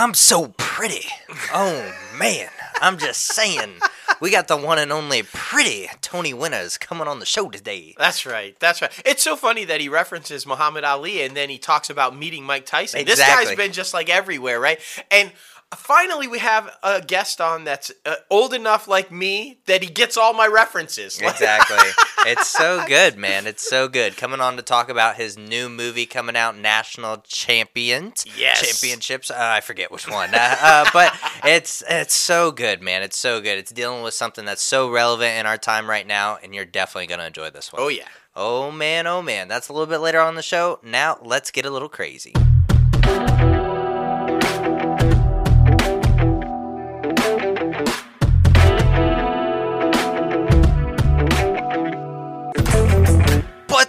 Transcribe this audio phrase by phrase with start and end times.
[0.00, 1.04] I'm so pretty.
[1.52, 2.48] Oh man,
[2.80, 3.68] I'm just saying.
[4.18, 7.94] We got the one and only pretty Tony Winners coming on the show today.
[7.98, 8.58] That's right.
[8.60, 8.90] That's right.
[9.04, 12.64] It's so funny that he references Muhammad Ali and then he talks about meeting Mike
[12.64, 13.04] Tyson.
[13.04, 14.80] This guy's been just like everywhere, right?
[15.10, 15.32] And
[15.74, 20.16] finally, we have a guest on that's uh, old enough like me that he gets
[20.16, 21.20] all my references.
[21.30, 21.78] Exactly.
[22.26, 23.46] it's so good, man.
[23.46, 24.16] It's so good.
[24.16, 28.26] Coming on to talk about his new movie coming out, National Champions.
[28.36, 28.60] Yes.
[28.60, 29.30] Championships.
[29.30, 30.34] Uh, I forget which one.
[30.34, 33.02] Uh, uh, but it's it's so good, man.
[33.02, 33.58] It's so good.
[33.58, 37.06] It's dealing with something that's so relevant in our time right now, and you're definitely
[37.06, 37.80] gonna enjoy this one.
[37.80, 38.08] oh yeah.
[38.36, 39.48] Oh man, oh man.
[39.48, 40.78] That's a little bit later on the show.
[40.82, 42.34] Now let's get a little crazy.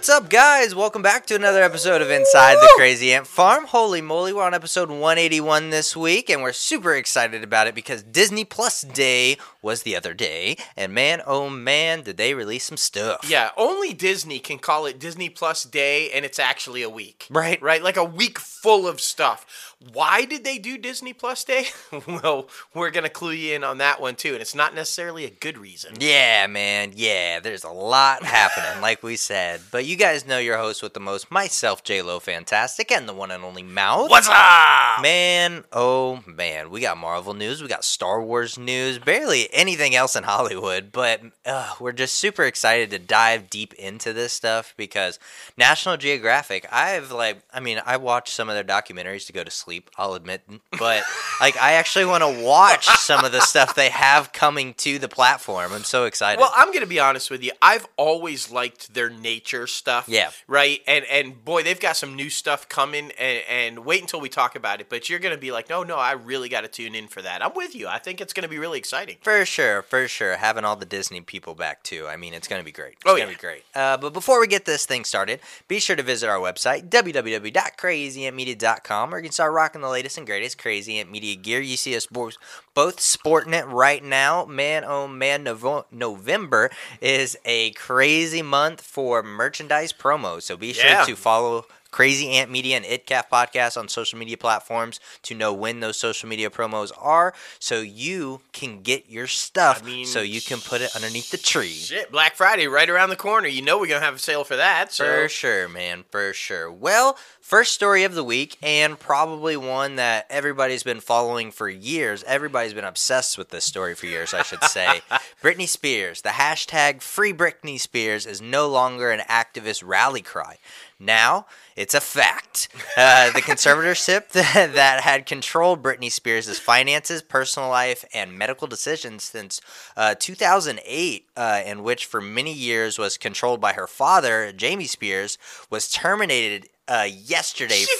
[0.02, 0.74] What's up, guys?
[0.74, 3.66] Welcome back to another episode of Inside the Crazy Ant Farm.
[3.66, 8.02] Holy moly, we're on episode 181 this week, and we're super excited about it because
[8.02, 12.76] Disney Plus Day was the other day, and man, oh man, did they release some
[12.76, 13.20] stuff.
[13.30, 17.28] Yeah, only Disney can call it Disney Plus Day, and it's actually a week.
[17.30, 17.62] Right.
[17.62, 17.80] Right?
[17.80, 19.71] Like a week full of stuff.
[19.92, 21.66] Why did they do Disney Plus Day?
[22.06, 25.24] well, we're going to clue you in on that one, too, and it's not necessarily
[25.24, 25.94] a good reason.
[25.98, 26.92] Yeah, man.
[26.94, 29.60] Yeah, there's a lot happening, like we said.
[29.70, 33.14] But you guys know your host with the most, myself, J Lo Fantastic, and the
[33.14, 34.10] one and only Mouth.
[34.10, 35.00] What's up?
[35.00, 40.14] Man, oh man, we got Marvel news, we got Star Wars news, barely anything else
[40.14, 45.18] in Hollywood, but uh, we're just super excited to dive deep into this stuff because
[45.56, 49.50] National Geographic, I've like, I mean, I watch some of their documentaries to go to
[49.50, 50.42] sleep, I'll admit,
[50.78, 51.02] but
[51.40, 55.08] like, I actually want to watch some of the stuff they have coming to the
[55.08, 55.72] platform.
[55.72, 56.40] I'm so excited.
[56.40, 57.52] Well, I'm going to be honest with you.
[57.60, 60.08] I've always liked their nature stuff.
[60.08, 60.30] Yeah.
[60.46, 60.80] Right.
[60.86, 63.10] And and boy, they've got some new stuff coming.
[63.18, 64.88] And, and wait until we talk about it.
[64.88, 67.22] But you're going to be like, no, no, I really got to tune in for
[67.22, 67.44] that.
[67.44, 67.88] I'm with you.
[67.88, 69.16] I think it's going to be really exciting.
[69.22, 70.36] For sure, for sure.
[70.36, 72.06] Having all the Disney people back too.
[72.06, 72.94] I mean, it's going to be great.
[72.94, 73.36] It's Oh, going to yeah.
[73.36, 73.62] be great.
[73.74, 79.14] Uh, but before we get this thing started, be sure to visit our website, www.crazyantmedia.com,
[79.14, 81.60] or you can start rocking the latest and greatest Crazy Ant Media gear.
[81.60, 82.34] You see us both,
[82.74, 84.44] both sporting it right now.
[84.44, 86.68] Man, oh man, Novo- November
[87.00, 90.42] is a crazy month for merchandise promos.
[90.42, 91.04] So be sure Yeah.
[91.04, 95.80] to follow Crazy Ant Media and ItCaf podcast on social media platforms to know when
[95.80, 100.40] those social media promos are so you can get your stuff I mean, so you
[100.40, 101.68] can put it underneath the tree.
[101.68, 103.46] Shit, Black Friday right around the corner.
[103.46, 104.92] You know we're going to have a sale for that.
[104.92, 106.72] So For sure, man, for sure.
[106.72, 112.24] Well, first story of the week, and probably one that everybody's been following for years.
[112.24, 115.02] Everybody's been obsessed with this story for years, I should say.
[115.42, 120.56] Britney Spears, the hashtag Free Britney Spears is no longer an activist rally cry.
[121.02, 122.68] Now, it's a fact.
[122.96, 129.24] Uh, the conservatorship that, that had controlled Britney Spears' finances, personal life, and medical decisions
[129.24, 129.60] since
[129.96, 135.38] uh, 2008, uh, in which for many years was controlled by her father, Jamie Spears,
[135.70, 137.96] was terminated uh, yesterday, She!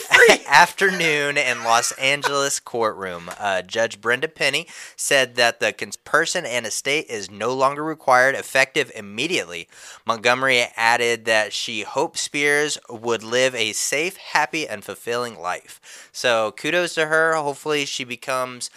[0.00, 3.30] Friday afternoon in Los Angeles courtroom.
[3.38, 4.66] Uh, Judge Brenda Penny
[4.96, 9.68] said that the cons- person and estate is no longer required, effective immediately.
[10.06, 16.08] Montgomery added that she hoped Spears would live a safe, happy, and fulfilling life.
[16.12, 17.34] So kudos to her.
[17.34, 18.70] Hopefully, she becomes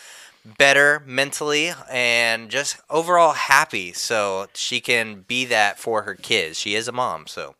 [0.57, 6.59] better mentally and just overall happy so she can be that for her kids.
[6.59, 7.55] She is a mom, so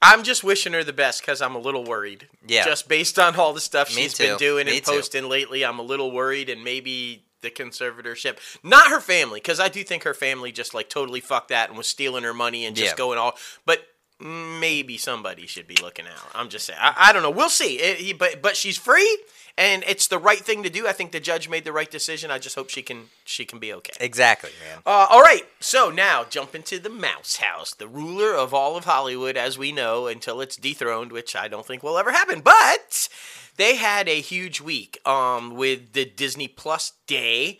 [0.00, 2.28] I'm just wishing her the best because I'm a little worried.
[2.46, 2.64] Yeah.
[2.64, 4.24] Just based on all the stuff Me she's too.
[4.28, 4.92] been doing Me and too.
[4.92, 9.68] posting lately, I'm a little worried, and maybe the conservatorship, not her family, because I
[9.68, 12.74] do think her family just like totally fucked that and was stealing her money and
[12.76, 12.96] just Yeah.
[12.96, 13.36] going all.
[13.66, 13.86] But
[14.20, 16.30] maybe somebody should be looking out.
[16.34, 16.78] I'm just saying.
[16.82, 17.30] I, I don't know.
[17.30, 17.78] We'll see.
[17.78, 19.18] It- he- but but she's free,
[19.58, 20.86] and it's the right thing to do.
[20.86, 22.30] I think the judge made the right decision.
[22.30, 23.92] I just hope she can she can be okay.
[24.00, 24.78] exactly, man.
[24.86, 28.84] Uh, all right, so now jump into the Mouse House, the ruler of all of
[28.84, 32.40] Hollywood, as we know, until it's dethroned, which I don't think will ever happen.
[32.40, 33.08] But
[33.56, 37.58] they had a huge week um, with the Disney Plus Day,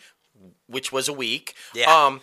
[0.69, 1.55] which was a week.
[1.75, 1.93] Yeah.
[1.93, 2.21] Um,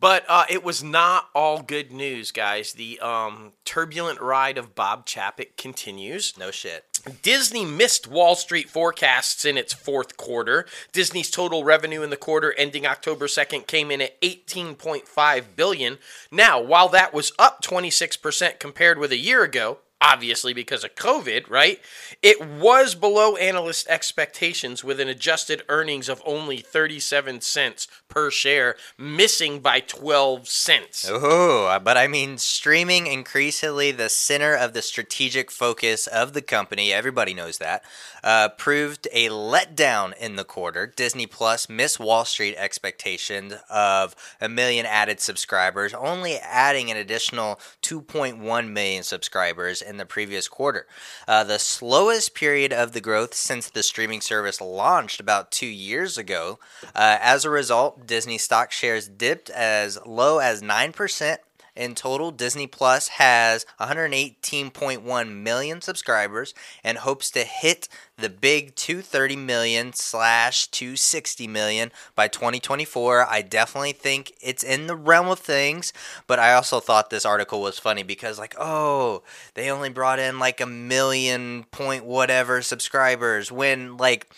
[0.00, 2.72] but uh, it was not all good news, guys.
[2.72, 6.36] The um, turbulent ride of Bob Chapek continues.
[6.36, 6.84] No shit.
[7.22, 10.66] Disney missed Wall Street forecasts in its fourth quarter.
[10.92, 15.98] Disney's total revenue in the quarter ending October 2nd came in at 18.5 billion.
[16.30, 21.48] Now, while that was up 26% compared with a year ago, obviously because of COVID,
[21.48, 21.80] right?
[22.22, 28.76] It was below analyst expectations with an adjusted earnings of only 37 cents per share,
[28.98, 31.08] missing by 12 cents.
[31.08, 36.92] Oh, but I mean, streaming increasingly the center of the strategic focus of the company.
[36.92, 37.82] Everybody knows that.
[38.22, 40.86] Uh, proved a letdown in the quarter.
[40.86, 47.58] Disney Plus missed Wall Street expectations of a million added subscribers, only adding an additional
[47.82, 50.86] 2.1 million subscribers in the previous quarter.
[51.26, 56.18] Uh, the slowest period of the growth since the streaming service launched about two years
[56.18, 56.58] ago.
[56.94, 61.38] Uh, as a result, Disney stock shares dipped as low as 9%
[61.74, 66.52] in total, Disney Plus has 118.1 million subscribers
[66.84, 67.88] and hopes to hit
[68.18, 73.26] the big 230 million slash 260 million by 2024.
[73.26, 75.94] I definitely think it's in the realm of things,
[76.26, 79.22] but I also thought this article was funny because, like, oh,
[79.54, 84.30] they only brought in like a million point whatever subscribers when, like,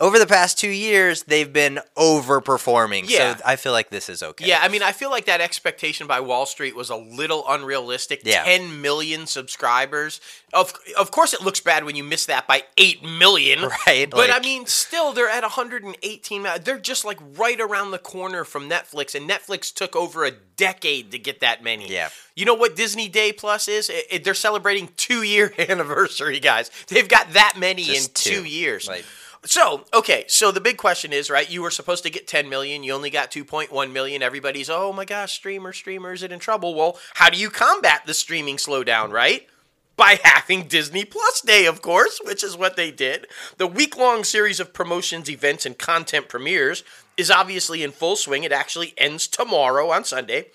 [0.00, 3.04] over the past two years, they've been overperforming.
[3.08, 3.36] Yeah.
[3.36, 4.46] So I feel like this is okay.
[4.46, 8.22] Yeah, I mean, I feel like that expectation by Wall Street was a little unrealistic.
[8.24, 8.44] Yeah.
[8.44, 10.20] 10 million subscribers.
[10.52, 13.68] Of of course, it looks bad when you miss that by 8 million.
[13.86, 16.42] Right, But I mean, still, they're at 118.
[16.42, 20.32] mil- They're just like right around the corner from Netflix, and Netflix took over a
[20.56, 21.88] decade to get that many.
[21.88, 22.08] Yeah.
[22.34, 23.88] You know what Disney Day Plus is?
[23.90, 26.70] It- it- they're celebrating two year anniversary, guys.
[26.88, 28.40] They've got that many Just in two.
[28.42, 28.88] two years.
[28.88, 29.04] Like-
[29.44, 31.50] So, okay, so the big question is, right?
[31.50, 34.22] You were supposed to get 10 million, you only got 2.1 million.
[34.22, 36.74] Everybody's, oh my gosh, streamer, streamer, is it in trouble?
[36.74, 39.46] Well, how do you combat the streaming slowdown, right?
[39.96, 43.28] By having Disney Plus Day, of course, which is what they did.
[43.56, 46.84] The week long series of promotions, events, and content premieres
[47.16, 48.44] is obviously in full swing.
[48.44, 50.48] It actually ends tomorrow on Sunday.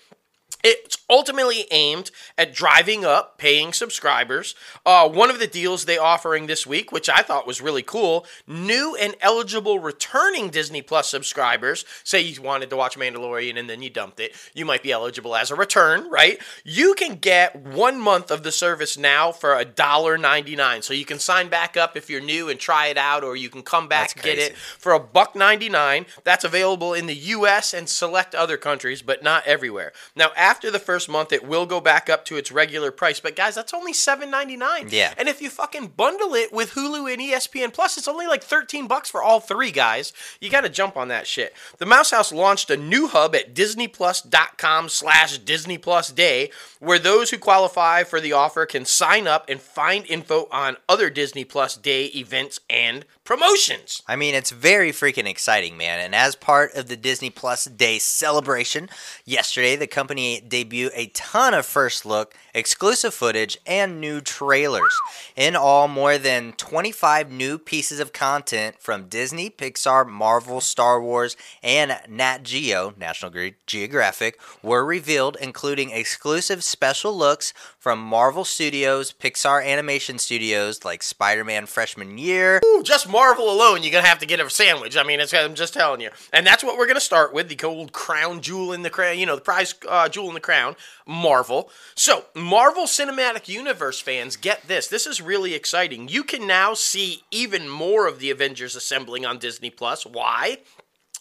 [0.68, 4.56] It's ultimately aimed at driving up paying subscribers.
[4.84, 8.26] Uh, one of the deals they offering this week, which I thought was really cool,
[8.48, 11.84] new and eligible returning Disney Plus subscribers.
[12.02, 15.36] Say you wanted to watch Mandalorian and then you dumped it, you might be eligible
[15.36, 16.40] as a return, right?
[16.64, 20.82] You can get one month of the service now for a dollar ninety nine.
[20.82, 23.50] So you can sign back up if you're new and try it out, or you
[23.50, 27.88] can come back get it for a buck 99 that's available in the US and
[27.88, 32.08] select other countries but not everywhere now after the first month it will go back
[32.10, 33.20] up to its regular price.
[33.20, 35.14] But guys that's only 7.99 Yeah.
[35.16, 38.86] and if you fucking bundle it with Hulu and ESPN Plus it's only like 13
[38.86, 40.12] bucks for all three guys.
[40.40, 41.54] You got to jump on that shit.
[41.78, 46.50] The Mouse House launched a new hub at disneyplus.com slash disney plus day
[46.80, 51.10] where those who qualify for the offer can sign up and find info on other
[51.10, 55.98] Disney Plus day events and promotions I mean, it's very freaking exciting, man.
[56.00, 58.88] And as part of the Disney Plus Day celebration,
[59.24, 64.94] yesterday the company debuted a ton of first look, exclusive footage, and new trailers.
[65.34, 71.36] In all, more than 25 new pieces of content from Disney, Pixar, Marvel, Star Wars,
[71.62, 79.12] and Nat Geo, National Ge- Geographic, were revealed, including exclusive special looks from Marvel Studios,
[79.12, 82.60] Pixar Animation Studios like Spider Man Freshman Year.
[82.64, 84.94] Ooh, just Marvel alone, you're gonna have to get a sandwich.
[84.94, 87.58] I mean, it's, I'm just telling you, and that's what we're gonna start with the
[87.66, 89.18] old crown jewel in the crown.
[89.18, 90.76] You know, the prize uh, jewel in the crown,
[91.06, 91.70] Marvel.
[91.94, 94.88] So, Marvel Cinematic Universe fans, get this.
[94.88, 96.08] This is really exciting.
[96.08, 100.04] You can now see even more of the Avengers assembling on Disney Plus.
[100.04, 100.58] Why?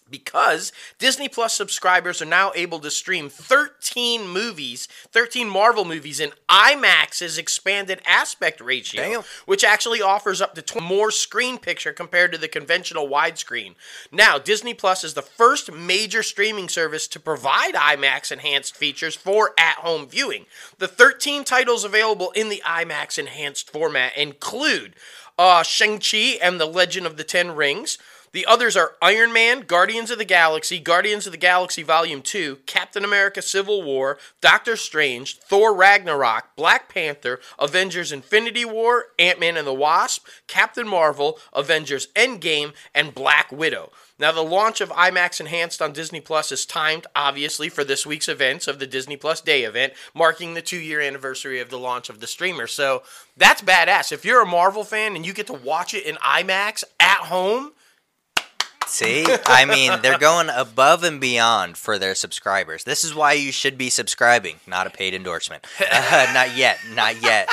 [0.10, 6.32] Because Disney Plus subscribers are now able to stream 13 movies, 13 Marvel movies in
[6.48, 9.22] IMAX's expanded aspect ratio, Damn.
[9.46, 13.76] which actually offers up to more screen picture compared to the conventional widescreen.
[14.12, 19.54] Now, Disney Plus is the first major streaming service to provide IMAX enhanced features for
[19.58, 20.46] at home viewing.
[20.78, 24.96] The 13 titles available in the IMAX enhanced format include
[25.38, 27.98] uh, Shang-Chi and the Legend of the Ten Rings.
[28.36, 32.58] The others are Iron Man, Guardians of the Galaxy, Guardians of the Galaxy Volume 2,
[32.66, 39.56] Captain America Civil War, Doctor Strange, Thor Ragnarok, Black Panther, Avengers Infinity War, Ant Man
[39.56, 43.90] and the Wasp, Captain Marvel, Avengers Endgame, and Black Widow.
[44.20, 48.28] Now, the launch of IMAX Enhanced on Disney Plus is timed, obviously, for this week's
[48.28, 52.10] events of the Disney Plus Day event, marking the two year anniversary of the launch
[52.10, 52.68] of the streamer.
[52.68, 53.04] So
[53.38, 54.12] that's badass.
[54.12, 57.72] If you're a Marvel fan and you get to watch it in IMAX at home,
[58.88, 62.84] See, I mean, they're going above and beyond for their subscribers.
[62.84, 65.66] This is why you should be subscribing, not a paid endorsement.
[66.08, 67.48] Uh, not yet, not yet.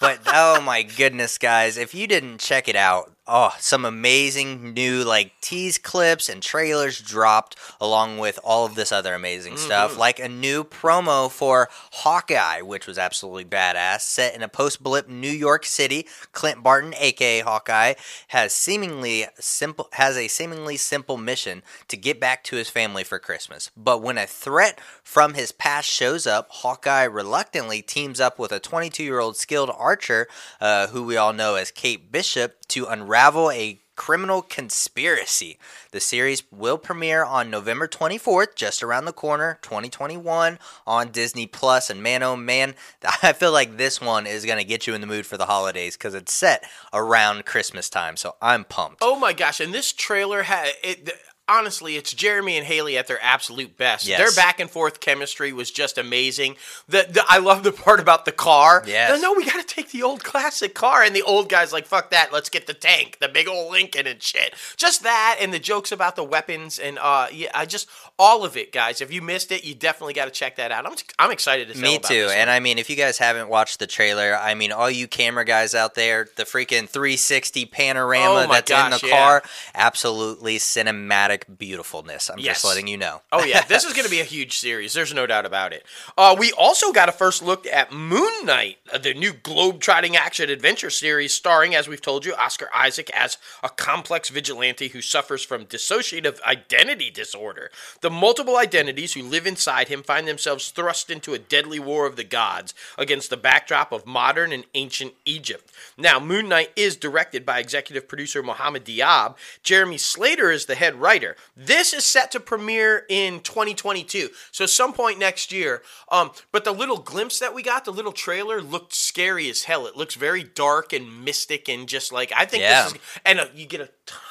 [0.00, 5.02] But oh my goodness, guys, if you didn't check it out, oh, some amazing new
[5.02, 9.64] like tease clips and trailers dropped along with all of this other amazing Mm-hmm.
[9.64, 15.08] stuff, like a new promo for Hawkeye, which was absolutely badass, set in a post-blip
[15.08, 16.06] New York City.
[16.32, 17.94] Clint Barton, aka Hawkeye,
[18.28, 23.18] has seemingly simple has a seemingly simple mission to get back to his family for
[23.18, 23.70] Christmas.
[23.76, 28.60] But when a threat from his past shows up, Hawkeye reluctantly teams up with a
[28.60, 30.28] 22-year-old skilled archer,
[30.60, 35.58] uh, who we all know as Kate Bishop, to unravel a criminal conspiracy.
[35.90, 41.90] The series will premiere on November 24th, just around the corner, 2021, on Disney Plus.
[41.90, 42.74] And man, oh man,
[43.22, 45.46] I feel like this one is going to get you in the mood for the
[45.46, 48.16] holidays because it's set around Christmas time.
[48.16, 48.98] So I'm pumped.
[49.00, 49.60] Oh my gosh!
[49.60, 51.10] And this trailer had it.
[51.48, 54.06] Honestly, it's Jeremy and Haley at their absolute best.
[54.06, 54.18] Yes.
[54.18, 56.56] Their back and forth chemistry was just amazing.
[56.88, 58.82] The, the I love the part about the car.
[58.84, 59.10] Yes.
[59.10, 61.86] No, no, we got to take the old classic car, and the old guy's like,
[61.86, 65.52] "Fuck that, let's get the tank, the big old Lincoln and shit." Just that, and
[65.52, 67.88] the jokes about the weapons, and uh, yeah, I just
[68.18, 69.00] all of it, guys.
[69.00, 70.84] If you missed it, you definitely got to check that out.
[70.84, 72.28] I'm I'm excited to Me too.
[72.32, 72.50] And.
[72.50, 75.74] I mean, if you guys haven't watched the trailer, I mean, all you camera guys
[75.74, 79.16] out there, the freaking 360 panorama Oh that's in gosh, the yeah.
[79.16, 79.42] car,
[79.74, 82.30] absolutely cinematic beautifulness.
[82.30, 82.56] I'm Yes.
[82.56, 83.22] just letting you know.
[83.32, 84.94] Oh yeah, this is going to be a huge series.
[84.94, 85.84] There's no doubt about it.
[86.16, 90.48] Uh, we also got a first look at Moon Knight, uh, the new globe-trotting action
[90.50, 95.42] adventure series, starring, as we've told you, Oscar Isaac as a complex vigilante who suffers
[95.44, 97.70] from dissociative identity disorder.
[98.00, 102.14] The multiple identities who live inside him find themselves thrust into a deadly war of
[102.16, 105.72] the gods against the backdrop of modern and ancient Egypt.
[105.96, 109.34] Now, Moon Knight is directed by executive producer Mohammed Diab.
[109.64, 111.25] Jeremy Slater is the head writer.
[111.56, 115.82] This is set to premiere in 2022, so some point next year.
[116.10, 119.86] Um, but the little glimpse that we got, the little trailer, looked scary as hell.
[119.86, 122.84] It looks very dark and mystic and just like I think Yeah.
[122.84, 122.98] this is.
[123.24, 123.88] And uh, you get a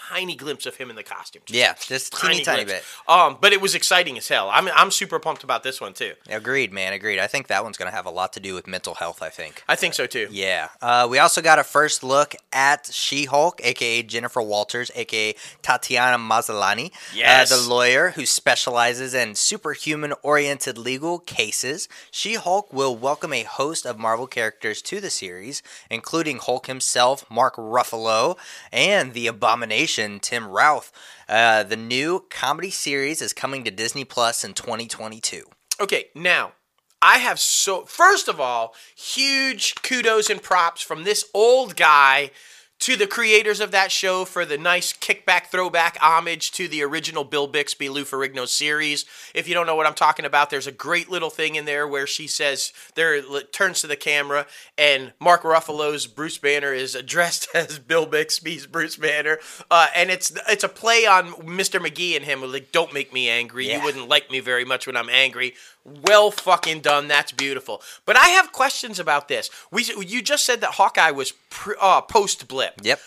[0.10, 1.42] tiny glimpse of him in the costume.
[1.46, 2.84] Just Yeah, just teeny tiny bit.
[3.08, 4.50] Um, but it was exciting as hell.
[4.52, 6.14] I'm I'm super pumped about this one too.
[6.30, 6.94] Agreed, man.
[6.94, 7.20] Agreed.
[7.20, 9.30] I think that one's going to have a lot to do with mental health, I
[9.30, 9.64] think.
[9.68, 10.28] I think so too.
[10.32, 10.70] Yeah.
[10.82, 16.18] Uh, we also got a first look at She Hulk, aka Jennifer Walters, aka Tatiana
[16.18, 17.52] Maslany, Yes.
[17.52, 21.88] uh, the lawyer who specializes in superhuman oriented legal cases.
[22.12, 27.26] She Hulk will welcome a host of Marvel characters to the series, including Hulk himself,
[27.30, 28.38] Mark Ruffalo,
[28.72, 30.92] and the Abomination, Tim Roth.
[31.28, 35.44] Uh, the new comedy series is coming to Disney Plus in 2022.
[35.80, 36.54] Okay, now
[37.02, 42.32] I have so first of all, huge kudos and props from this old guy
[42.80, 47.24] to the creators of that show for the nice kickback throwback homage to the original
[47.24, 49.06] Bill Bixby Lou Ferrigno series.
[49.34, 51.88] If you don't know what I'm talking about, there's a great little thing in there
[51.88, 54.46] where she says there turns to the camera
[54.78, 59.40] and Mark Ruffalo's Bruce Banner is addressed as Bill Bixby's Bruce Banner,
[59.72, 61.80] uh, and it's it's a play on Mr.
[61.80, 63.68] McGee and him like don't make me angry.
[63.68, 63.78] Yeah.
[63.78, 65.54] You wouldn't like me very much when I'm angry.
[65.86, 67.08] Well fucking done.
[67.08, 67.82] That's beautiful.
[68.06, 69.52] But I have questions about this.
[69.72, 72.82] We you just said that Hawkeye was pre, uh, post blip.
[72.82, 73.00] Yep.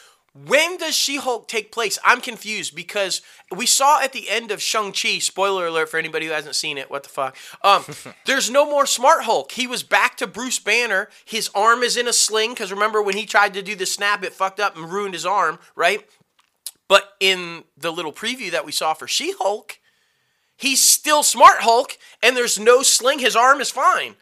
[0.47, 1.99] When does She-Hulk take place?
[2.05, 3.23] I'm confused because
[3.55, 6.91] we saw at the end of Shang-Chi, spoiler alert for anybody who hasn't seen it,
[6.91, 7.37] what the fuck?
[7.65, 7.85] Um,
[8.27, 9.53] there's no more Smart Hulk.
[9.53, 11.09] He was back to Bruce Banner.
[11.25, 14.23] His arm is in a sling because remember when he tried to do the snap,
[14.23, 16.07] it fucked up and ruined his arm, right?
[16.87, 19.79] But in the little preview that we saw for She-Hulk,
[20.59, 23.21] he's still Smart Hulk and there's no sling.
[23.21, 24.17] His arm is fine.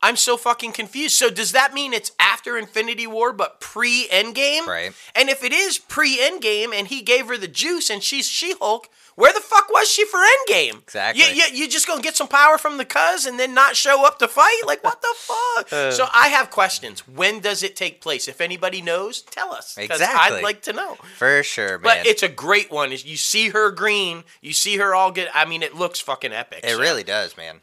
[0.00, 1.16] I'm so fucking confused.
[1.16, 4.66] So does that mean it's after Infinity War but pre Endgame?
[4.66, 4.92] Right.
[5.16, 8.54] And if it is pre Endgame and he gave her the juice and she's She
[8.60, 8.88] Hulk,
[9.18, 10.80] where the fuck was she for Endgame?
[10.82, 11.24] Exactly.
[11.24, 14.06] You, you, you just gonna get some power from the cuz and then not show
[14.06, 14.62] up to fight?
[14.64, 15.38] Like what the fuck?
[15.78, 15.90] Uh.
[15.90, 17.06] so I have questions.
[17.08, 18.28] When does it take place?
[18.28, 19.76] If anybody knows, tell us.
[19.76, 20.36] Exactly.
[20.36, 20.96] I'd like to know.
[21.16, 21.82] For sure, man.
[21.82, 22.90] But it's a great one.
[22.92, 24.24] You see her green.
[24.40, 25.28] You see her all get.
[25.34, 26.60] I mean, it looks fucking epic.
[26.62, 26.78] it so.
[26.78, 27.60] really does, man.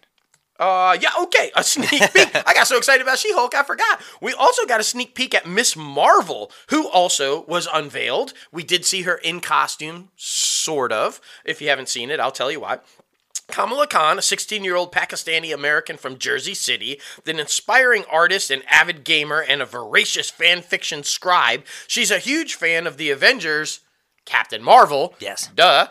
[0.59, 1.51] Uh, yeah, okay.
[1.55, 2.35] A sneak peek.
[2.47, 4.01] I got so excited about She Hulk, I forgot.
[4.21, 8.33] We also got a sneak peek at Miss Marvel, who also was unveiled.
[8.51, 11.19] We did see her in costume, sort of.
[11.43, 12.79] If you haven't seen it, I'll tell you why.
[13.47, 18.63] Kamala Khan, a 16 year old Pakistani American from Jersey City, an inspiring artist and
[18.69, 21.63] avid gamer and a voracious fan fiction scribe.
[21.87, 23.81] She's a huge fan of the Avengers,
[24.25, 25.13] Captain Marvel.
[25.19, 25.49] Yes.
[25.55, 25.87] Duh.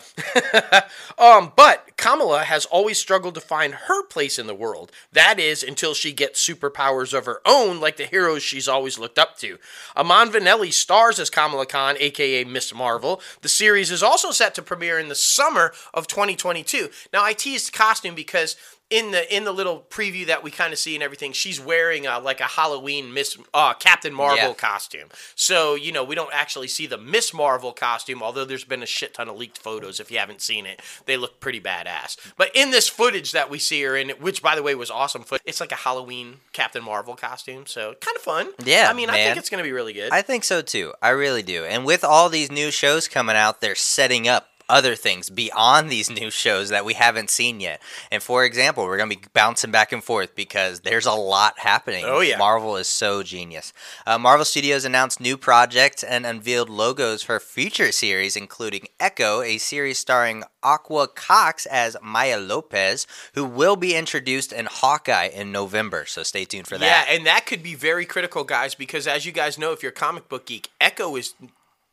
[1.19, 4.91] um, but Kamala has always struggled to find her place in the world.
[5.13, 9.19] That is until she gets superpowers of her own, like the heroes she's always looked
[9.19, 9.59] up to.
[9.97, 13.21] Iman Vellani stars as Kamala Khan, aka Miss Marvel.
[13.43, 16.91] The series is also set to premiere in the summer of 2022.
[17.13, 18.57] Now, I teased costume because
[18.91, 22.07] in the in the little preview that we kind of see and everything, she's wearing
[22.07, 24.55] a, like a Halloween Miss uh, Captain Marvel Yeah.
[24.55, 25.09] costume.
[25.35, 28.87] So you know we don't actually see the Miss Marvel costume, although there's been a
[28.87, 30.01] shit ton of leaked photos.
[30.01, 32.17] If you haven't seen it, they look pretty badass.
[32.37, 35.23] But in this footage that we see her in, which by the way was awesome,
[35.23, 37.67] foot, it's like a Halloween Captain Marvel costume.
[37.67, 38.51] So kind of fun.
[38.65, 40.13] Yeah, I mean I think it's gonna be really good.
[40.13, 40.93] I think so too.
[41.01, 41.65] I really do.
[41.65, 46.11] And with all these new shows coming out, they're setting up other things beyond these
[46.11, 47.81] new shows that we haven't seen yet.
[48.11, 51.59] And for example, we're going to be bouncing back and forth because there's a lot
[51.59, 52.05] happening.
[52.07, 52.39] Oh, yeah.
[52.39, 53.73] Marvel is so genius.
[54.07, 59.59] Uh, Marvel Studios announced new projects and unveiled logos for future series, including Echo, a
[59.59, 66.07] series starring Alaqua Cox as Maya Lopez, who will be introduced in Hawkeye in November.
[66.07, 67.07] So stay tuned for that.
[67.09, 69.93] Yeah, and that could be very critical, guys, because as you guys know, if you're
[69.93, 71.35] a comic book geek, Echo is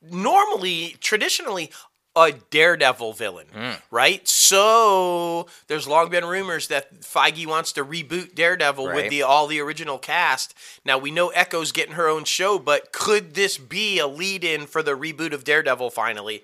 [0.02, 1.72] normally, traditionally,
[2.16, 3.72] a Daredevil villain, Hmm.
[3.90, 4.28] right?
[4.28, 9.62] So there's long been rumors that Feige wants to reboot Daredevil with the all the
[9.62, 10.54] original cast.
[10.84, 14.84] Now we know Echo's getting her own show, but could this be a lead-in for
[14.84, 16.44] the reboot of Daredevil finally?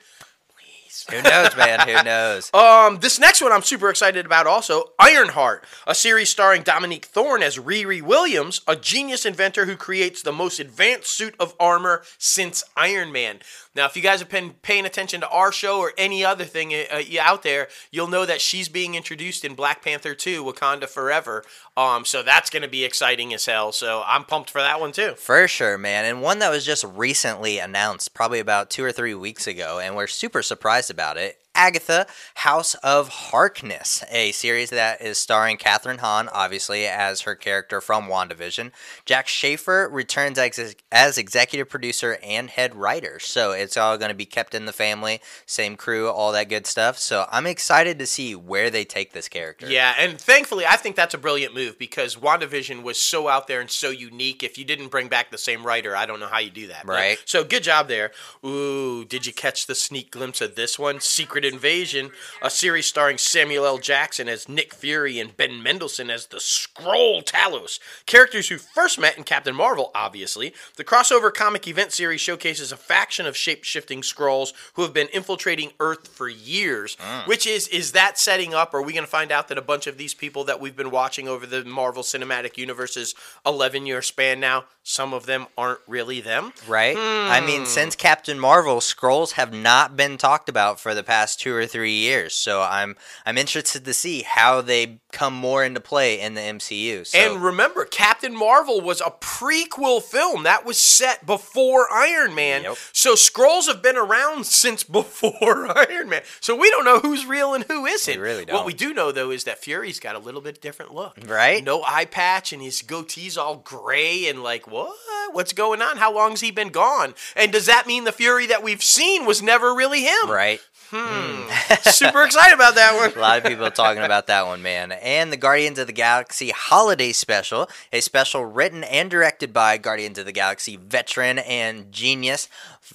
[0.55, 1.05] Please.
[1.11, 1.87] Who knows, man?
[1.87, 2.53] Who knows?
[2.53, 7.43] Um, this next one I'm super excited about also Ironheart, a series starring Dominique Thorne
[7.43, 12.63] as Riri Williams, a genius inventor who creates the most advanced suit of armor since
[12.77, 13.39] Iron Man.
[13.77, 16.73] Now, if you guys have been paying attention to our show or any other thing
[16.73, 21.43] uh, out there, you'll know that she's being introduced in Black Panther 2 Wakanda Forever.
[21.77, 23.71] Um, so that's going to be exciting as hell.
[23.71, 25.13] So I'm pumped for that one too.
[25.13, 26.05] For sure, man.
[26.05, 29.95] And one that was just recently announced, probably about two or three weeks ago, and
[29.95, 31.37] we're super surprised about it.
[31.57, 37.81] Agatha, House of Harkness, a series that is starring Kathryn Hahn, obviously, as her character
[37.81, 38.71] from WandaVision.
[39.05, 43.17] Jac Schaeffer returns as, as executive producer and head writer.
[43.19, 46.67] So it's all going to be kept in the family, same crew, all that good
[46.67, 46.99] stuff.
[46.99, 49.67] So I'm excited to see where they take this character.
[49.67, 53.61] Yeah, and thankfully, I think that's a brilliant move because WandaVision was so out there
[53.61, 54.43] and so unique.
[54.43, 56.85] If you didn't bring back the same writer, I don't know how you do that.
[56.85, 57.19] But- Right.
[57.25, 58.11] So good job there.
[58.45, 60.99] Ooh, did you catch the sneak glimpse of this one?
[60.99, 62.11] Secret Invasion,
[62.41, 63.77] a series starring Samuel L.
[63.79, 67.79] Jackson as Nick Fury and Ben Mendelsohn as the Skrull Talos.
[68.05, 70.53] Characters who first met in Captain Marvel, obviously.
[70.75, 75.71] The crossover comic event series showcases a faction of shape-shifting Skrulls who have been infiltrating
[75.79, 76.95] Earth for years.
[77.25, 78.73] Which is is that setting up?
[78.73, 80.91] Are we going to find out that a bunch of these people that we've been
[80.91, 86.51] watching over the Marvel Cinematic Universe's 11-year span now, some of them aren't really them?
[86.67, 86.97] Right?
[86.97, 87.45] I Hmm.
[87.45, 91.65] mean, since Captain Marvel, Skrulls have not been talked about for the past two or
[91.65, 92.33] three years.
[92.33, 97.05] So I'm I'm interested to see how they come more into play in the MCU.
[97.05, 102.63] So And remember, Captain Marvel was a prequel film that was set before Iron Man.
[102.63, 102.77] Yep.
[102.91, 106.21] So Skrulls have been around since before Iron Man.
[106.39, 108.15] So we don't know who's real and who isn't.
[108.15, 108.55] We really don't.
[108.55, 111.17] What we do know though is that Fury's got a little bit different look.
[111.25, 111.63] Right?
[111.63, 114.95] No eye patch and his goatee's all gray and like what?
[115.31, 115.97] What's going on?
[115.97, 117.13] How long's he been gone?
[117.35, 120.29] And does that mean the Fury that we've seen was never really him?
[120.29, 120.61] right.
[120.89, 121.47] Hmm.
[121.49, 121.73] Hmm.
[121.89, 123.11] Super excited about that one.
[123.13, 124.91] A lot of people talking about that one, man.
[124.91, 130.17] And the Guardians of the Galaxy Holiday Special, a special written and directed by Guardians
[130.17, 132.47] of the Galaxy veteran and genius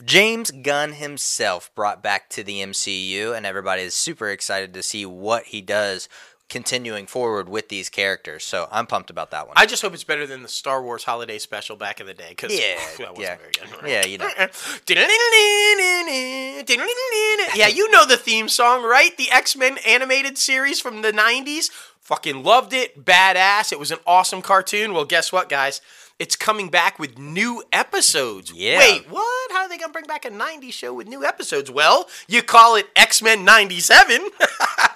[0.05, 5.05] James Gunn himself brought back to the MCU, and everybody is super excited to see
[5.05, 6.09] what he does
[6.53, 8.45] continuing forward with these characters.
[8.45, 9.55] So I'm pumped about that one.
[9.57, 12.29] I just hope it's better than the Star Wars holiday special back in the day
[12.29, 13.37] because Yeah, that wasn't yeah.
[13.37, 13.89] very good.
[13.89, 14.27] Yeah, you know.
[17.57, 19.17] yeah, you know the theme song, right?
[19.17, 21.71] The X Men animated series from the '90s.
[22.01, 23.03] Fucking loved it.
[23.03, 23.73] Badass.
[23.73, 24.93] It was an awesome cartoon.
[24.93, 25.81] Well, guess what, guys?
[26.19, 28.53] It's coming back with new episodes.
[28.53, 28.79] Yeah.
[28.79, 29.53] Wait, what?
[29.53, 31.71] How are they gonna bring back a '90s show with new episodes?
[31.71, 34.29] Well, you call it X Men '97.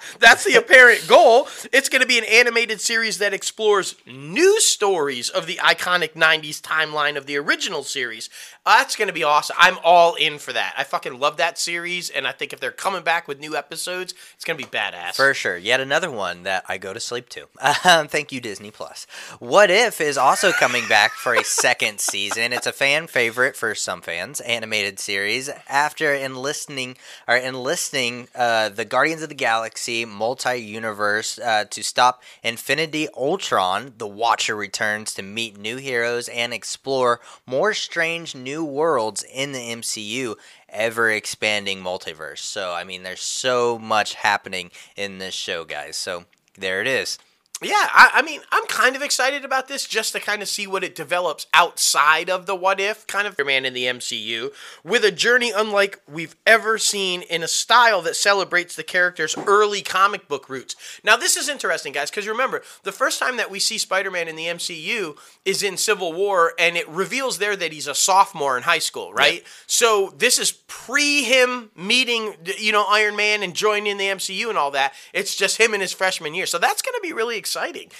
[0.19, 1.47] That's the apparent goal.
[1.71, 6.61] It's going to be an animated series that explores new stories of the iconic 90s
[6.61, 8.29] timeline of the original series.
[8.65, 9.55] Uh, that's going to be awesome.
[9.57, 10.73] I'm all in for that.
[10.77, 14.13] I fucking love that series, and I think if they're coming back with new episodes,
[14.35, 15.15] it's going to be badass.
[15.15, 15.55] For sure.
[15.55, 17.47] Yet another one that I go to sleep to.
[17.85, 19.07] Um, thank you, Disney Plus.
[19.39, 22.51] What If is also coming back for a second season.
[22.51, 25.49] It's a fan favorite for some fans, animated series.
[25.69, 33.07] After enlisting or enlisting uh, the Guardians of the Galaxy multi-universe uh, to stop Infinity
[33.15, 39.51] Ultron, the Watcher returns to meet new heroes and explore more strange new worlds in
[39.51, 40.35] the MCU
[40.69, 42.39] ever expanding multiverse.
[42.39, 45.95] So, I mean, there's so much happening in this show, guys.
[45.95, 46.25] So,
[46.57, 47.19] there it is.
[47.61, 50.67] Yeah, I, I mean, I'm kind of excited about this just to kind of see
[50.67, 55.03] what it develops outside of the what if kind of man in the MCU with
[55.03, 60.27] a journey unlike we've ever seen in a style that celebrates the character's early comic
[60.27, 60.75] book roots.
[61.03, 64.27] Now, this is interesting, guys, because remember, the first time that we see Spider Man
[64.27, 68.55] in the MCU is in Civil War, and it reveals there that he's a sophomore
[68.57, 69.43] in high school, right?
[69.65, 74.59] So this is pre him meeting, you know, Iron Man and joining the MCU and
[74.59, 74.93] all that.
[75.11, 76.45] It's just him in his freshman year.
[76.45, 77.46] So that's going to be really exciting.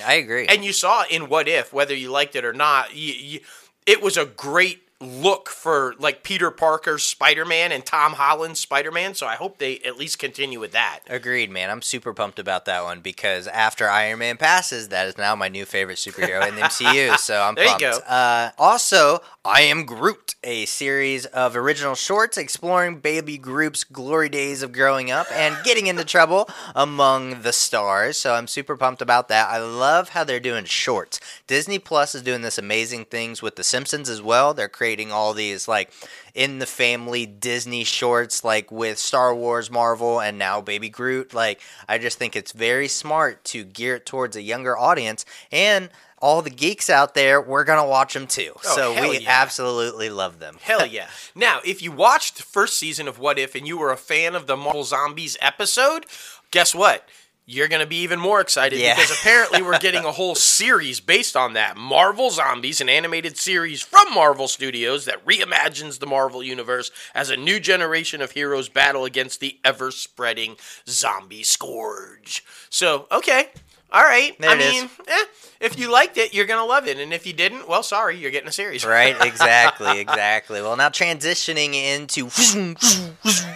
[0.06, 0.48] I agree.
[0.48, 3.40] And you saw in What If, whether you liked it or not, you, you,
[3.86, 8.92] it was a great look for like Peter Parker's Spider Man and Tom Holland's Spider
[8.92, 9.14] Man.
[9.14, 11.02] So I hope they at least continue with that.
[11.08, 11.70] Agreed, man.
[11.70, 15.50] I'm super pumped about that one because after Iron Man passes, that is now my
[15.50, 17.18] new favorite superhero in the MCU.
[17.18, 18.00] So I'm There you go.
[18.08, 24.64] Uh, also, I Am Groot, a series of original shorts exploring baby Groot's glory days
[24.64, 28.18] of growing up and getting into trouble among the stars.
[28.18, 29.48] So I'm super pumped about that.
[29.48, 31.20] I love how they're doing shorts.
[31.46, 34.56] Disney Plus is doing this amazing things with The Simpsons as well.
[34.56, 35.92] They're creating all these like
[36.38, 41.34] in the family Disney shorts, like with Star Wars, Marvel, and now Baby Groot.
[41.34, 45.26] Like, I just think it's very smart to gear it towards a younger audience.
[45.52, 48.52] And all the geeks out there, we're going to watch them too.
[48.56, 49.30] Oh, so we yeah.
[49.30, 50.58] absolutely love them.
[50.62, 51.08] Hell yeah.
[51.36, 54.36] now, if you watched the first season of What If and you were a fan
[54.36, 56.06] of the Marvel Zombies episode,
[56.52, 57.08] guess what?
[57.50, 58.94] You're going to be even more excited Yeah.
[58.96, 61.78] because apparently we're getting a whole series based on that.
[61.78, 67.38] Marvel Zombies, an animated series from Marvel Studios that reimagines the Marvel Universe as a
[67.38, 70.58] new generation of heroes battle against the ever spreading
[70.90, 72.44] zombie scourge.
[72.70, 73.48] So, okay.
[73.92, 74.38] All right.
[74.40, 74.74] There I it is.
[74.74, 75.24] mean, eh,
[75.62, 77.00] if you liked it, you're going to love it.
[77.00, 78.86] And if you didn't, well, sorry, you're getting a series.
[78.86, 80.62] Right, exactly, exactly.
[80.62, 82.30] Well, now transitioning into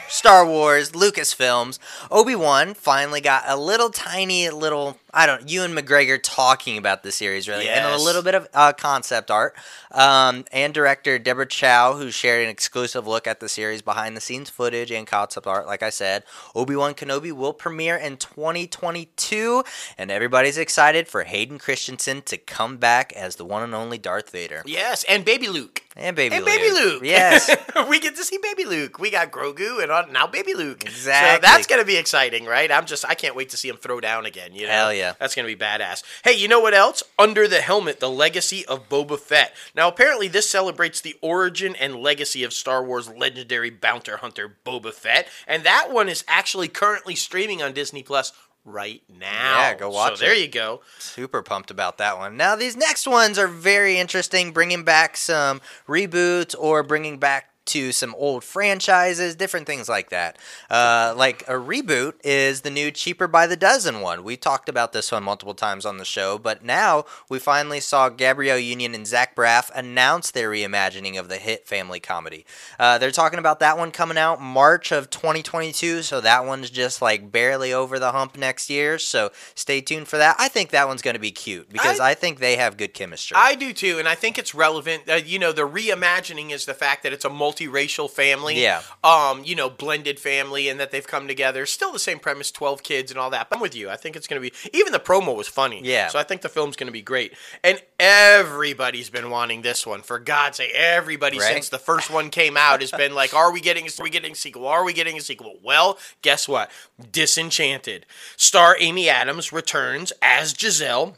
[0.08, 4.98] Star Wars, Lucasfilms, Obi Wan finally got a little tiny little.
[5.14, 5.50] I don't.
[5.50, 9.56] Ewan McGregor talking about the series really, and a little bit of uh, concept art.
[9.92, 14.22] Um, and director Deborah Chow, who shared an exclusive look at the series behind the
[14.22, 15.68] scenes footage and concept art.
[15.68, 16.24] Like I said,
[16.56, 19.64] Obi Wan Kenobi will premiere in 2022,
[19.98, 24.30] and everybody's excited for Hayden Christensen to come back as the one and only Darth
[24.30, 24.64] Vader.
[24.66, 25.84] Yes, and Baby Luke.
[25.98, 26.54] And baby And Luke.
[26.54, 27.02] Baby Luke.
[27.04, 27.54] Yes.
[27.90, 28.98] we get to see Baby Luke.
[28.98, 30.88] We got Grogu and now Baby Luke.
[30.88, 32.72] So that's going to be exciting, right?
[32.72, 34.54] I'm just, I can't wait to see him throw down again.
[34.54, 34.72] You know?
[34.72, 35.14] Hell yeah.
[35.20, 36.04] That's going to be badass.
[36.24, 37.04] Hey, you know what else?
[37.20, 39.54] Under the Helmet, The Legacy of Boba Fett.
[39.76, 44.94] Now, apparently, this celebrates the origin and legacy of Star Wars legendary bounty hunter Boba
[44.94, 45.28] Fett.
[45.46, 48.32] And that one is actually currently streaming on Disney Plus
[48.66, 49.60] right now.
[49.60, 50.82] Yeah, go watch So there you go.
[51.00, 52.38] Super pumped about that one.
[52.38, 57.92] Now, these next ones are very interesting, bringing back some reboots or bringing back to
[57.92, 60.38] some old franchises, different things like that.
[60.70, 64.24] Uh, like a reboot is the new Cheaper by the Dozen one.
[64.24, 68.10] We talked about this one multiple times on the show, but now we finally saw
[68.10, 72.46] Gabrielle Union and Zach Braff announce their reimagining of the hit family comedy.
[72.80, 77.02] Uh, they're talking about that one coming out March of 2022, so that one's just
[77.02, 78.98] like barely over the hump next year.
[78.98, 80.36] So stay tuned for that.
[80.40, 82.94] I think that one's going to be cute because I, I- think they have good
[82.94, 83.36] chemistry.
[83.36, 85.10] I do too, and I think it's relevant.
[85.10, 88.62] Uh, you know, the reimagining is the fact that it's a multiracial family.
[88.62, 88.82] Yeah.
[89.04, 91.66] Um, you know, blended family, and that they've come together.
[91.66, 93.50] Still the same premise, twelve kids and all that.
[93.50, 93.90] But I'm with you.
[93.90, 94.56] I think it's going to be.
[94.78, 95.82] Even the promo was funny.
[95.84, 96.08] Yeah.
[96.08, 97.34] So I think the film's going to be great,
[97.64, 100.02] and everybody's been wanting this one.
[100.02, 101.54] For God's sake, everybody Right.
[101.54, 103.86] since the first one came out has been like, "Are we getting?
[103.88, 104.68] Are we getting a sequel?
[104.68, 106.70] Are we getting a sequel?" Well, guess what?
[107.12, 108.06] Disenchanted.
[108.38, 111.18] Star Amy Adams returns as Giselle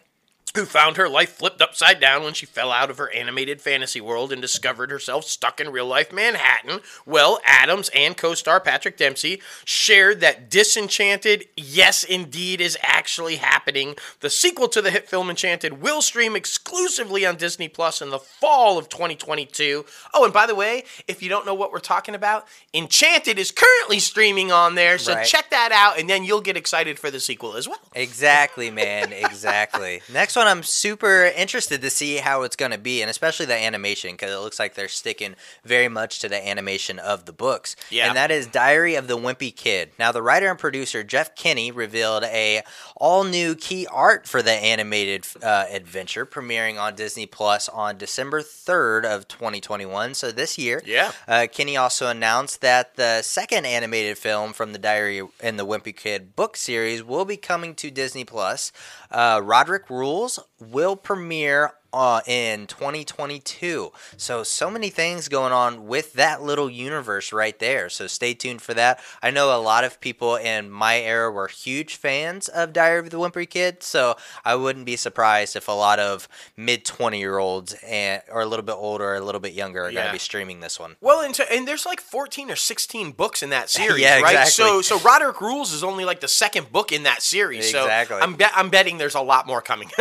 [0.55, 3.99] who found her life flipped upside down when she fell out of her animated fantasy
[3.99, 6.79] world and discovered herself stuck in real life Manhattan.
[7.07, 13.95] Well, Adams and co star Patrick Dempsey shared that Disenchanted, yes, indeed, is actually happening.
[14.19, 18.19] The sequel to the hit film Enchanted will stream exclusively on Disney Plus in the
[18.19, 19.85] fall of 2022.
[20.13, 23.49] Oh, and by the way, if you don't know what we're talking about, Enchanted is
[23.51, 25.25] currently streaming on there, so Right.
[25.25, 27.79] check that out, and then you'll get excited for the sequel as well.
[27.95, 29.11] Exactly, man.
[29.13, 30.01] Exactly.
[30.13, 33.57] Next one, I'm super interested to see how it's going to be, and especially the
[33.57, 37.75] animation, because it looks like they're sticking very much to the animation of the books.
[37.89, 38.07] Yeah.
[38.07, 39.91] And that is Diary of the Wimpy Kid.
[39.99, 42.63] Now, the writer and producer Jeff Kinney revealed a
[43.03, 48.41] all new key art for the animated uh, adventure, premiering on Disney Plus on December
[48.41, 50.13] 3rd of 2021.
[50.13, 50.81] So this year.
[50.85, 51.11] Yeah.
[51.27, 55.93] Uh, Kinney also announced that the second animated film from the Diary and the Wimpy
[55.93, 58.71] Kid book series will be coming to Disney Plus.
[59.11, 63.91] Uh, Roderick Rules will premiere uh, in 2022.
[64.17, 67.89] So, so many things going on with that little universe right there.
[67.89, 68.99] So, stay tuned for that.
[69.21, 73.09] I know a lot of people in my era were huge fans of Diary of
[73.11, 73.83] the Wimpy Kid.
[73.83, 76.27] So, I wouldn't be surprised if a lot of
[76.57, 79.83] mid 20 year olds and or a little bit older, or a little bit younger,
[79.83, 80.95] are going to be streaming this one.
[80.99, 84.33] Well, and, and there's like 14 or 16 books in that series, Yeah, right?
[84.35, 84.51] exactly.
[84.51, 87.67] So, so Roderick Rules is only like the second book in that series.
[87.69, 88.17] Exactly.
[88.17, 89.89] So I'm, bet I'm betting there's a lot more coming.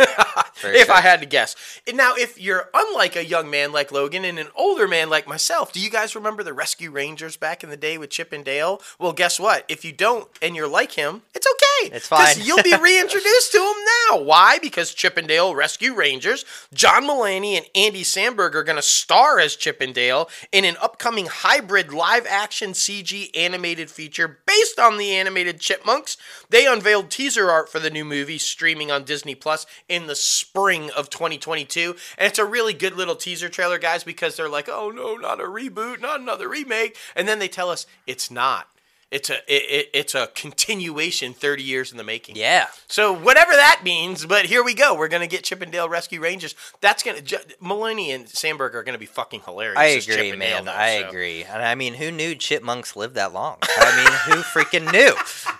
[0.65, 0.95] If sure.
[0.95, 1.55] I had to guess.
[1.85, 5.27] And Now, if you're unlike a young man like Logan and an older man like
[5.27, 8.43] myself, do you guys remember the Rescue Rangers back in the day with Chip and
[8.43, 8.81] Dale?
[8.99, 9.65] Well, guess what?
[9.67, 11.95] If you don't and you're like him, it's okay.
[11.95, 12.37] It's fine.
[12.41, 13.75] you'll be reintroduced to him
[14.09, 14.21] now.
[14.21, 14.59] Why?
[14.59, 19.39] Because Chip and Dale Rescue Rangers, John Mulaney and Andy Samberg are going to star
[19.39, 24.97] as Chip and Dale in an upcoming hybrid live action CG animated feature based on
[24.97, 26.15] the animated Chipmunks.
[26.49, 30.89] They unveiled teaser art for the new movie streaming on Disney Plus in the spring
[30.91, 31.72] of 2022.
[31.81, 35.41] And it's a really good little teaser trailer, guys, because they're like, oh no, not
[35.41, 36.97] a reboot, not another remake.
[37.15, 38.67] And then they tell us it's not.
[39.13, 42.35] It's a it, it, it's a continuation 30 years in the making.
[42.35, 42.67] Yeah.
[42.87, 44.95] So whatever that means, but here we go.
[44.95, 46.55] We're gonna get Chippendale Rescue Rangers.
[46.81, 49.77] That's gonna J- Mulaney and Samberg are gonna be fucking hilarious.
[49.77, 50.65] I agree, man.
[50.65, 51.09] though, I so.
[51.09, 51.43] agree.
[51.43, 53.57] And I mean, who knew chipmunks lived that long?
[53.61, 55.13] I mean, who freaking knew?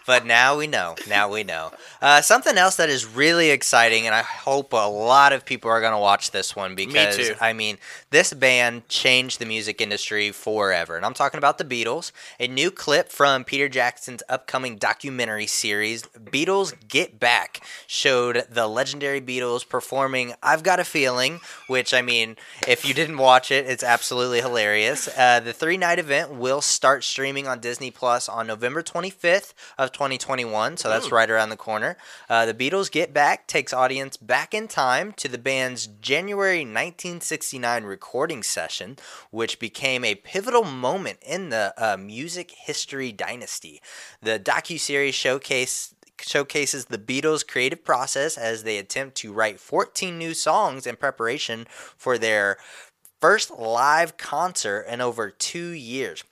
[0.06, 0.96] But now we know.
[1.08, 1.72] Now we know.
[2.02, 5.80] Uh, something else that is really exciting, and I hope a lot of people are
[5.80, 7.36] going to watch this one because, too.
[7.40, 7.78] I mean,
[8.10, 10.98] this band changed the music industry forever.
[10.98, 12.12] And I'm talking about the Beatles.
[12.40, 19.22] A new clip from Peter Jackson's upcoming documentary series, Beatles Get Back, showed the legendary
[19.22, 22.36] Beatles performing I've Got a Feeling, which, I mean,
[22.68, 25.08] if you didn't watch it, it's absolutely hilarious.
[25.18, 29.92] Uh, the three night event will start streaming on Disney Plus on November 25th of
[29.92, 31.98] 2021, so that's right around the corner.
[32.30, 37.84] Uh, the Beatles Get Back takes audience back in time to the band's January 1969
[37.84, 38.98] recording session,
[39.32, 43.33] which became a pivotal moment in the uh, music history dynasty.
[44.22, 50.34] The docuseries showcase showcases the Beatles' creative process as they attempt to write 14 new
[50.34, 51.66] songs in preparation
[51.98, 52.58] for their
[53.20, 56.24] first live concert in over two years.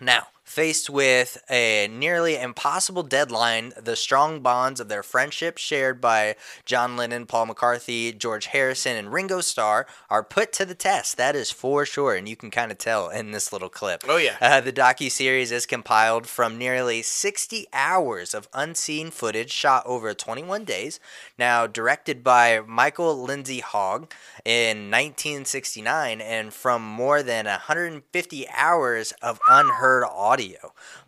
[0.00, 6.36] Now, faced with a nearly impossible deadline, the strong bonds of their friendship shared by
[6.66, 11.16] John Lennon, Paul McCartney, George Harrison, and Ringo Starr are put to the test.
[11.16, 14.04] That is for sure, and you can kind of tell in this little clip.
[14.06, 14.36] Oh, yeah.
[14.42, 20.12] Uh, the docu series is compiled from nearly 60 hours of unseen footage shot over
[20.12, 21.00] 21 days.
[21.38, 24.12] Now, directed by Michael Lindsay Hogg
[24.44, 30.41] in 1969, and from more than 150 hours of unheard audio,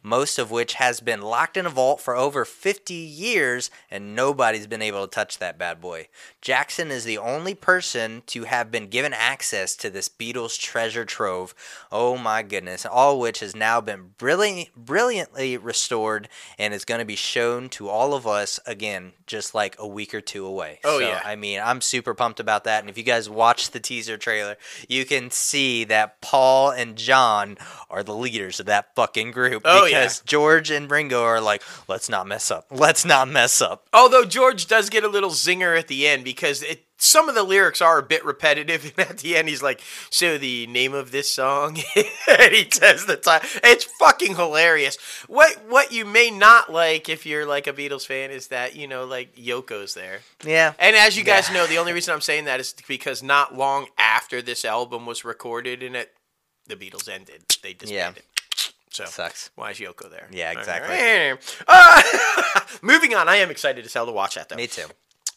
[0.03, 4.67] most of which has been locked in a vault for over 50 years, and nobody's
[4.67, 6.09] been able to touch that bad boy.
[6.41, 11.55] Jackson is the only person to have been given access to this Beatles treasure trove.
[11.91, 12.87] Oh my goodness!
[12.87, 17.89] All which has now been brilliant, brilliantly restored, and is going to be shown to
[17.89, 20.81] all of us again, just like a week or two away.
[20.85, 21.21] Oh, So, yeah.
[21.25, 22.81] I mean, I'm super pumped about that.
[22.81, 24.57] And if you guys watch the teaser trailer,
[24.89, 27.57] you can see that Paul and John
[27.91, 29.63] are the leaders of that fucking group.
[29.65, 30.01] Oh, yeah.
[30.01, 32.67] because George and Ringo are like, let's not mess up.
[32.71, 33.87] Let's not mess up.
[33.93, 37.43] Although George does get a little zinger at the end because it some of the
[37.43, 41.11] lyrics are a bit repetitive, and at the end he's like, "So the name of
[41.11, 43.43] this song," and he says the time.
[43.63, 44.97] It's fucking hilarious.
[45.29, 48.87] What what you may not like if you're like a Beatles fan is that you
[48.89, 50.21] know like Yoko's there.
[50.45, 50.73] Yeah.
[50.79, 51.55] And as you guys Yeah.
[51.57, 55.25] know, the only reason I'm saying that is because not long after this album was
[55.25, 56.13] recorded and it,
[56.67, 57.45] the Beatles ended.
[57.63, 58.23] They disbanded.
[58.91, 59.51] So Sucks.
[59.57, 60.29] why is Yoko there?
[60.31, 61.37] Yeah, exactly.
[61.67, 62.03] Uh,
[62.81, 64.55] moving on, I am excited as hell to watch that though.
[64.57, 64.87] Me too.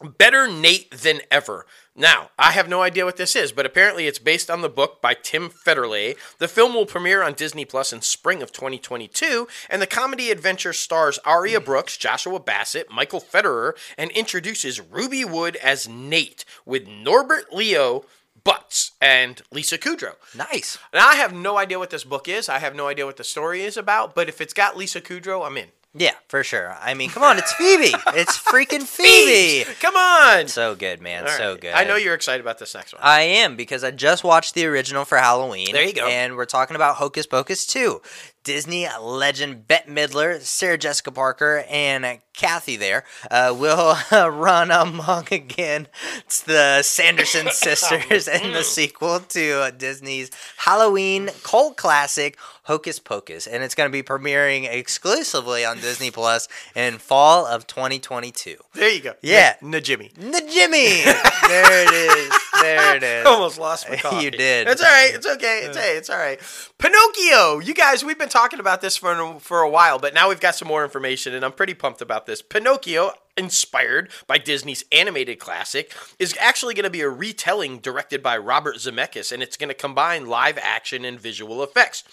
[0.01, 1.65] Better Nate Than Ever.
[1.95, 5.01] Now, I have no idea what this is, but apparently it's based on the book
[5.01, 6.15] by Tim Federle.
[6.37, 10.73] The film will premiere on Disney Plus in spring of 2022, and the comedy adventure
[10.73, 17.51] stars Aria Brooks, Joshua Bassett, Michael Federer, and introduces Rueby Wood as Nate with Norbert
[17.51, 18.05] Leo
[18.45, 20.13] Butz and Lisa Kudrow.
[20.35, 20.77] Nice.
[20.93, 22.47] Now, I have no idea what this book is.
[22.47, 25.45] I have no idea what the story is about, but if it's got Lisa Kudrow,
[25.45, 25.69] I'm in.
[25.93, 26.75] Yeah, for sure.
[26.79, 27.93] I mean, come on, it's Phoebe.
[28.07, 29.65] It's freaking Phoebe.
[29.81, 30.47] Come on!
[30.47, 31.23] So good, man.
[31.23, 31.61] All so right.
[31.61, 31.73] good.
[31.73, 33.01] I know you're excited about this next one.
[33.03, 35.71] I am because I just watched the original for Halloween.
[35.71, 36.05] There you go.
[36.07, 38.01] And we're talking about Hocus Pocus 2.
[38.47, 45.27] Disney legend Bette Midler, Sarah Jessica Parker, and Kathy there uh, will uh, run among
[45.31, 45.87] again.
[46.19, 53.47] It's the Sanderson sisters in the sequel to uh, Disney's Halloween cult classic Hocus Pocus,
[53.47, 58.57] and it's going to be premiering exclusively on Disney Plus in fall of 2022.
[58.73, 59.13] There you go.
[59.21, 59.55] Yeah.
[59.61, 60.13] Najimy.
[60.13, 61.03] The Jimmy,
[61.47, 62.33] there it is.
[62.61, 63.25] There it is.
[63.25, 64.21] Almost lost my call.
[64.21, 64.67] You did.
[64.67, 65.11] It's all right.
[65.13, 65.61] It's okay.
[65.63, 66.39] It's hey, it's all right.
[66.77, 67.59] Pinocchio.
[67.59, 70.55] You guys, we've been talking about this for for a while, but now we've got
[70.55, 72.41] some more information, and I'm pretty pumped about this.
[72.41, 78.37] Pinocchio, inspired by Disney's animated classic, is actually going to be a retelling directed by
[78.37, 82.03] Robert Zemeckis, and it's going to combine live action and visual effects.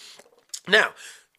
[0.67, 0.91] Now,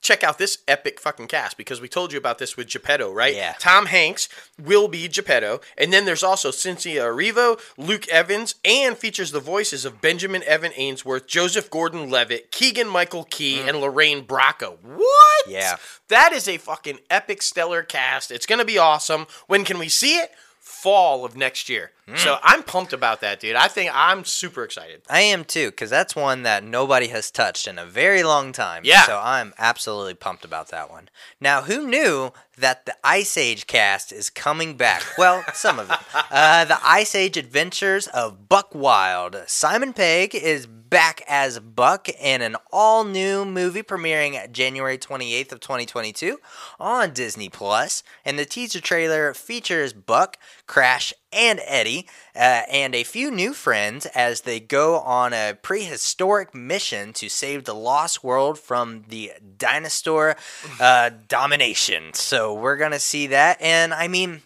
[0.06, 3.36] check out this epic fucking cast because we told you about this with Geppetto, right?
[3.36, 3.56] Yeah.
[3.58, 4.30] Tom Hanks
[4.63, 9.84] will be Geppetto, and then there's also Cynthia Erivo, Luke Evans, and features the voices
[9.84, 13.68] of Benjamin Evan Ainsworth, Joseph Gordon-Levitt, Keegan Michael Key, mm.
[13.68, 14.78] and Lorraine Bracco.
[14.84, 15.48] What?
[15.48, 15.78] Yeah.
[16.10, 18.30] That is a fucking epic stellar cast.
[18.30, 19.26] It's gonna be awesome.
[19.48, 20.32] When can we see it?
[20.60, 21.91] Fall of next year.
[22.08, 22.15] Hmm.
[22.18, 23.56] So I'm pumped about that, dude.
[23.56, 25.02] I think I'm super excited.
[25.10, 28.84] I am too, because that's one that nobody has touched in a very long time.
[28.86, 29.06] Yeah.
[29.06, 31.10] So I'm absolutely pumped about that one.
[31.41, 35.04] Now, who knew that the Ice Age cast is coming back?
[35.18, 35.98] Well, some of it.
[36.32, 39.38] Uh, the Ice Age Adventures of Buck Wild.
[39.48, 46.39] Simon Pegg is back as Buck in an all-new movie premiering January 28th of 2022
[46.80, 53.04] on Disney Plus, and the teaser trailer features Buck, Crash, and Eddie, uh, and a
[53.04, 58.58] few new friends as they go on a prehistoric mission to save the lost world
[58.58, 60.36] from the dinosaur
[60.80, 62.13] uh, domination.
[62.13, 64.41] So we're gonna see that, and I mean,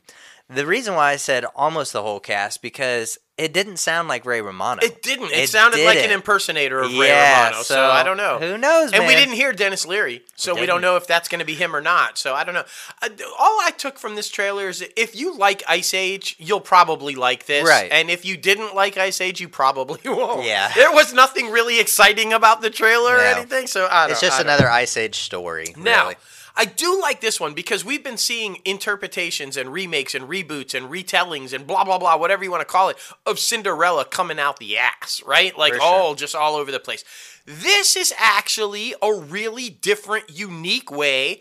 [0.50, 4.42] the reason why I said almost the whole cast because it didn't sound like Ray
[4.42, 4.82] Romano.
[4.84, 5.32] It didn't.
[5.32, 7.64] It, sounded like an impersonator of Ray Yeah, Romano.
[7.64, 8.38] So, I don't know.
[8.38, 10.68] Who knows, And we didn't hear Denis Leary, so we didn't.
[10.70, 12.18] don't know if that's going to be him or not.
[12.18, 12.66] So I don't know.
[13.02, 17.16] Uh, all I took from this trailer is if you like Ice Age, you'll probably
[17.16, 17.68] like this.
[17.68, 17.90] Right.
[17.92, 20.46] And if you didn't like Ice Age, you probably won't.
[20.46, 20.72] Yeah.
[20.76, 23.68] There was nothing really exciting about the trailer or anything.
[23.68, 25.74] So I don't It's just another Ice Age story.
[25.78, 26.16] now, really.
[26.60, 30.92] I do like this one because we've been seeing interpretations and remakes and reboots and
[30.92, 34.60] retellings and blah blah blah, whatever you want to call it, of Cinderella coming out
[34.60, 35.58] the ass, right?
[35.58, 35.82] Like sure.
[35.82, 37.06] all just all over the place.
[37.46, 41.40] This is actually a really different, unique way.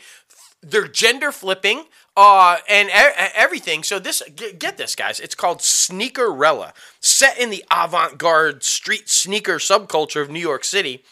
[0.62, 1.86] They're gender flipping.
[2.16, 3.84] Uh, and e- everything.
[3.84, 5.20] So this, get, get this, guys.
[5.20, 11.04] It's called Sneakerella, set in the avant-garde street sneaker subculture of New York City.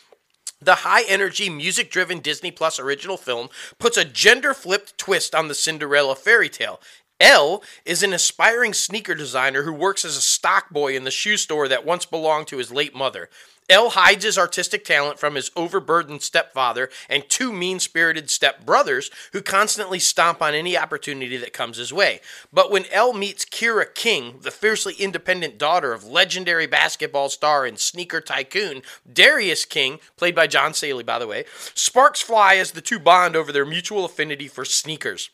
[0.61, 5.49] The high energy, music driven Disney Plus original film puts a gender flipped twist on
[5.49, 6.81] the Cinderella fairy tale.
[7.21, 11.37] Elle is an aspiring sneaker designer who works as a stock boy in the shoe
[11.37, 13.29] store that once belonged to his late mother.
[13.68, 19.42] Elle hides his artistic talent from his overburdened stepfather and two mean spirited stepbrothers who
[19.42, 22.20] constantly stomp on any opportunity that comes his way.
[22.52, 27.79] But when Elle meets Kira King, the fiercely independent daughter of legendary basketball star and
[27.79, 32.81] sneaker tycoon Darius King, played by John Salley, by the way, sparks fly as the
[32.81, 35.31] two bond over their mutual affinity for sneakers.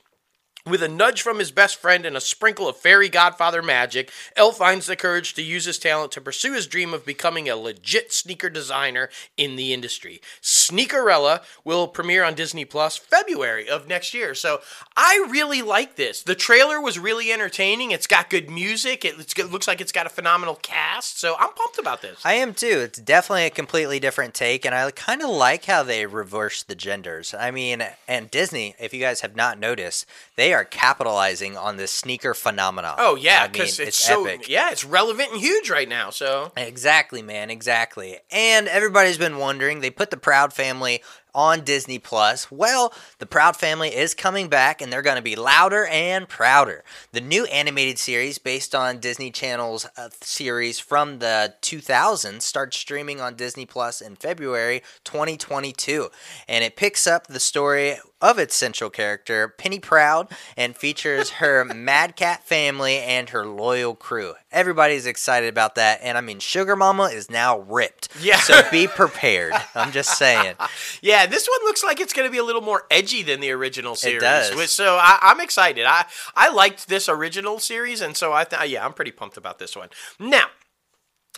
[0.64, 4.52] With a nudge from his best friend and a sprinkle of fairy godfather magic, Elle
[4.52, 8.12] finds the courage to use his talent to pursue his dream of becoming a legit
[8.12, 10.20] sneaker designer in the industry.
[10.40, 14.36] Sneakerella will premiere on Disney Plus February of next year.
[14.36, 14.60] So
[14.96, 16.22] I really like this.
[16.22, 17.90] The trailer was really entertaining.
[17.90, 19.04] It's got good music.
[19.04, 21.18] It, it looks like it's got a phenomenal cast.
[21.18, 22.20] So I'm pumped about this.
[22.24, 22.82] I am too.
[22.84, 26.76] It's definitely a completely different take, and I kind of like how they reverse the
[26.76, 27.34] genders.
[27.34, 31.90] I mean, and Disney, if you guys have not noticed, they are capitalizing on this
[31.90, 32.96] sneaker phenomenon.
[32.98, 34.48] Oh yeah, I mean, because it's, so epic.
[34.48, 36.10] yeah, it's relevant and huge right now.
[36.10, 38.18] So Exactly, man, exactly.
[38.30, 41.02] And everybody's been wondering, they put the Proud Family
[41.34, 42.50] on Disney Plus.
[42.50, 46.84] Well, the Proud Family is coming back and they're going to be louder and prouder.
[47.12, 53.20] The new animated series based on Disney Channel's uh, series from the 2000s starts streaming
[53.20, 56.08] on Disney Plus in February 2022.
[56.48, 61.64] And it picks up the story of its central character, Penny Proud, and features her
[61.74, 64.34] Mad Cat family and her loyal crew.
[64.52, 68.08] Everybody's excited about that, and I mean, Sugar Mama is now ripped.
[68.20, 68.36] Yeah.
[68.36, 69.54] So be prepared.
[69.74, 70.56] I'm just saying.
[71.00, 73.50] Yeah, this one looks like it's going to be a little more edgy than the
[73.50, 74.18] original series.
[74.18, 74.70] It does.
[74.70, 75.84] So I, I'm excited.
[75.84, 76.04] I
[76.36, 79.58] I liked this original series, and so I th- uh, yeah, I'm pretty pumped about
[79.58, 79.88] this one.
[80.20, 80.46] Now,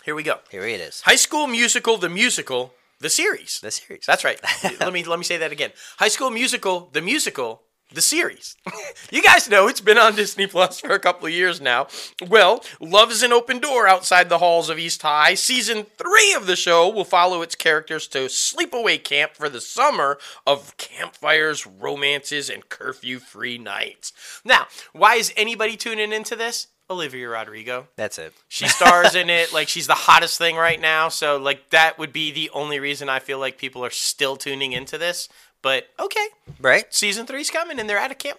[0.03, 0.39] here we go.
[0.51, 1.01] Here it is.
[1.01, 3.59] High School Musical, the musical, the series.
[3.59, 4.05] The series.
[4.05, 4.39] That's right.
[4.79, 5.71] let me let me say that again.
[5.97, 8.55] High School Musical, the musical, the series.
[9.11, 11.87] you guys know it's been on Disney Plus for a couple of years now.
[12.27, 15.35] Well, Love is an Open Door outside the halls of East High.
[15.35, 20.17] Season three of the show will follow its characters to sleepaway camp for the summer
[20.45, 24.11] of campfires, romances, and curfew free nights.
[24.43, 26.67] Now, why is anybody tuning into this?
[26.89, 27.87] Olivia Rodrigo.
[27.95, 28.33] That's it.
[28.47, 31.09] She stars in it like she's the hottest thing right now.
[31.09, 34.71] So like that would be the only reason I feel like people are still tuning
[34.71, 35.27] into this.
[35.65, 36.27] But okay,
[36.61, 36.85] Right?
[36.93, 38.37] season three's coming and they're at a camp.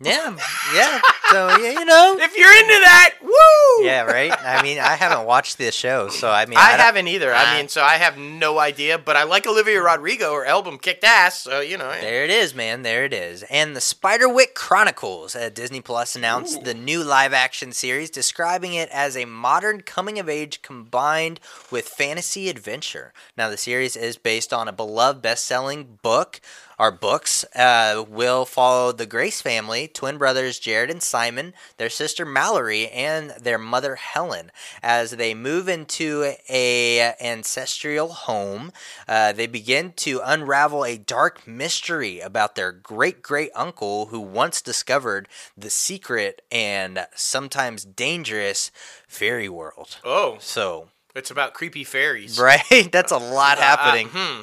[0.00, 0.36] Yeah.
[0.76, 1.00] Yeah.
[1.30, 2.16] So yeah, you know.
[2.20, 3.84] If you're into that, woo!
[3.84, 4.32] Yeah, right.
[4.32, 7.34] I mean, I haven't watched this show, so I mean, I, don't- haven't either.
[7.34, 8.96] I I- mean, so I have no idea.
[8.98, 10.32] But I like Olivia Rodrigo.
[10.34, 11.40] Her album kicked ass.
[11.42, 11.90] So you know.
[12.00, 12.82] There it is, man.
[12.82, 13.42] There it is.
[13.50, 18.88] And the Spiderwick Chronicles at Disney Plus announced the new live action series, describing it
[18.92, 21.40] as a modern coming of age combined
[21.72, 23.12] with fantasy adventure.
[23.36, 26.40] Now, the series is based on a beloved best selling book.
[26.78, 32.24] Our books uh, will follow the Grace family, twin brothers Jared and Simon, their sister
[32.24, 38.70] Mallory, and their mother Helen as they move into a ancestral home.
[39.08, 44.62] Uh, they begin to unravel a dark mystery about their great great uncle who once
[44.62, 45.26] discovered
[45.56, 48.70] the secret and sometimes dangerous
[49.08, 49.96] fairy world.
[50.04, 52.38] Oh, So, it's about creepy fairies.
[52.38, 52.88] right?
[52.92, 54.40] That's a lot happening, Uh, hmm.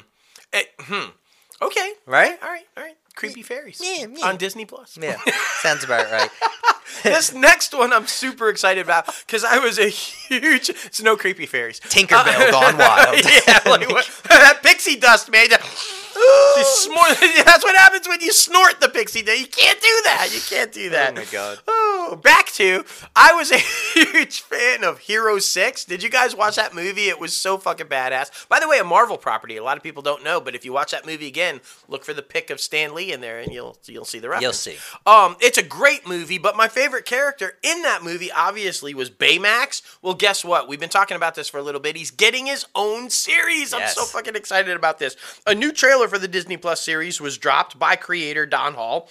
[0.52, 1.10] Eh, hmm.
[1.62, 1.92] Okay.
[2.06, 2.38] right?
[2.42, 2.66] All right.
[2.76, 2.96] All right.
[3.14, 3.80] Creepy fairies.
[3.82, 4.26] Yeah, yeah.
[4.28, 4.98] On Disney Plus.
[5.00, 5.16] Yeah,
[5.62, 6.28] sounds about right.
[7.02, 10.68] this next one I'm super excited about because I was a huge.
[10.68, 11.80] It's no creepy fairies.
[11.80, 13.24] Tinkerbell gone wild.
[13.24, 15.48] yeah, like what, that pixie dust, man.
[16.64, 19.40] snort- that's what happens when you snort the pixie dust.
[19.40, 20.28] You can't do that.
[20.32, 21.12] You can't do that.
[21.12, 21.58] Oh my God.
[22.08, 22.84] Oh, back to
[23.16, 23.58] I was a
[23.94, 25.84] huge fan of Hero Six.
[25.84, 27.08] Did you guys watch that movie?
[27.08, 28.46] It was so fucking badass.
[28.48, 29.56] By the way, a Marvel property.
[29.56, 32.14] A lot of people don't know, but if you watch that movie again, look for
[32.14, 34.66] the pic of Stan Lee in there, and you'll you'll see the reference.
[34.66, 34.78] You'll see.
[35.04, 39.82] Um, it's a great movie, but my favorite character in that movie obviously was Baymax.
[40.00, 40.68] Well, guess what?
[40.68, 41.96] We've been talking about this for a little bit.
[41.96, 43.74] He's getting his own series.
[43.74, 45.16] I'm so fucking excited about this.
[45.44, 49.08] A new trailer for the Disney Plus series was dropped by creator Don Hall.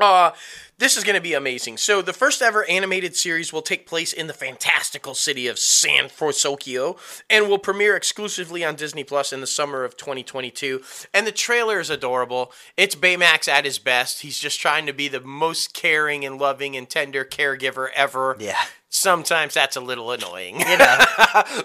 [0.00, 0.30] Uh,
[0.78, 1.76] this is going to be amazing.
[1.76, 6.08] So, the first ever animated series will take place in the fantastical city of San
[6.08, 6.96] Francisco
[7.28, 10.82] and will premiere exclusively on Disney Plus in the summer of 2022.
[11.12, 12.52] And the trailer is adorable.
[12.76, 14.22] It's Baymax at his best.
[14.22, 18.36] He's just trying to be the most caring and loving and tender caregiver ever.
[18.38, 18.62] Yeah.
[18.90, 20.60] Sometimes that's a little annoying.
[20.60, 20.98] You know,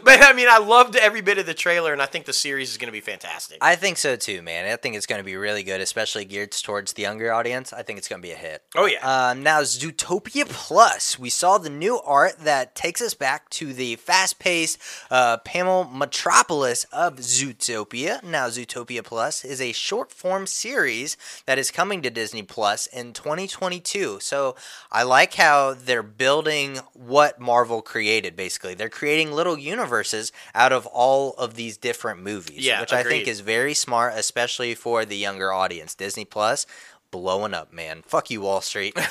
[0.04, 2.72] but I mean, I loved every bit of the trailer, and I think the series
[2.72, 3.60] is going to be fantastic.
[3.62, 4.72] I think so too, man.
[4.72, 7.72] I think it's going to be really good, especially geared towards the younger audience.
[7.72, 8.64] I think it's going to be a hit.
[8.76, 9.30] Oh, yeah.
[9.30, 11.18] Um, now, Zootopia Plus.
[11.18, 14.78] We saw the new art that takes us back to the fast-paced
[15.10, 18.22] uh, Pamel Metropolis of Zootopia.
[18.22, 21.16] Now, Zootopia Plus is a short-form series
[21.46, 24.20] that is coming to Disney Plus in 2022.
[24.20, 24.56] So
[24.92, 26.80] I like how they're building
[27.14, 28.36] what Marvel created.
[28.36, 33.04] Basically, they're creating little universes out of all of these different movies, Yeah, which I
[33.04, 35.94] think is very smart, especially for the younger audience.
[35.94, 36.66] Disney Plus
[37.14, 38.02] blowing up, man.
[38.08, 38.98] Fuck you, Wall Street.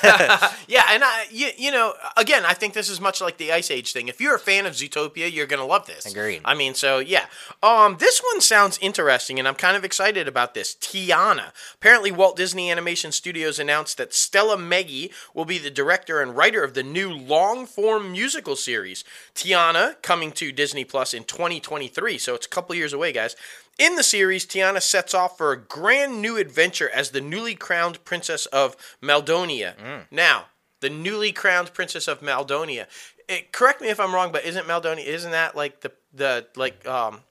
[0.67, 3.71] Yeah, and I, you, you know, again, I think this is much like the Ice
[3.71, 4.07] Age thing.
[4.07, 6.05] If you're a fan of Zootopia, you're gonna love this.
[6.05, 6.41] Agreed.
[6.45, 7.25] I mean, so yeah.
[7.61, 10.75] Um, this one sounds interesting, and I'm kind of excited about this.
[10.75, 11.51] Tiana.
[11.75, 16.63] Apparently, Walt Disney Animation Studios announced that Stella Meghie will be the director and writer
[16.63, 19.03] of the new long-form musical series.
[19.35, 23.35] Tiana coming to Disney Plus in 2023, so it's a couple years away, guys.
[23.79, 28.03] In the series, Tiana sets off for a grand new adventure as the newly crowned
[28.05, 29.75] princess of Maldonia.
[29.77, 30.05] Mm.
[30.11, 30.45] Now,
[30.79, 32.85] the newly crowned princess of Maldonia.
[33.27, 35.05] It, correct me if I'm wrong, but isn't Maldonia?
[35.05, 37.21] Isn't that like the the like um,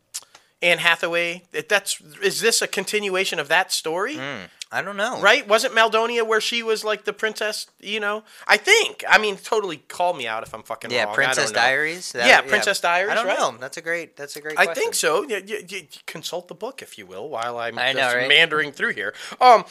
[0.61, 1.45] Anne Hathaway?
[1.69, 4.17] That's is this a continuation of that story?
[4.17, 4.49] Mm.
[4.75, 5.21] I don't know.
[5.21, 5.47] Right?
[5.47, 7.67] Wasn't Maldonia where she was like the princess?
[7.79, 9.05] You know, I think.
[9.07, 11.13] I mean, totally call me out if I'm fucking Yeah, wrong.
[11.13, 11.61] I Princess don't know.
[11.61, 12.13] Diaries.
[12.13, 13.39] That- Yeah, Princess Diaries, I don't right?
[13.39, 13.55] know.
[13.61, 14.17] That's a great.
[14.17, 14.59] That's a great.
[14.59, 14.83] I question.
[14.83, 15.23] think so.
[15.29, 18.29] You, you, you consult the book, if you will, while I'm I know, just right?
[18.29, 19.13] meandering through here.
[19.41, 19.65] Um,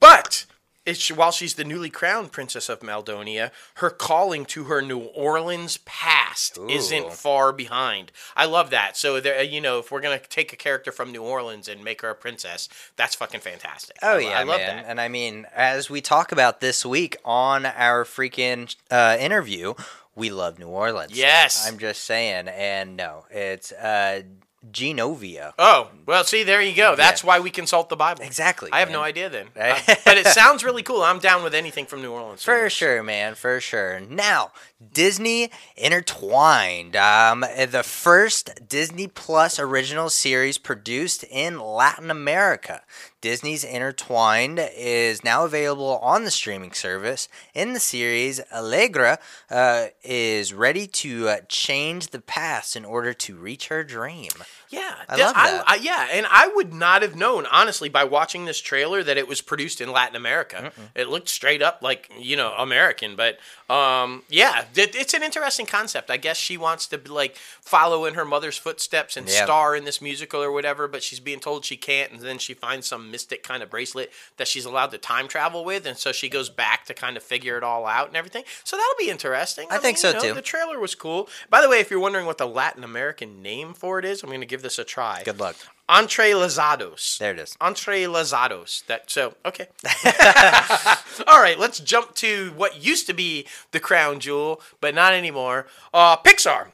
[0.00, 0.44] but
[0.88, 5.78] it's, while she's the newly crowned princess of Maldonia, her calling to her New Orleans
[5.84, 8.10] past isn't far behind.
[8.36, 8.96] I love that.
[8.96, 12.02] So there, you know, if we're gonna take a character from New Orleans and make
[12.02, 13.96] her a princess, that's fucking fantastic.
[14.02, 14.76] Oh I, yeah, I love man.
[14.76, 14.84] that.
[14.88, 19.74] And I mean, as we talk about this week on our freaking uh, interview,
[20.14, 21.16] we love New Orleans.
[21.16, 21.68] Yes.
[21.68, 22.48] I'm just saying.
[22.48, 24.22] And no, it's uh,
[24.70, 25.52] Genovia.
[25.58, 26.96] Oh well, see, there you go.
[26.96, 28.22] That's why we consult the Bible.
[28.24, 28.98] Exactly, I have man.
[28.98, 31.02] no idea then, Uh, but it sounds really cool.
[31.02, 32.42] I'm down with anything from New Orleans.
[32.42, 34.00] For sure, man, for sure.
[34.00, 34.50] Now,
[34.92, 42.82] Disney Intertwined, um, the first Disney Plus original series produced in Latin America.
[43.20, 47.28] Disney's Intertwined is now available on the streaming service.
[47.52, 49.18] In the series, Allegra
[49.50, 54.30] uh, is ready to uh, change the past in order to reach her dream.
[54.70, 55.64] Yeah, I love that.
[55.66, 59.26] I, yeah, and I would not have known honestly by watching this trailer that it
[59.26, 60.72] was produced in Latin America.
[60.94, 63.38] It looked straight up like you know American, but
[63.70, 66.10] um, yeah, it, it's an interesting concept.
[66.10, 69.44] I guess she wants to like follow in her mother's footsteps and Yeah.
[69.44, 72.52] star in this musical or whatever, but she's being told she can't, and then she
[72.52, 76.12] finds some mystic kind of bracelet that she's allowed to time travel with, and so
[76.12, 78.44] she goes back to kind of figure it all out and everything.
[78.64, 79.66] So that'll be interesting.
[79.70, 80.34] I think so, you know, too.
[80.34, 81.28] The trailer was cool.
[81.48, 84.28] By the way, if you're wondering what the Latin American name for it is, I'm
[84.38, 85.22] going to give this a try.
[85.24, 85.56] Good luck.
[85.88, 87.18] Entrelazados.
[87.18, 87.56] There it is.
[87.60, 88.84] Entrelazados.
[88.86, 89.68] That so okay.
[91.26, 95.66] All right, let's jump to what used to be the crown jewel, but not anymore.
[95.94, 96.68] Uh, Pixar.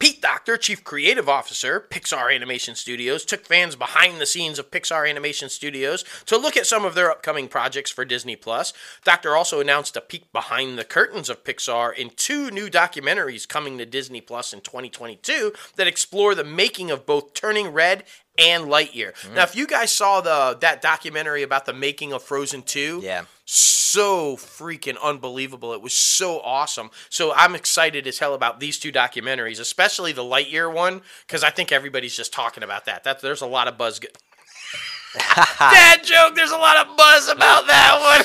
[0.00, 5.06] Pete Docter, Chief Creative Officer, Pixar Animation Studios, took fans behind the scenes of Pixar
[5.06, 8.72] Animation Studios to look at some of their upcoming projects for Disney Plus.
[9.04, 13.76] Docter also announced a peek behind the curtains of Pixar in two new documentaries coming
[13.76, 18.04] to Disney Plus in 2022 that explore the making of both Turning Red
[18.40, 19.12] and Lightyear.
[19.22, 19.34] Mm.
[19.34, 23.24] Now, if you guys saw the that documentary about the making of Frozen 2, Yeah.
[23.44, 25.72] so freaking unbelievable.
[25.72, 26.90] It was so awesome.
[27.08, 31.50] So I'm excited as hell about these two documentaries, especially the Lightyear one, because I
[31.50, 33.04] think everybody's just talking about that.
[33.04, 33.98] That there's a lot of buzz.
[33.98, 34.08] Go-
[35.58, 36.34] Dad joke.
[36.36, 38.24] There's a lot of buzz about that one.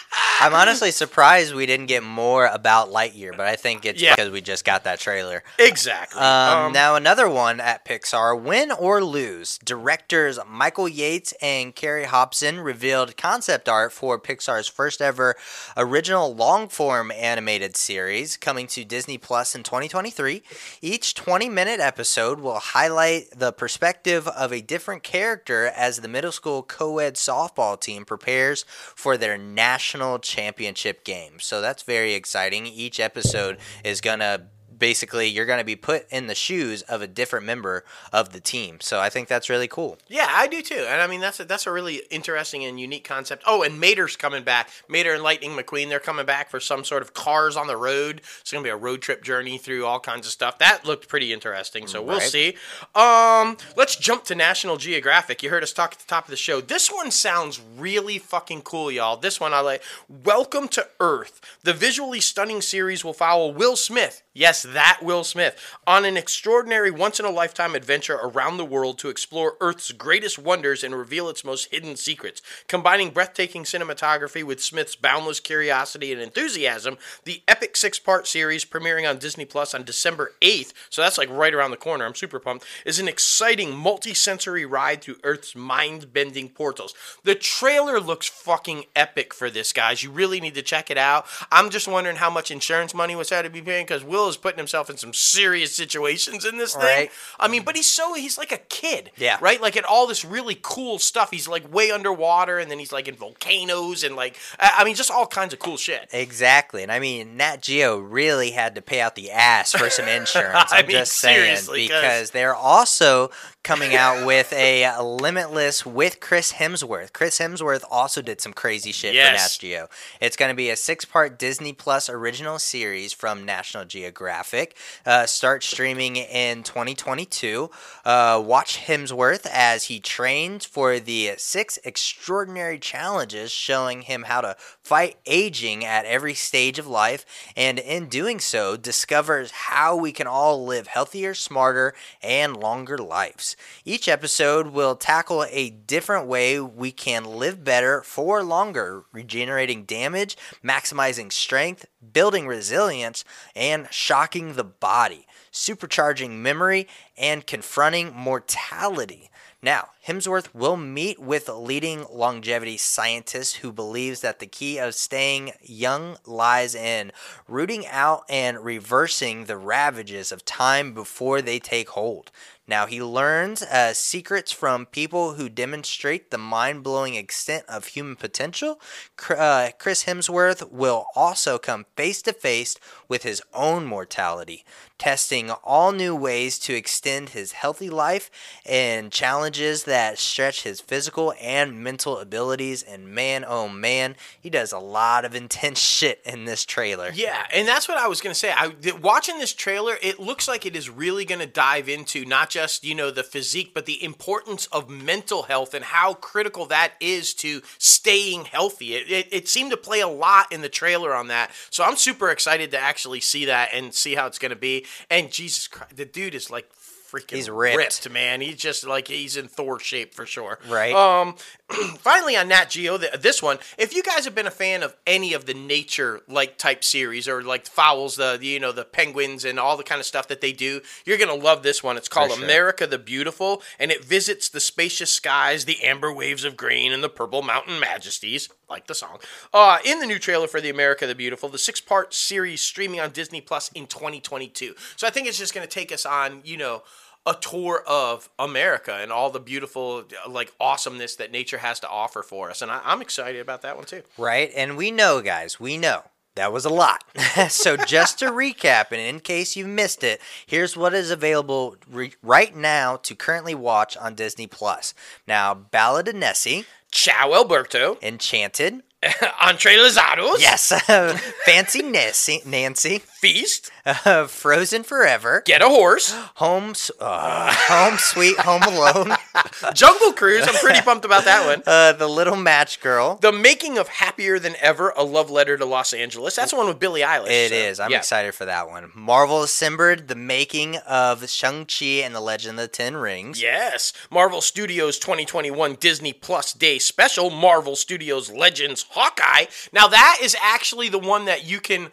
[0.40, 4.14] I'm honestly surprised we didn't get more about Lightyear, but I think it's Yeah.
[4.16, 5.42] because we just got that trailer.
[5.58, 6.20] exactly.
[6.20, 9.58] Um, Um, now another one at Pixar, Win or Lose.
[9.64, 15.36] Directors Michael Yates and Carrie Hobson revealed concept art for Pixar's first ever
[15.76, 20.42] original long form animated series coming to Disney Plus in 2023.
[20.82, 26.32] Each 20 minute episode will highlight the perspective of a different character as the middle
[26.32, 31.38] school co ed softball team prepares for their national championship game.
[31.40, 32.66] So that's very exciting.
[32.66, 34.46] Each episode is going to
[34.78, 38.40] basically you're going to be put in the shoes of a different member of the
[38.40, 38.78] team.
[38.80, 39.98] So I think that's really cool.
[40.08, 40.86] Yeah, I do too.
[40.88, 43.42] And I mean that's a, that's a really interesting and unique concept.
[43.46, 44.70] Oh, and Mater's coming back.
[44.88, 48.20] Mater and Lightning McQueen, they're coming back for some sort of cars on the road.
[48.40, 50.58] It's going to be a road trip journey through all kinds of stuff.
[50.58, 51.86] That looked pretty interesting.
[51.86, 52.56] So we'll see.
[52.94, 55.42] Um, let's jump to National Geographic.
[55.42, 56.60] You heard us talk at the top of the show.
[56.60, 59.16] This one sounds really fucking cool, y'all.
[59.16, 59.82] This one I like.
[60.08, 61.40] Welcome to Earth.
[61.62, 64.22] The visually stunning series will follow Will Smith.
[64.32, 68.98] Yes, that Will Smith on an extraordinary once in a lifetime adventure around the world
[68.98, 72.42] to explore Earth's greatest wonders and reveal its most hidden secrets.
[72.68, 79.08] Combining breathtaking cinematography with Smith's boundless curiosity and enthusiasm, the epic six part series premiering
[79.08, 82.40] on Disney Plus on December 8th, so that's like right around the corner, I'm super
[82.40, 86.94] pumped, is an exciting multi sensory ride through Earth's mind bending portals.
[87.24, 90.02] The trailer looks fucking epic for this, guys.
[90.02, 91.26] You really need to check it out.
[91.52, 94.36] I'm just wondering how much insurance money was had to be paying because Will is
[94.36, 97.08] putting himself in some serious situations in this thing.
[97.38, 99.10] I mean, but he's so, he's like a kid.
[99.16, 99.38] Yeah.
[99.40, 99.60] Right?
[99.60, 101.30] Like at all this really cool stuff.
[101.30, 105.10] He's like way underwater and then he's like in volcanoes and like, I mean, just
[105.10, 106.08] all kinds of cool shit.
[106.12, 106.82] Exactly.
[106.82, 110.72] And I mean, Nat Geo really had to pay out the ass for some insurance.
[110.72, 111.58] I I'm mean, just saying.
[111.72, 113.30] Because they're also
[113.64, 117.14] coming out with a Limitless with Chris Hemsworth.
[117.14, 119.56] Chris Hemsworth also did some crazy shit Yes.
[119.56, 119.88] for Nat Geo.
[120.20, 124.76] It's going to be a six part Disney Plus original series from National Geographic.
[125.06, 127.70] Uh, start streaming in 2022.
[128.04, 134.56] Uh, watch Hemsworth as he trains for the six extraordinary challenges, showing him how to
[134.82, 137.24] fight aging at every stage of life,
[137.56, 143.53] and in doing so, discovers how we can all live healthier, smarter, and longer lives.
[143.84, 150.36] Each episode will tackle a different way we can live better for longer, regenerating damage,
[150.62, 153.24] maximizing strength, building resilience,
[153.54, 159.30] and shocking the body, supercharging memory, and confronting mortality.
[159.64, 165.52] Now, Hemsworth will meet with leading longevity scientists who believes that the key of staying
[165.62, 167.12] young lies in
[167.48, 172.30] rooting out and reversing the ravages of time before they take hold.
[172.66, 178.16] Now, he learns uh, secrets from people who demonstrate the mind blowing extent of human
[178.16, 178.80] potential.
[179.28, 182.76] Uh, Chris Hemsworth will also come face to face
[183.08, 184.64] with his own mortality,
[184.98, 188.30] testing all new ways to extend his healthy life
[188.64, 192.82] and challenges that stretch his physical and mental abilities.
[192.82, 197.10] And man, oh man, he does a lot of intense shit in this trailer.
[197.14, 198.52] Yeah, and that's what I was gonna say.
[198.52, 202.84] I watching this trailer, it looks like it is really gonna dive into not just
[202.84, 207.34] you know the physique, but the importance of mental health and how critical that is
[207.34, 208.94] to staying healthy.
[208.94, 211.96] It, it, it seemed to play a lot in the trailer on that, so I'm
[211.96, 214.86] super excited to actually see that and see how it's going to be.
[215.10, 216.70] And Jesus Christ, the dude is like
[217.14, 218.10] freaking He's ripped.
[218.10, 218.40] man.
[218.40, 220.58] He's just like he's in Thor shape for sure.
[220.68, 220.92] Right.
[220.92, 221.36] Um.
[221.98, 223.58] finally, on Nat Geo, th- this one.
[223.78, 227.28] If you guys have been a fan of any of the nature like type series
[227.28, 230.28] or like fowls, the, the you know the penguins and all the kind of stuff
[230.28, 231.96] that they do, you're gonna love this one.
[231.96, 232.44] It's called sure.
[232.44, 237.02] America the Beautiful, and it visits the spacious skies, the amber waves of grain, and
[237.02, 238.48] the purple mountain majesties.
[238.68, 239.18] Like the song.
[239.52, 243.00] Uh, in the new trailer for the America the Beautiful, the six part series streaming
[243.00, 244.74] on Disney Plus in 2022.
[244.96, 246.82] So I think it's just going to take us on, you know,
[247.26, 252.22] a tour of America and all the beautiful, like, awesomeness that nature has to offer
[252.22, 252.62] for us.
[252.62, 254.02] And I, I'm excited about that one too.
[254.18, 254.50] Right?
[254.54, 256.02] And we know, guys, we know.
[256.36, 257.04] That was a lot.
[257.48, 262.14] so, just to recap, and in case you missed it, here's what is available re-
[262.22, 264.94] right now to currently watch on Disney Plus.
[265.28, 270.72] Now, Ballad of Nessie, Ciao Alberto, Enchanted, Entrelazados, yes,
[271.44, 278.38] Fancy Nancy, Nancy, Feast, uh, Frozen Forever, Get a Horse, Home, S- uh, Home Sweet
[278.40, 279.16] Home Alone,
[279.74, 280.46] Jungle Cruise.
[280.46, 281.62] I'm pretty pumped about that one.
[281.66, 283.16] uh, The Little Match Girl.
[283.16, 286.36] The making of Happier Than Ever, a love letter to Los Angeles.
[286.36, 287.28] That's the one with Billie Eilish.
[287.30, 287.80] It is.
[287.80, 288.90] I'm excited for that one.
[288.94, 293.40] Marvel Assembled, the making of Shang-Chi and the Legend of the Ten Rings.
[293.40, 299.46] Yes, Marvel Studios 2021 Disney Plus Day Special, Marvel Studios Legends Hawkeye.
[299.72, 301.88] Now that is actually the one that you can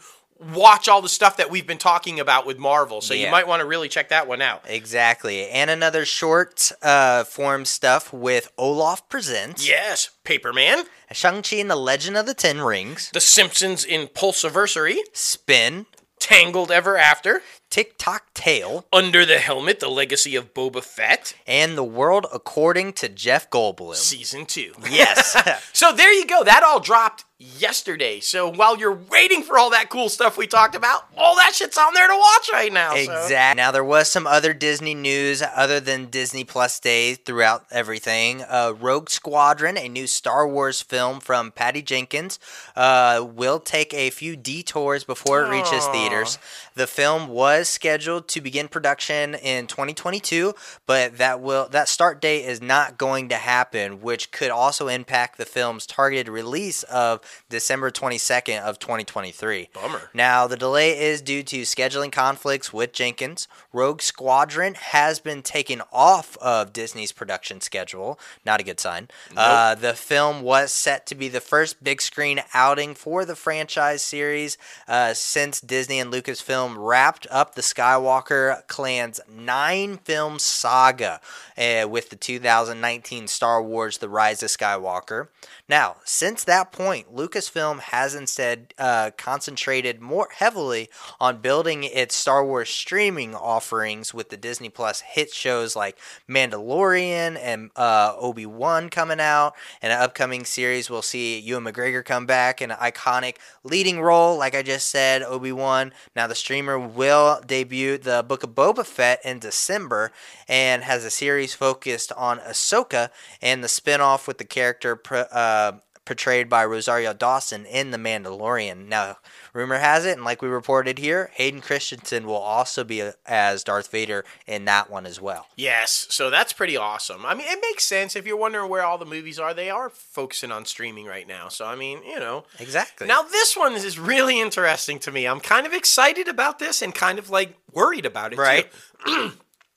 [0.54, 3.02] watch all the stuff that we've been talking about with Marvel.
[3.02, 4.64] So you might want to really check that one out.
[4.68, 5.48] Exactly.
[5.48, 12.18] And another short uh, form stuff with Olaf Presents, Yes, Paperman, Shang-Chi and the Legend
[12.18, 15.86] of the Ten Rings, The Simpsons in Plusaversary, Spin,
[16.20, 17.42] Tangled Ever After,
[17.72, 23.10] Tick-Tock Tale, Under the Helmet, The Legacy of Boba Fett, and The World According to
[23.10, 23.96] Jeff Goldblum.
[23.96, 24.74] Season 2.
[24.92, 25.36] Yes.
[25.74, 26.44] So there you go.
[26.44, 28.20] That all dropped yesterday.
[28.20, 31.76] So while you're waiting for all that cool stuff we talked about, all that shit's
[31.78, 32.92] on there to watch right now.
[32.92, 33.58] so- Exactly.
[33.58, 38.44] Now there was some other Disney news other than Disney Plus Day throughout everything.
[38.48, 42.38] Uh, Rogue Squadron, a new Star Wars film from Patty Jenkins,
[42.76, 45.92] uh, will take a few detours before it reaches Aw.
[45.94, 46.38] theaters.
[46.74, 50.54] The film was scheduled to begin production in 2022,
[50.86, 55.38] but that will that start date is not going to happen, which could also impact
[55.38, 57.20] the film's targeted release of
[57.50, 59.70] December 22nd of 2023.
[59.74, 60.10] Bummer.
[60.14, 63.48] Now, the delay is due to scheduling conflicts with Jenkins.
[63.74, 68.18] Rogue Squadron has been taken off of Disney's production schedule.
[68.46, 69.10] Not a good sign.
[69.36, 74.02] Uh, the film was set to be the first big screen outing for the franchise
[74.02, 74.58] series
[74.88, 81.20] uh, since Disney and Lucasfilm wrapped up the Skywalker clan's nine film saga
[81.58, 85.28] uh, with the 2019 Star Wars The Rise of Skywalker.
[85.68, 90.90] Now, since that point, Lucasfilm has instead uh, concentrated more heavily
[91.20, 95.98] on building its Star Wars streaming offerings with the Disney Plus hit shows like
[96.30, 99.54] Mandalorian and uh, Obi Wan coming out.
[99.82, 104.38] And an upcoming series we'll see Ewan McGregor come back in an iconic leading role,
[104.38, 105.94] like I just said, Obi Wan.
[106.16, 110.12] Now, the streamer will debut the Book of Boba Fett in December
[110.50, 113.10] and has a series focused on Ahsoka
[113.42, 115.02] and the spinoff with the character.
[115.32, 115.72] Uh,
[116.04, 118.88] portrayed by Rosario Dawson in The Mandalorian.
[118.88, 119.18] Now,
[119.54, 123.92] rumor has it, and like we reported here, Hayden Christensen will also be as Darth
[123.92, 125.48] Vader in that one as well.
[125.56, 127.26] Yes, so that's pretty awesome.
[127.26, 129.54] I mean, it makes sense if you're wondering where all the movies are.
[129.54, 131.50] They are focusing on streaming right now.
[131.50, 132.46] So I mean, you know.
[132.60, 133.08] Exactly.
[133.08, 135.28] Now this one is really interesting to me.
[135.28, 138.42] I'm kind of excited about this and kind of like worried about it too.
[138.42, 138.72] Right.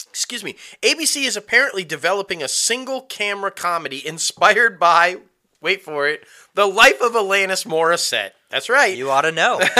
[0.08, 0.54] Excuse me.
[0.82, 5.16] ABC is apparently developing a single camera comedy inspired by
[5.64, 8.32] wait for it, the life of Alanis Morissette.
[8.54, 8.96] That's right.
[8.96, 9.60] you ought to know.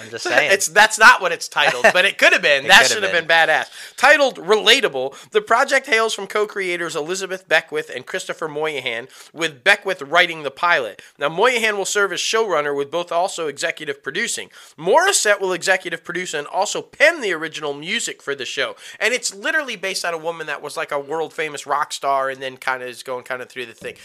[0.00, 0.52] I'm just saying.
[0.52, 2.66] It's that's not what it's titled, but it could have been.
[2.68, 3.48] that should have have been.
[3.48, 3.96] badass.
[3.96, 10.42] Titled "Relatable," the project hails from co-creators Elizabeth Beckwith and Christopher Moynihan, with Beckwith writing
[10.42, 11.02] the pilot.
[11.18, 14.50] Now Moynihan will serve as showrunner, with both also executive producing.
[14.78, 18.76] Morissette will executive produce and also pen the original music for the show.
[18.98, 22.30] And it's literally based on a woman that was like a world famous rock star,
[22.30, 23.96] and then kind of is going kind of through the thing.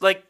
[0.00, 0.24] Like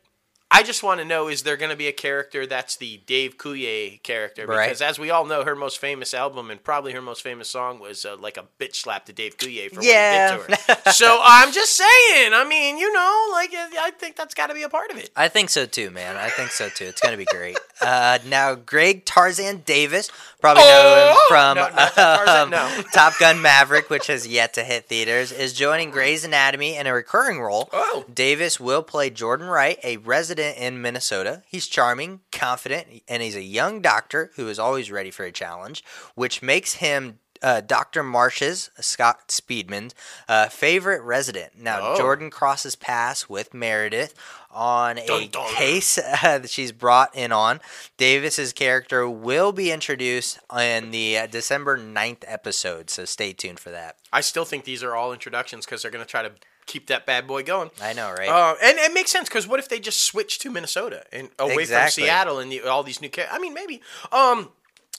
[0.53, 3.39] I just want to know: is there going to be a character that's the Dave
[3.39, 4.47] Coulier character?
[4.47, 4.67] Right.
[4.67, 7.79] Because as we all know, her most famous album and probably her most famous song
[7.81, 10.37] was uh, like a bitch slap to Dave Coulier for Yeah.
[10.37, 10.93] what he did to her.
[10.93, 12.33] so I'm just saying.
[12.35, 15.11] I mean, you know, like I think that's got to be a part of it.
[15.17, 16.17] I think so too, man.
[16.17, 16.85] I think so too.
[16.85, 17.59] It's gonna be great.
[17.81, 20.11] Uh, now, Greg Tarzan Davis,
[20.43, 21.27] probably know him Oh!
[21.29, 22.83] from No, Tarzan, um, no.
[22.93, 26.93] Top Gun Maverick, which has yet to hit theaters, is joining Grey's Anatomy in a
[26.93, 27.71] recurring role.
[27.73, 28.05] Oh.
[28.13, 31.43] Davis will play Jordan Wright, a resident in Minnesota.
[31.47, 35.83] He's charming, confident, and he's a young doctor who is always ready for a challenge,
[36.15, 37.21] which makes him.
[37.45, 38.05] Uh, Dr.
[38.05, 39.97] Marsh's, Scott Speedman's,
[40.29, 41.59] uh, favorite resident.
[41.59, 41.97] Now, Oh.
[41.97, 44.15] Jordan crosses paths with Meredith
[44.53, 45.55] on a Dun, dun.
[45.55, 47.61] case uh, that she's brought in on.
[47.97, 53.71] Davis's character will be introduced in the uh, December 9th episode, so stay tuned for
[53.71, 53.97] that.
[54.13, 56.33] I still think these are all introductions because they're going to try to
[56.67, 57.71] keep that bad boy going.
[57.83, 58.29] I know, right?
[58.29, 61.55] Uh, and it makes sense because what if they just switch to Minnesota and away
[61.63, 62.03] Exactly.
[62.03, 63.09] from Seattle and the, all these new?
[63.11, 63.81] Ca- I mean, maybe.
[64.13, 64.51] Um,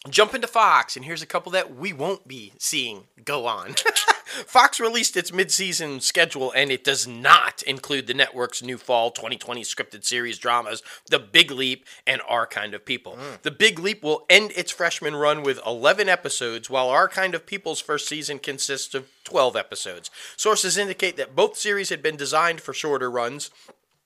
[0.09, 3.75] jump into Fox, and here's a couple that we won't be seeing go on.
[4.47, 9.61] Fox released its mid-season schedule, and it does not include the network's new fall 2020
[9.63, 13.13] scripted series dramas, The Big Leap and Our Kind of People.
[13.13, 13.41] Mm.
[13.43, 17.45] The Big Leap will end its freshman run with 11 episodes, while Our Kind of
[17.45, 20.11] People's first season consists of 12 episodes.
[20.35, 23.51] Sources indicate that both series had been designed for shorter runs,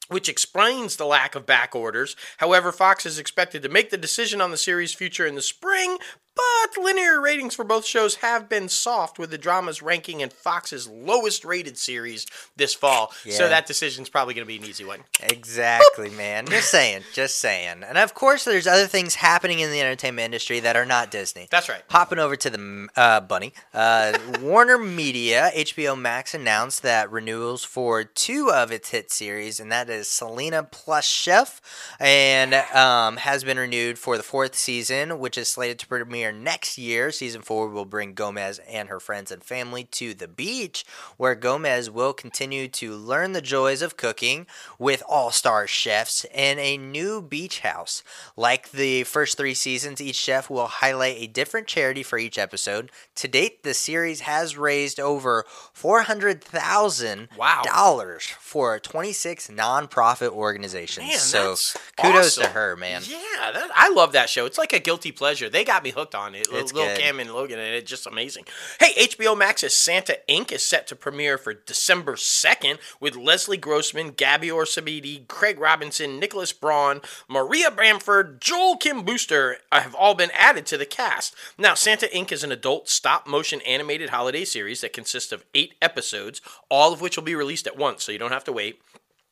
[0.09, 2.15] which explains the lack of back orders.
[2.37, 5.97] However, Fox is expected to make the decision on the series' future in the spring,
[6.37, 10.87] but linear ratings for both shows have been soft, with the dramas ranking in Fox's
[10.87, 12.25] lowest rated series
[12.55, 13.11] this fall.
[13.29, 13.47] So Yeah.
[13.49, 15.03] that decision's probably going to be an easy one.
[15.21, 16.45] Exactly, man.
[16.47, 17.83] Just saying, just saying.
[17.83, 21.47] And of course, there's other things happening in the entertainment industry that are not Disney.
[21.49, 21.81] That's right.
[21.89, 28.03] Hopping over to the uh, bunny, uh, Warner Media, HBO Max announced that renewals for
[28.03, 31.61] two of its hit series, and that is Selena plus Chef,
[31.99, 36.77] and um, has been renewed for the fourth season, which is slated to premiere next
[36.77, 37.11] year.
[37.11, 40.85] Season four will bring Gomez and her friends and family to the beach,
[41.17, 44.47] where Gomez will continue to learn the joys of cooking
[44.79, 48.03] with all-star chefs in a new beach house.
[48.35, 52.91] Like the first three seasons, each chef will highlight a different charity for each episode.
[53.15, 57.61] To date, the series has raised over four hundred thousand Wow.
[57.63, 61.07] dollars for twenty six nonprofit organizations.
[61.07, 61.55] Man, so
[61.97, 63.01] kudos to her, man.
[63.05, 64.45] Yeah, that, I love that show.
[64.45, 65.49] It's like a guilty pleasure.
[65.49, 66.47] They got me hooked on it.
[66.51, 66.99] It's Little good.
[66.99, 68.45] Cam and Logan, and it's just amazing.
[68.79, 70.51] Hey, HBO Max's Santa Inc.
[70.51, 76.51] is set to premiere for December 2nd with Leslie Grossman, Gabourey Sidibe, Craig Robinson, Nicholas
[76.51, 81.35] Braun, Maria Bamford, Joel Kim Booster have all been added to the cast.
[81.57, 82.31] Now, Santa Inc.
[82.31, 87.01] is an adult stop motion animated holiday series that consists of eight episodes, all of
[87.01, 88.81] which will be released at once, so you don't have to wait.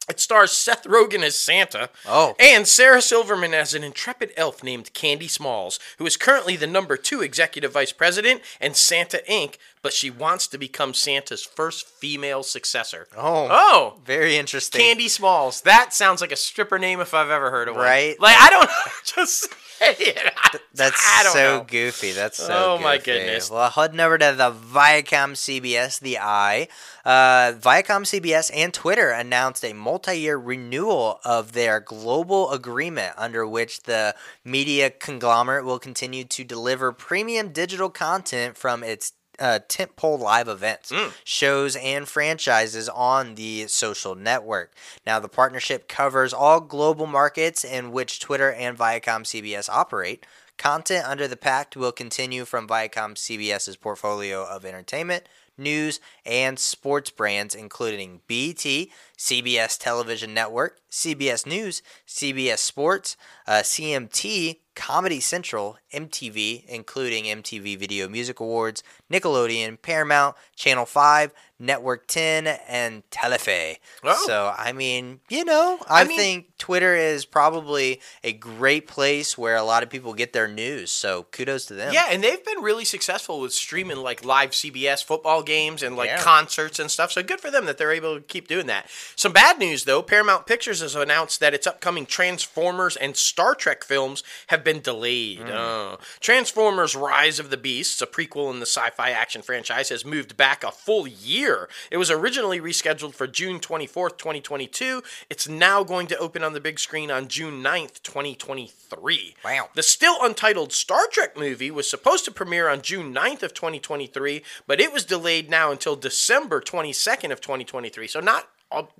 [0.07, 1.89] It stars Seth Rogen as Santa.
[2.05, 2.35] Oh.
[2.39, 6.95] And Sarah Silverman as an intrepid elf named Candy Smalls, who is currently the number
[6.95, 12.41] two executive vice president and Santa Inc., but she wants to become Santa's first female
[12.41, 13.07] successor.
[13.15, 13.47] Oh.
[13.51, 13.99] Oh!
[14.03, 14.81] Very interesting.
[14.81, 15.61] Candy Smalls.
[15.61, 17.83] That sounds like a stripper name if I've ever heard of one.
[17.83, 18.19] Right?
[18.19, 18.69] Like, I don't.
[19.05, 19.43] Just
[19.77, 20.33] say it.
[20.73, 21.63] That's I don't so know.
[21.65, 22.13] goofy.
[22.13, 23.11] That's so Oh, my goofy.
[23.11, 23.51] goodness.
[23.51, 26.67] Well, heading over to the Viacom CBS, the I,
[27.05, 33.83] Uh, Viacom CBS and Twitter announced a multi-year renewal of their global agreement under which
[33.83, 40.47] the media conglomerate will continue to deliver premium digital content from its uh, tentpole live
[40.47, 40.91] events,
[41.23, 44.73] shows, and franchises on the social network.
[45.05, 50.25] Now, the partnership covers all global markets in which Twitter and Viacom CBS operate.
[50.57, 55.27] Content under the pact will continue from Viacom CBS's portfolio of entertainment,
[55.57, 63.17] news, and sports brands, including BET, CBS Television Network, CBS News, CBS Sports,
[63.47, 72.07] uh, CMT, Comedy Central, MTV, including MTV Video Music Awards, Nickelodeon, Paramount, Channel 5, Network
[72.07, 73.77] 10, and Telefe.
[74.03, 74.23] Oh.
[74.27, 79.55] So, I mean, you know, I, mean- think Twitter is probably a great place where
[79.55, 80.91] a lot of people get their news.
[80.91, 81.93] So, kudos to them.
[81.93, 86.09] Yeah, and they've been really successful with streaming like live CBS football games and like
[86.09, 86.21] Yeah.
[86.21, 87.11] concerts and stuff.
[87.11, 88.89] So good for them that they're able to keep doing that.
[89.15, 93.83] Some bad news though, Paramount Pictures has announced that its upcoming Transformers and Star Trek
[93.83, 95.39] films have been delayed.
[95.39, 95.47] Hmm.
[95.51, 95.97] Oh.
[96.19, 100.63] Transformers Rise of the Beasts, a prequel in the sci-fi action franchise, has moved back
[100.63, 101.44] a full year.
[101.91, 105.03] It was originally rescheduled for June 24th, 2022.
[105.29, 109.35] It's now going to open on the big screen on June 9th, 2023.
[109.43, 109.69] Wow.
[109.75, 114.43] The still untitled Star Trek movie was supposed to premiere on June 9th of 2023,
[114.65, 118.07] but it was delayed now until December 22nd of 2023.
[118.07, 118.49] So not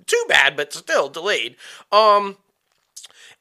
[0.06, 1.56] too bad, but still delayed.
[1.90, 2.36] Um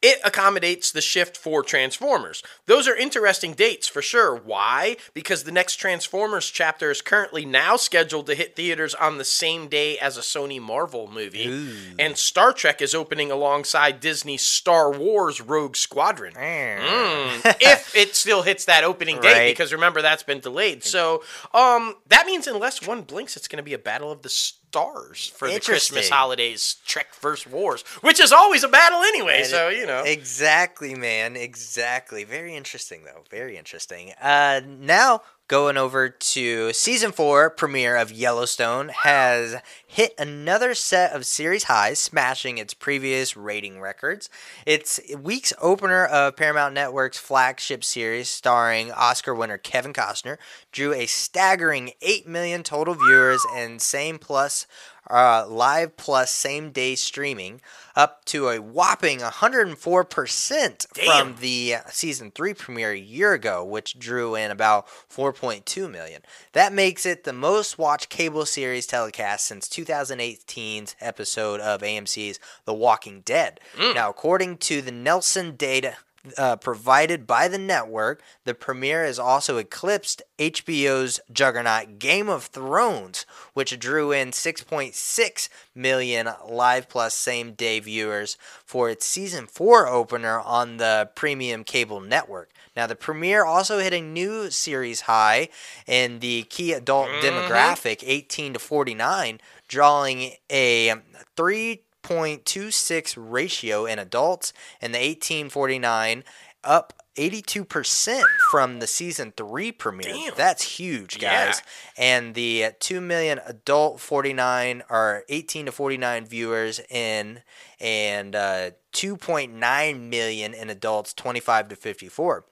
[0.01, 2.43] It accommodates the shift for Transformers.
[2.67, 4.35] Those are interesting dates for sure.
[4.35, 4.97] Why?
[5.15, 9.67] Because the next Transformers chapter is currently now scheduled to hit theaters on the same
[9.67, 11.95] day as a Sony Marvel movie.
[11.97, 16.33] And Star Trek is opening alongside Disney's Star Wars Rogue Squadron.
[16.33, 19.51] Mm, if it still hits that opening date, Right.
[19.51, 20.83] because remember that's been delayed.
[20.83, 21.23] So
[21.53, 24.29] um, that means unless one blinks, it's going to be a battle of the
[24.69, 26.77] stars for the Christmas holidays.
[26.85, 29.39] Trek versus Wars, which is always a battle anyway.
[29.39, 31.35] And so you know, Exactly, man.
[31.35, 32.23] Exactly.
[32.23, 33.23] Very interesting, though.
[33.29, 34.13] Very interesting.
[34.21, 41.25] Uh, now going over to season four premiere of Yellowstone has hit another set of
[41.25, 44.29] series highs, smashing its previous rating records.
[44.65, 50.37] It's week's opener of Paramount Network's flagship series, starring Oscar winner Kevin Costner,
[50.71, 54.65] drew a staggering 8 million total viewers and same plus
[55.09, 57.61] uh, live plus same day streaming
[57.95, 61.05] up to a whopping 104% Damn.
[61.05, 66.21] from the season 3 premiere a year ago which drew in about 4.2 million.
[66.53, 72.73] That makes it the most watched cable series telecast since 2018's episode of amc's the
[72.73, 73.59] walking dead.
[73.93, 75.97] Now according to the Nielsen data
[76.37, 78.21] uh, provided by the network.
[78.43, 86.29] The premiere has also eclipsed HBO's juggernaut Game of Thrones, which drew in 6.6 million
[86.47, 92.51] live plus same day viewers for its season 4 opener on the premium cable network.
[92.75, 95.47] Now, the premiere also hit a new series high
[95.87, 100.95] in the key adult demographic, 18 to 49, drawing a
[101.37, 106.23] 3 0.26 ratio in adults, and the 1849
[106.63, 110.13] up 82% from the season 3 premiere.
[110.13, 110.33] Damn.
[110.35, 111.45] That's huge, Yeah.
[111.47, 111.61] guys.
[111.97, 117.41] And the 2 million adult 49 or 18 to 49 viewers in
[117.79, 122.45] and uh, 2.9 million in adults 25 to 54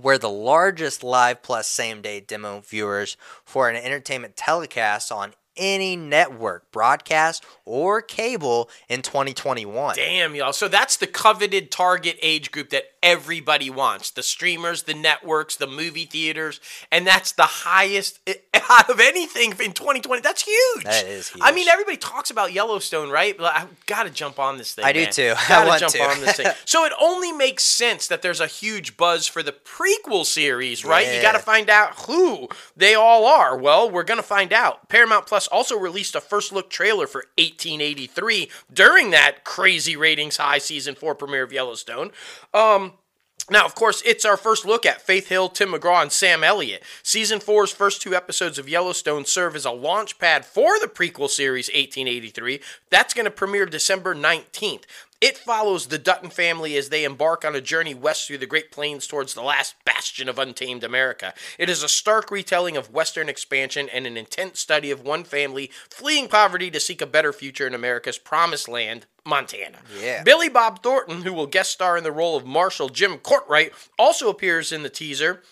[0.00, 5.96] we're the largest live plus same day demo viewers for an entertainment telecast on any
[5.96, 9.96] network, broadcast, or cable in 2021.
[9.96, 10.52] Damn, y'all.
[10.52, 15.66] So that's the coveted target age group that everybody wants the streamers, the networks, the
[15.66, 16.60] movie theaters.
[16.92, 18.20] And that's the highest
[18.70, 20.20] out of anything in 2020.
[20.22, 20.84] That's huge.
[20.84, 23.36] That is I mean, everybody talks about Yellowstone, right?
[23.36, 24.84] But I got to jump on this thing.
[24.84, 25.32] I do too.
[25.38, 26.02] I Gotta want jump to.
[26.02, 26.46] on this thing.
[26.64, 31.14] So it only makes sense that there's a huge buzz for the prequel series, right?
[31.14, 33.56] You got to find out who they all are.
[33.56, 34.88] Well, we're going to find out.
[34.88, 40.58] Paramount Plus also released a first look trailer for 1883 during that crazy ratings high
[40.58, 42.10] season 4 premiere of Yellowstone.
[42.54, 42.89] Um
[43.50, 46.82] now, of course, it's our first look at Faith Hill, Tim McGraw, and Sam Elliott.
[47.02, 51.28] Season 4's first two episodes of Yellowstone serve as a launch pad for the prequel
[51.28, 52.60] series 1883.
[52.90, 54.84] That's going to premiere December 19th.
[55.20, 58.72] It follows the Dutton family as they embark on a journey west through the Great
[58.72, 61.34] Plains towards the last bastion of untamed America.
[61.58, 65.70] It is a stark retelling of Western expansion and an intense study of one family
[65.90, 69.80] fleeing poverty to seek a better future in America's promised land, Montana.
[70.00, 70.22] Yeah.
[70.22, 74.30] Billy Bob Thornton, who will guest star in the role of Marshal Jim Courtright, also
[74.30, 75.42] appears in the teaser.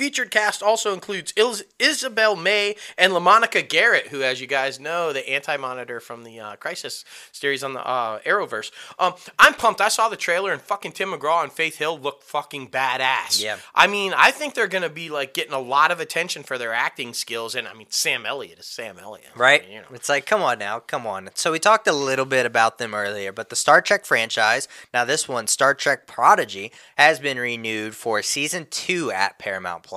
[0.00, 5.12] Featured cast also includes Is- Isabel May and LaMonica Garrett, who, as you guys know,
[5.12, 8.70] the anti-monitor from the uh, Crisis series on the uh, Arrowverse.
[8.98, 9.82] Um, I'm pumped.
[9.82, 13.42] I saw the trailer, and fucking Tim McGraw and Faith Hill look fucking badass.
[13.44, 13.58] Yeah.
[13.74, 16.72] I mean, I think they're gonna be like getting a lot of attention for their
[16.72, 19.68] acting skills, and I mean, Sam Elliott is Sam Elliott, Right?
[19.68, 19.88] You know.
[19.92, 21.28] It's like, come on now, come on.
[21.34, 25.04] So we talked a little bit about them earlier, but the Star Trek franchise, now
[25.04, 29.89] this one, Star Trek Prodigy, has been renewed for season two at Paramount Plus.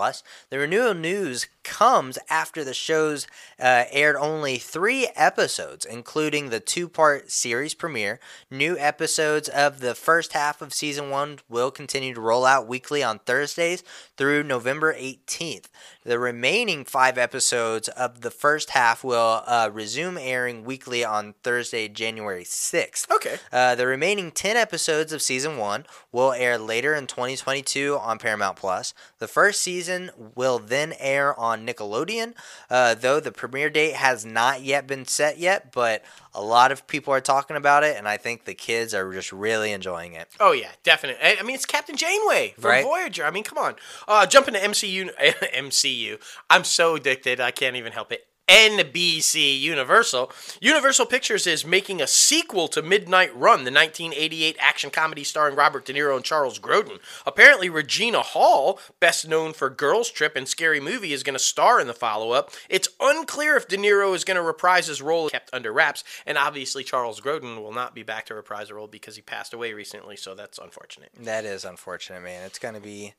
[0.50, 3.28] The renewal news comes after the show's
[3.60, 8.20] uh, aired only three episodes, including the two-part series premiere.
[8.52, 13.04] New episodes of the first half of season one will continue to roll out weekly
[13.04, 13.84] on Thursdays
[14.18, 15.66] through November 18th.
[16.04, 21.88] The remaining five episodes of the first half will uh, resume airing weekly on Thursday,
[21.88, 23.10] January 6th.
[23.10, 23.38] Okay.
[23.52, 28.58] Uh, the remaining 10 episodes of season 1 will air later in 2022 on Paramount
[28.58, 28.94] Plus.
[29.20, 32.34] The first season will then air on Nickelodeon,
[32.70, 36.88] uh, though the premiere date has not yet been set yet, but a lot of
[36.88, 40.30] people are talking about it, and I think the kids are just really enjoying it.
[40.40, 41.24] Oh yeah, definitely.
[41.24, 42.84] I I mean, it's Captain Janeway from Right.
[42.84, 43.26] Voyager.
[43.26, 43.76] I mean, come on.
[44.08, 45.10] Uh, jump into MCU.
[45.54, 46.20] MCU.
[46.50, 47.40] I'm so addicted.
[47.40, 48.26] I can't even help it.
[48.48, 50.32] NBC Universal.
[50.60, 55.86] Universal Pictures is making a sequel to Midnight Run, the 1988 action comedy starring Robert
[55.86, 57.00] De Niro and Charles Grodin.
[57.26, 61.80] Apparently, Regina Hall, best known for Girls Trip and Scary Movie, is going to star
[61.80, 62.52] in the follow up.
[62.70, 66.38] It's unclear if De Niro is going to reprise his role kept under wraps, and
[66.38, 69.74] obviously, Charles Grodin will not be back to reprise the role because he passed away
[69.74, 71.12] recently, so that's unfortunate.
[71.18, 72.46] That is unfortunate, man.
[72.46, 73.14] It's going to be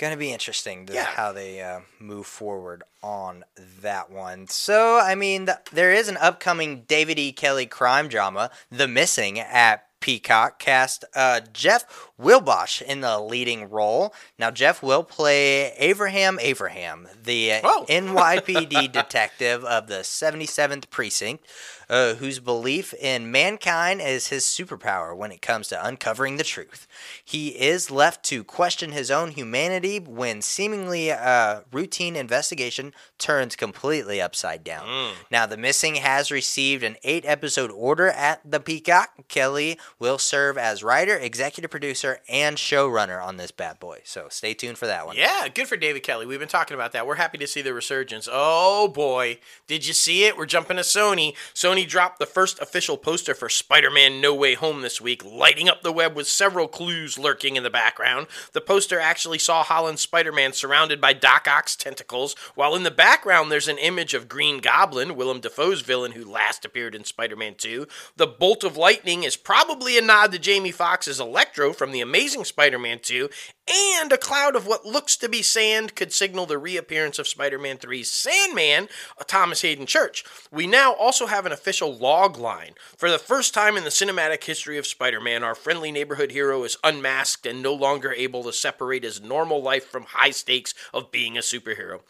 [0.00, 1.04] going to be interesting to Yeah.
[1.04, 3.44] how they uh, move forward on
[3.82, 4.48] that one.
[4.48, 7.32] So, I mean, th- there is an upcoming David E.
[7.32, 10.58] Kelley crime drama, The Missing, at Peacock.
[10.58, 11.84] Cast uh, Jeff
[12.18, 14.14] Wilbusch in the leading role.
[14.38, 17.50] Now, Jeff will play Abraham Abraham, the.
[17.60, 21.44] NYPD detective of the 77th Precinct.
[21.90, 26.86] Uh, whose belief in mankind is his superpower when it comes to uncovering the truth.
[27.24, 34.20] He is left to question his own humanity when seemingly a routine investigation turns completely
[34.20, 35.14] upside down.
[35.32, 39.26] Now, The Missing has received an eight episode order at the Peacock.
[39.26, 43.98] Kelley will serve as writer, executive producer, and showrunner on this bad boy.
[44.04, 45.16] So stay tuned for that one.
[45.16, 46.26] Yeah, good for David Kelley.
[46.26, 47.04] We've been talking about that.
[47.04, 48.28] We're happy to see the resurgence.
[48.30, 50.36] Oh boy, did you see it?
[50.36, 51.34] We're jumping to Sony.
[51.52, 55.68] Sony dropped the first official poster for Spider Man No Way Home this week, lighting
[55.68, 58.26] up the web with several clues lurking in the background.
[58.52, 62.90] The poster actually saw Holland's Spider Man surrounded by Doc Ock's tentacles, while in the
[62.90, 67.36] background there's an image of Green Goblin, Willem Dafoe's villain who last appeared in Spider
[67.36, 67.86] Man 2.
[68.16, 72.44] The bolt of lightning is probably a nod to Jamie Foxx's Electro from The Amazing
[72.44, 73.28] Spider Man 2,
[73.70, 77.58] and a cloud of what looks to be sand could signal the reappearance of Spider
[77.58, 80.24] Man 3's Sandman, uh, Thomas Hayden Church.
[80.50, 82.72] We now also have an official log line.
[82.96, 86.64] For the first time in the cinematic history of Spider Man, our friendly neighborhood hero
[86.64, 91.12] is unmasked and no longer able to separate his normal life from high stakes of
[91.12, 92.00] being a superhero.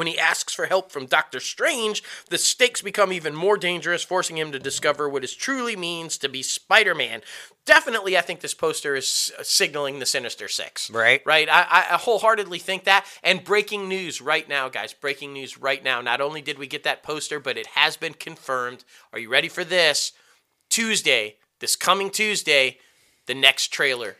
[0.00, 4.38] When he asks for help from Doctor Strange, the stakes become even more dangerous, forcing
[4.38, 7.20] him to discover what it truly means to be Spider Man.
[7.66, 10.88] Definitely, I think this poster is uh, signaling the Sinister Six.
[10.88, 11.20] Right.
[11.26, 11.50] Right.
[11.50, 13.04] I, I I wholeheartedly think that.
[13.22, 14.94] And breaking news right now, guys.
[14.94, 16.00] Breaking news right now.
[16.00, 18.84] Not only did we get that poster, but it has been confirmed.
[19.12, 20.12] Are you ready for this?
[20.70, 22.78] Tuesday, this coming Tuesday,
[23.26, 24.16] the next trailer.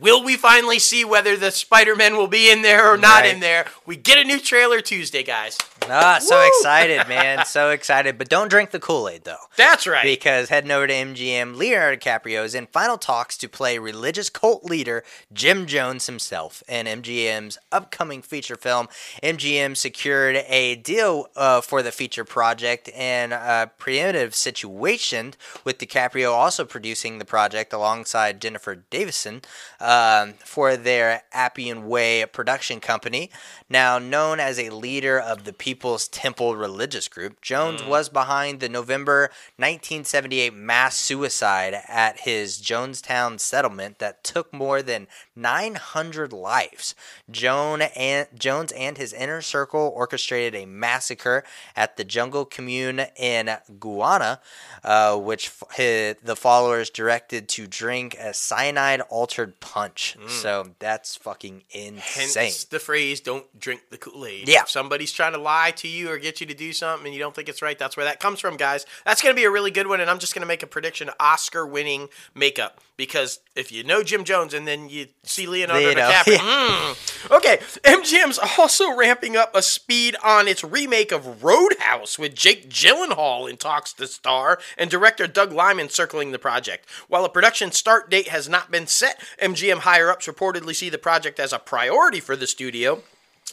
[0.00, 3.34] Will we finally see whether the Spider Man will be in there or not Right.
[3.34, 3.66] in there?
[3.86, 5.58] We get a new trailer Tuesday, guys.
[5.88, 6.46] Ah, so Woo!
[6.46, 7.44] excited, man.
[7.44, 8.16] So excited.
[8.18, 9.36] But don't drink the Kool Aid, though.
[9.56, 10.04] That's right.
[10.04, 14.64] Because heading over to MGM, Leonardo DiCaprio is in final talks to play religious cult
[14.64, 15.02] leader
[15.32, 18.88] Jim Jones himself in MGM's upcoming feature film.
[19.22, 26.32] MGM secured a deal uh, for the feature project in a preemptive situation, with DiCaprio
[26.32, 29.42] also producing the project alongside Jennifer Davisson
[29.80, 33.30] um, for their Appian Way production company.
[33.68, 38.68] Now known as a leader of the People's Temple religious group, Jones was behind the
[38.68, 46.94] November 1978 mass suicide at his Jonestown settlement that took more than 900 lives.
[47.30, 51.44] Joan and, Jones and his inner circle orchestrated a massacre
[51.74, 54.40] at the jungle commune in Guyana,
[54.84, 60.16] uh, which f- hi- the followers directed to drink a cyanide altered punch.
[60.28, 62.42] So that's fucking insane.
[62.44, 64.62] Hence the phrase "Don't drink the Kool Aid." Yeah.
[64.62, 67.20] If somebody's trying to lie to you or get you to do something and you
[67.20, 68.84] don't think it's right, that's where that comes from, guys.
[69.06, 70.66] That's going to be a really good one, and I'm just going to make a
[70.66, 72.80] prediction: Oscar-winning makeup.
[72.96, 76.38] Because if you know Jim Jones and then you see Leonardo Leo, DiCaprio, yeah.
[76.38, 77.36] mm.
[77.36, 77.56] okay.
[77.82, 83.56] MGM's also ramping up a speed on its remake of Roadhouse with Jake Gyllenhaal in
[83.56, 86.86] talks to star and director Doug Liman circling the project.
[87.08, 90.98] While a production start date has not been set, MGM higher ups reportedly see the
[90.98, 93.02] project as a priority for the studio.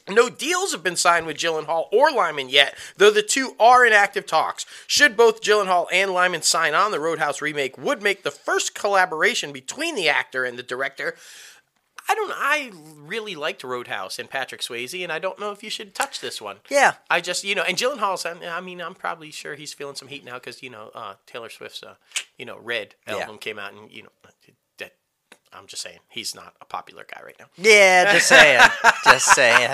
[0.07, 3.93] No deals have been signed with Gyllenhaal or Liman yet, though the two are in
[3.93, 4.65] active talks.
[4.87, 9.51] Should both Gyllenhaal and Liman sign on, the Roadhouse remake would make the first collaboration
[9.51, 11.15] between the actor and the director.
[12.07, 12.31] I don't.
[12.33, 16.21] I really liked Roadhouse and Patrick Swayze, and I don't know if you should touch
[16.21, 16.57] this one.
[16.67, 16.93] Yeah.
[17.07, 18.25] I just, you know, and Gyllenhaal's.
[18.25, 21.49] I mean, I'm probably sure he's feeling some heat now because you know uh, Taylor
[21.49, 21.95] Swift's, uh,
[22.35, 23.17] you know, Red Yeah.
[23.17, 24.09] album came out, and you know.
[25.51, 27.45] I'm just saying he's not a popular guy right now.
[27.57, 28.61] Yeah, just saying.
[29.03, 29.69] just saying.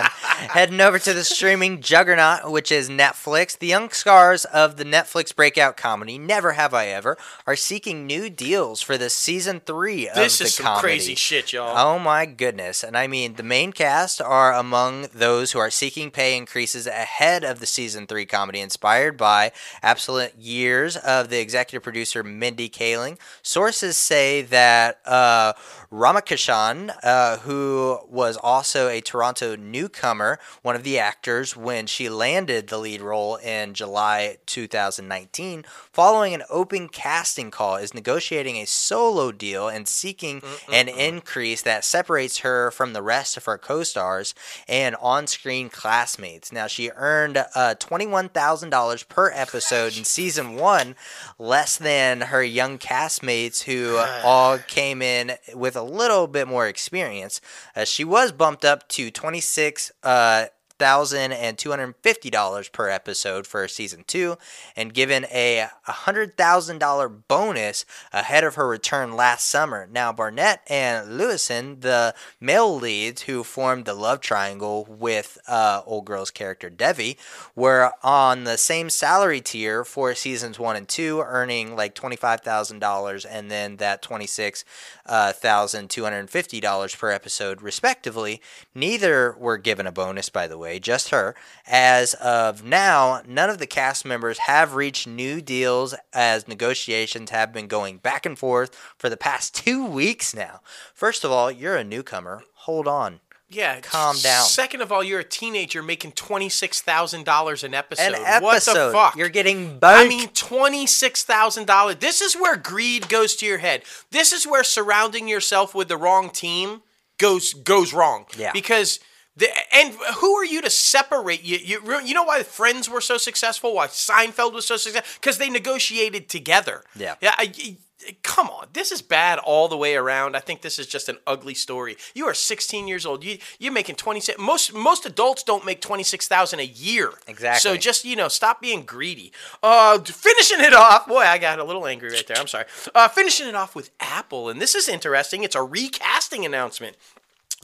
[0.49, 3.57] Heading over to the streaming juggernaut, which is Netflix.
[3.57, 8.29] The young stars of the Netflix breakout comedy Never Have I Ever are seeking new
[8.29, 10.81] deals for the season three of This the is some comedy.
[10.81, 11.77] crazy shit, y'all.
[11.77, 12.81] Oh my goodness.
[12.83, 17.43] And I mean, the main cast are among those who are seeking pay increases ahead
[17.43, 19.51] of the season three comedy, inspired by
[19.83, 23.17] absolute years of the executive producer Mindy Kaling.
[23.41, 25.51] Sources say that uh,
[25.91, 32.67] Ramakrishnan, uh, who was also a Toronto newcomer, one of the actors when she landed
[32.67, 39.31] the lead role in July 2019, following an open casting call, is negotiating a solo
[39.31, 40.41] deal and seeking
[40.71, 44.33] an increase that separates her from the rest of her co-stars
[44.67, 46.51] and on-screen classmates.
[46.51, 50.95] Now she earned uh, $21,000 per episode in season one,
[51.37, 57.41] less than her young castmates who all came in with a little bit more experience.
[57.75, 60.45] Uh, she was bumped up to 26 uh,
[60.77, 64.37] thousand and two hundred fifty dollars per episode for season two,
[64.75, 69.87] and given a hundred thousand dollar bonus ahead of her return last summer.
[69.89, 76.05] Now Barnet and Lewison, the male leads who formed the love triangle with uh, old
[76.05, 77.17] girl's character Devi,
[77.55, 82.41] were on the same salary tier for seasons one and two, earning like twenty five
[82.41, 84.65] thousand dollars, and then that twenty six
[85.07, 88.41] thousand two hundred fifty dollars per episode, respectively.
[88.73, 91.35] Neither were given a bonus, by the way way, just her.
[91.65, 97.53] As of now, none of the cast members have reached new deals as negotiations have
[97.53, 100.61] been going back and forth for the past two weeks now.
[100.93, 102.43] First of all, you're a newcomer.
[102.53, 103.21] Hold on.
[103.47, 104.43] Yeah, Calm down.
[104.43, 108.15] Second of all, you're a teenager making twenty six thousand dollars an episode.
[108.15, 108.43] An episode.
[108.43, 109.15] What the fuck?
[109.15, 110.05] You're getting both.
[110.05, 111.97] I mean, twenty six thousand dollars.
[111.97, 113.83] This is where greed goes to your head.
[114.09, 116.81] This is where surrounding yourself with the wrong team
[117.19, 118.25] goes goes wrong.
[118.35, 118.51] Yeah.
[118.51, 118.99] Because
[119.37, 121.57] the and who are you to separate you?
[121.57, 123.75] You you know why Friends were so successful?
[123.75, 125.19] Why Seinfeld was so successful?
[125.19, 126.83] Because they negotiated together.
[126.95, 127.15] Yeah.
[127.21, 127.35] Yeah.
[127.37, 127.77] I,
[128.21, 130.35] Come on, this is bad all the way around.
[130.35, 131.97] I think this is just an ugly story.
[132.13, 133.23] You are 16 years old.
[133.23, 134.39] You you're making 26.
[134.39, 137.13] Most most adults don't make 26,000 a year.
[137.27, 137.61] Exactly.
[137.61, 139.31] So just you know, stop being greedy.
[139.63, 141.07] Uh, finishing it off.
[141.07, 142.37] Boy, I got a little angry right there.
[142.37, 142.65] I'm sorry.
[142.93, 145.43] Uh, finishing it off with Apple, and this is interesting.
[145.43, 146.97] It's a recasting announcement.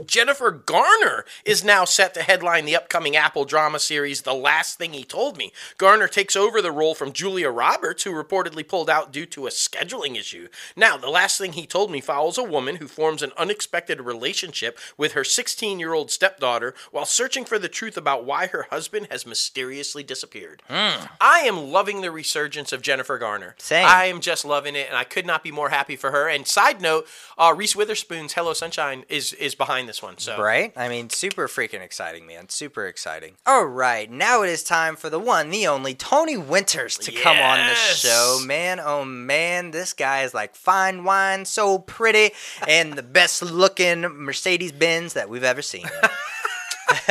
[0.06, 4.93] Jennifer Garner is now set to headline the upcoming Apple drama series The Last Thing
[4.93, 5.52] He Told Me.
[5.78, 9.52] Garner takes over the role from Julia Roberts, who reportedly pulled out due to a
[9.52, 10.47] scheduling issue.
[10.76, 14.80] Now, The Last Thing He Told Me follows a woman who forms an unexpected relationship
[14.97, 19.08] with her 16 year old stepdaughter while searching for the truth about why her husband
[19.12, 20.64] has mysteriously disappeared.
[20.70, 23.56] I am loving the resurgence of Jennifer Garner.
[23.58, 23.86] Same.
[23.86, 26.28] I am just loving it, and I could not be more happy for her.
[26.28, 30.19] And side note, uh, Reese Witherspoon's "Hello Sunshine" is is behind this one.
[30.19, 30.71] So Right?
[30.77, 32.49] I mean, super freaking exciting, man.
[32.49, 33.33] Super exciting.
[33.47, 37.37] All right, now it is time for the one, the only Tony Winters to come
[37.37, 38.39] on the show.
[38.45, 42.29] Man, oh man, this guy is like fine wine, so pretty,
[42.67, 45.85] and the best looking Mercedes Benz that we've ever seen.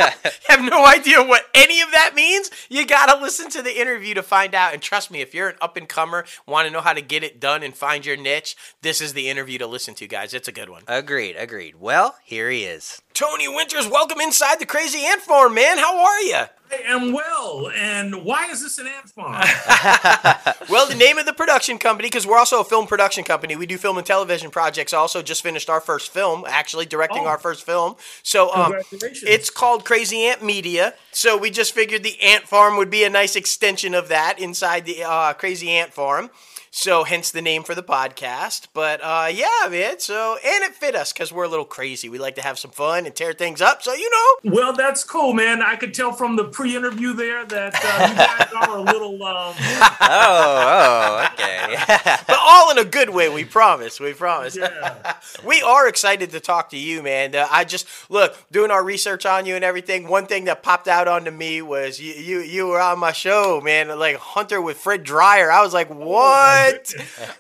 [0.49, 2.51] have no idea what any of that means.
[2.69, 4.73] You gotta listen to the interview to find out.
[4.73, 7.23] And trust me, if you're an up and comer, want to know how to get
[7.23, 10.35] it done and find your niche, this is the interview to listen to, guys.
[10.35, 10.83] It's a good one.
[10.87, 11.77] agreed, agreed.
[11.77, 13.03] Well, here he is.
[13.21, 15.77] Tony Winters, welcome inside the Crazy Ant Farm, man.
[15.77, 16.37] How are you?
[16.73, 17.71] I am well.
[17.77, 19.45] And why is this an ant farm?
[20.71, 23.57] Well, the name of the production company, because we're also a film production company.
[23.57, 24.95] We do film and television projects.
[24.95, 27.27] Also, just finished our first film, actually directing Oh.
[27.27, 27.97] our first film.
[28.23, 30.95] So, um, it's called Crazy Ant Media.
[31.13, 34.87] So we just figured the Ant Farm would be a nice extension of that inside
[34.87, 36.31] the uh, Crazy Ant Farm.
[36.73, 38.69] So, hence the name for the podcast.
[38.73, 39.99] But uh, yeah, man.
[39.99, 42.09] So, and it fit us because we're a little crazy.
[42.09, 43.83] We like to have some fun and tear things up.
[43.83, 45.63] So, you know, well, that's cool, man.
[45.63, 49.15] I could tell from the pre-interview there that uh, you guys are a little.
[49.25, 49.55] Um,
[50.03, 51.77] Oh, oh, okay.
[52.27, 53.29] but all in a good way.
[53.29, 53.99] We promise.
[53.99, 54.57] We promise.
[54.57, 55.17] yeah.
[55.45, 57.35] We are excited to talk to you, man.
[57.35, 60.07] Uh, I just look doing our research on you and everything.
[60.09, 63.61] One thing that popped out onto me was you, you, you were on my show,
[63.63, 63.89] man.
[63.99, 65.51] Like Hunter with Fred Dryer.
[65.51, 66.60] I was like, what?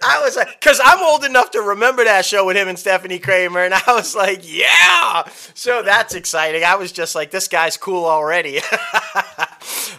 [0.02, 3.22] I was like, because I'm old enough to remember that show with him and Stepfanie
[3.22, 5.24] Kramer, and I was like, yeah.
[5.54, 6.64] So that's exciting.
[6.64, 8.60] I was just like, this guy's cool already.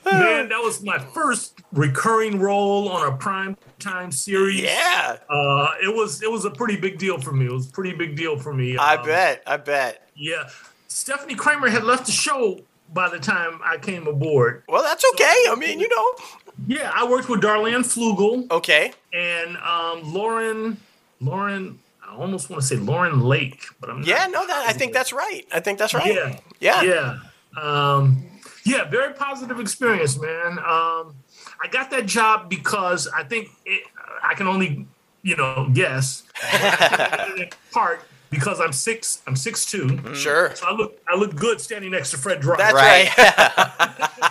[0.06, 4.62] Man, that was my first recurring role on a prime time series.
[4.62, 7.46] yeah, Uh, it was it was a pretty big deal for me.
[7.46, 8.78] It was a pretty big deal for me.
[8.78, 9.44] I Um, bet.
[9.48, 10.10] I bet.
[10.16, 10.50] Yeah.
[10.90, 12.60] Stepfanie Kramer had left the show
[12.94, 14.64] by the time I came aboard.
[14.68, 15.26] Well, that's okay.
[15.50, 16.26] I mean, you know.
[16.68, 18.94] Yeah, I worked with Darlanne Fluegel Okay.
[19.14, 20.78] and um, Lauren.
[21.20, 24.74] Lauren, I almost want to say Lauren Lake, but I'm not Yeah, no, that I
[24.74, 25.46] think that's right.
[25.54, 26.14] I think that's right.
[26.14, 26.40] Yeah.
[26.60, 26.82] Yeah.
[26.84, 27.18] Yeah.
[27.62, 28.24] Um,
[28.64, 30.60] yeah, very positive experience, man.
[30.60, 31.16] Um,
[31.64, 33.84] I got that job because I think it,
[34.24, 34.86] I can only,
[35.24, 36.24] you know, guess.
[37.72, 39.22] part because I'm six.
[39.28, 40.00] I'm six two.
[40.16, 40.56] Sure.
[40.56, 42.56] So I look I look good standing next to Fred Dry.
[42.58, 44.31] That's Right.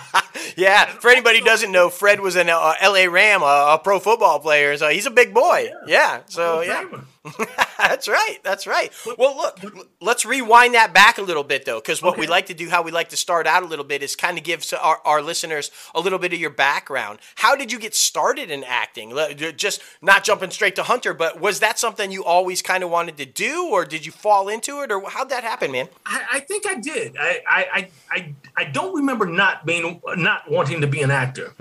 [0.55, 0.85] yeah.
[0.85, 3.07] For anybody who doesn't know, Fred was an uh, L.A.
[3.07, 5.69] Ram, a, a pro football player, so he's a big boy.
[5.87, 6.21] Yeah.
[6.27, 6.99] So Hall of yeah.
[7.77, 8.37] That's right.
[8.43, 8.91] That's right.
[9.17, 9.59] Well, look,
[9.99, 12.81] let's rewind that back a little bit, though, because what we like to do, how
[12.81, 15.69] we like to start out a little bit, is kind of give our, our listeners
[15.93, 17.19] a little bit of your background.
[17.35, 19.15] How did you get started in acting?
[19.55, 23.17] Just not jumping straight to Hunter, but was that something you always kind of wanted
[23.17, 25.89] to do, or did you fall into it, or how'd that happen, man?
[26.05, 27.15] I, I think I did.
[27.19, 31.53] I, I, I, I, I don't remember not being, not wanting to be an actor.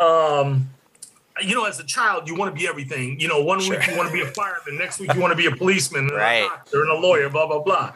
[0.00, 0.70] Um,
[1.44, 3.18] you know, as a child, you want to be everything.
[3.20, 5.36] You know, one week you want to be a fireman, next week you want to
[5.36, 6.44] be a policeman, and Right.
[6.44, 7.92] a doctor, and a lawyer, blah blah blah.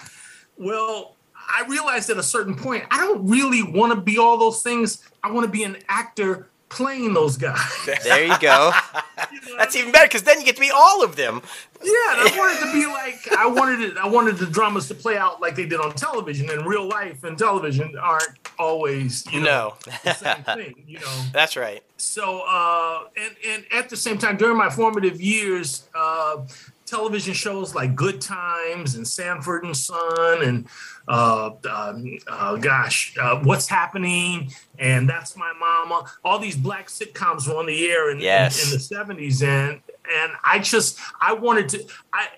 [0.57, 4.63] Well, I realized at a certain point, I don't really want to be all those
[4.63, 5.09] things.
[5.23, 7.59] I want to be an actor playing those guys.
[8.05, 8.73] There you go.
[9.59, 11.41] That's even better, because then you get to be all of them.
[11.83, 13.97] Yeah, and I wanted to be like I wanted it.
[13.97, 16.51] I wanted the dramas to play out like they did on television.
[16.51, 20.85] And real life and television aren't always you know No, the same thing.
[20.87, 21.23] You know.
[21.33, 21.83] that's right.
[21.97, 26.39] So uh, and and at the same time during my formative years, uh,
[26.87, 30.67] television shows like Good Times and Sanford and Son and
[31.09, 36.07] uh, um, uh, gosh, uh, What's Happening and That's My Mama.
[36.25, 38.65] All these black sitcoms were on the air in, in- Yes.
[38.65, 39.81] in, the seventies, and
[40.13, 42.29] and I just I wanted to I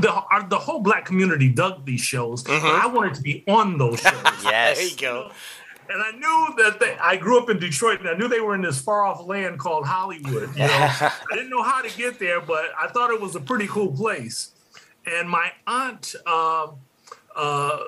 [0.00, 2.42] the our, the whole black community dug these shows.
[2.42, 4.12] but I wanted to be on those shows.
[4.44, 4.78] Yes.
[4.78, 5.30] There you go.
[5.92, 8.54] And I knew that they, I grew up in Detroit, and I knew they were
[8.54, 10.50] in this far off land called Hollywood.
[10.54, 13.40] You know, I didn't know how to get there, but I thought it was a
[13.40, 14.52] pretty cool place.
[15.06, 16.76] And my aunt, um
[17.36, 17.78] uh,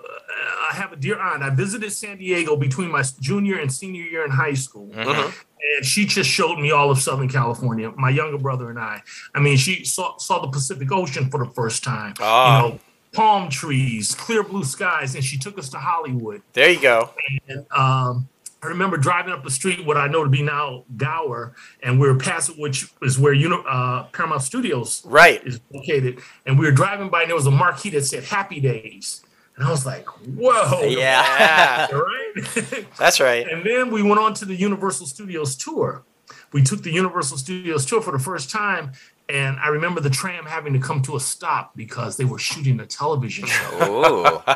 [0.71, 1.43] I have a dear aunt.
[1.43, 6.07] I visited San Diego between my junior and senior year in high school, and she
[6.07, 7.93] just showed me all of Southern California.
[7.97, 9.03] My younger brother and I.
[9.35, 12.15] I mean, she saw saw the Pacific Ocean for the first time.
[12.21, 12.65] Ah.
[12.65, 12.79] You know,
[13.13, 16.43] palm trees, clear blue skies, and she took us to Hollywood.
[16.53, 17.11] There you go.
[17.49, 18.29] And um,
[18.63, 22.09] I remember driving up the street, what I know to be now Gower, and we
[22.09, 25.45] were passing, which is where you know uh, Paramount Studios Right.
[25.47, 26.21] is located.
[26.47, 29.23] And we were driving by, and there was a marquee that said "Happy Days,"
[29.57, 31.89] and I was like, "Whoa!" Yeah.
[31.91, 32.87] Yeah, right.
[32.99, 33.47] that's right.
[33.49, 36.05] and then we went on to the Universal Studios tour.
[36.53, 38.93] We took the Universal Studios tour for the first time.
[39.29, 42.81] And I remember the tram having to come to a stop because they were shooting
[42.81, 44.25] a television show Ooh.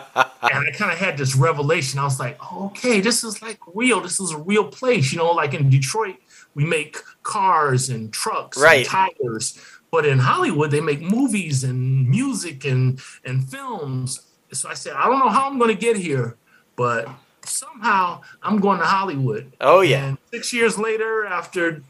[0.42, 1.98] and I kind of had this revelation.
[1.98, 4.00] I was like, okay, this is like real.
[4.00, 5.12] This is a real place.
[5.12, 6.16] You know, like in Detroit,
[6.54, 8.86] we make cars and trucks Right.
[8.92, 9.58] and tires.
[9.90, 14.20] But in Hollywood, they make movies and music and, and films.
[14.52, 16.36] So I said, I don't know how I'm going to get here,
[16.74, 17.08] but
[17.44, 19.52] somehow I'm going to Hollywood.
[19.60, 20.06] Oh, yeah.
[20.08, 21.82] And six years later, after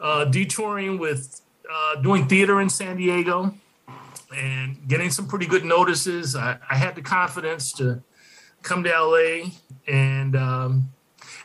[0.00, 3.54] uh, detouring with uh, doing theater in San Diego
[4.36, 8.02] and getting some pretty good notices, I, I had the confidence to
[8.62, 9.50] come to LA
[9.86, 10.88] and um,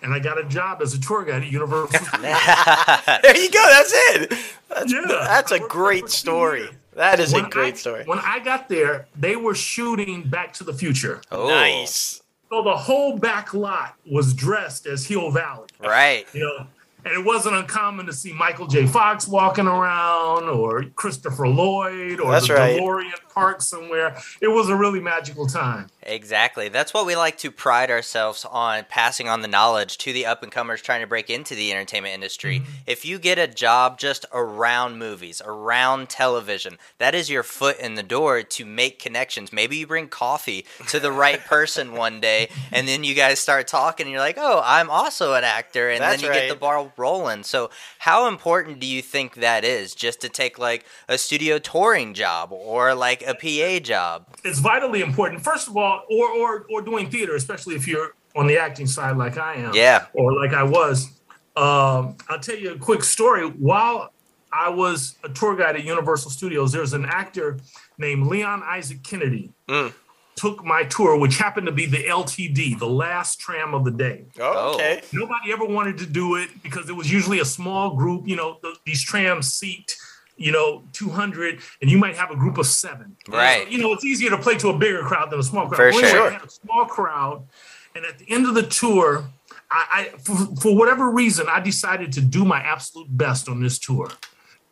[0.02, 2.00] and I got a job as a tour guide at Universal.
[2.22, 3.66] There you go.
[3.70, 4.30] That's it.
[4.70, 5.02] That's, Yeah.
[5.08, 6.60] that's I a worked there for great story.
[6.62, 6.72] years.
[6.94, 8.04] That is a When I- great story.
[8.06, 11.22] When I got there, they were shooting Back to the Future.
[11.32, 11.48] Oh.
[11.48, 12.22] Nice.
[12.50, 15.68] So the whole back lot was dressed as Hill Valley.
[15.80, 16.26] Right.
[16.34, 16.68] you know
[17.08, 22.32] and it wasn't uncommon to see michael j fox walking around or christopher lloyd or
[22.32, 22.80] That's the right.
[22.80, 26.70] delorean park somewhere it was a really magical time Exactly.
[26.70, 30.42] That's what we like to pride ourselves on passing on the knowledge to the up
[30.42, 32.62] and comers trying to break into the entertainment industry.
[32.62, 32.72] Mm-hmm.
[32.88, 37.96] If you get a job just around movies, around television, that is your foot in
[37.96, 39.52] the door to make connections.
[39.52, 43.68] Maybe you bring coffee to the right person one day and then you guys start
[43.68, 46.56] talking and you're like, "Oh, I'm also an actor." And That's then you get the
[46.56, 47.44] ball rolling.
[47.44, 47.70] So,
[48.00, 52.52] how important do you think that is just to take like a studio touring job
[52.52, 54.26] or like a PA job?
[54.44, 58.46] it's vitally important first of all or or or doing theater especially if you're on
[58.48, 60.06] the acting side like i am Yeah.
[60.14, 61.08] or like i was
[61.56, 64.12] um, i'll tell you a quick story while
[64.54, 67.58] i was a tour guide at universal studios there's an actor
[67.98, 69.92] named leon isaac kennedy Mm.
[70.38, 74.26] Took my tour which happened to be the ltd the last tram of the day
[74.40, 75.02] oh, oh, okay.
[75.12, 78.28] nobody ever wanted to do it because it was usually a small group.
[78.28, 79.96] You know, th- these trams seat,
[80.36, 83.16] you know, 200, and you might have a group of seven.
[83.28, 83.64] Right.
[83.64, 85.78] So, you know, it's easier to play to a bigger crowd than a small crowd.
[85.78, 86.28] For Well, anyway, sure.
[86.28, 87.48] I had a small crowd,
[87.96, 89.30] and at the end of the tour,
[89.70, 93.80] I, I for, for whatever reason, I decided to do my absolute best on this
[93.80, 94.10] tour.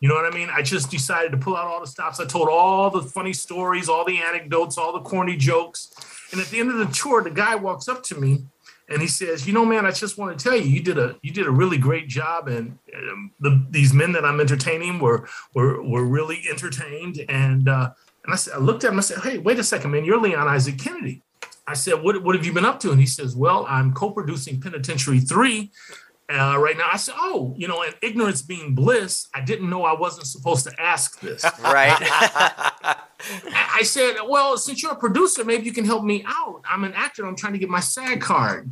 [0.06, 0.50] You know what I mean?
[0.54, 2.20] I just decided to pull out all the stops.
[2.20, 5.92] I told all the funny stories, all the anecdotes, all the corny jokes.
[6.32, 8.46] And at the end of the tour, the guy walks up to me
[8.88, 11.16] and he says, "You know, man, I just want to tell you, you did a
[11.24, 15.28] you did a really great job, and um, the, these men that I'm entertaining were
[15.56, 17.90] were were really entertained." And uh,
[18.26, 19.00] and I said, I looked at him.
[19.00, 21.24] I said, "Hey, wait a second, man, you're Leon Isaac Kennedy."
[21.66, 24.62] I said, "What what have you been up to?" And he says, "Well, I'm co-producing
[24.62, 25.72] Penitentiary Three."
[26.30, 26.90] Uh, right now.
[26.92, 30.66] I said, oh, you know, and ignorance being bliss, I didn't know I wasn't supposed
[30.66, 31.46] to ask this.
[31.62, 31.96] Right.
[33.54, 36.62] I said, well, since you're a producer, maybe you can help me out.
[36.70, 37.26] I'm an actor.
[37.26, 38.70] I'm trying to get my SAG card.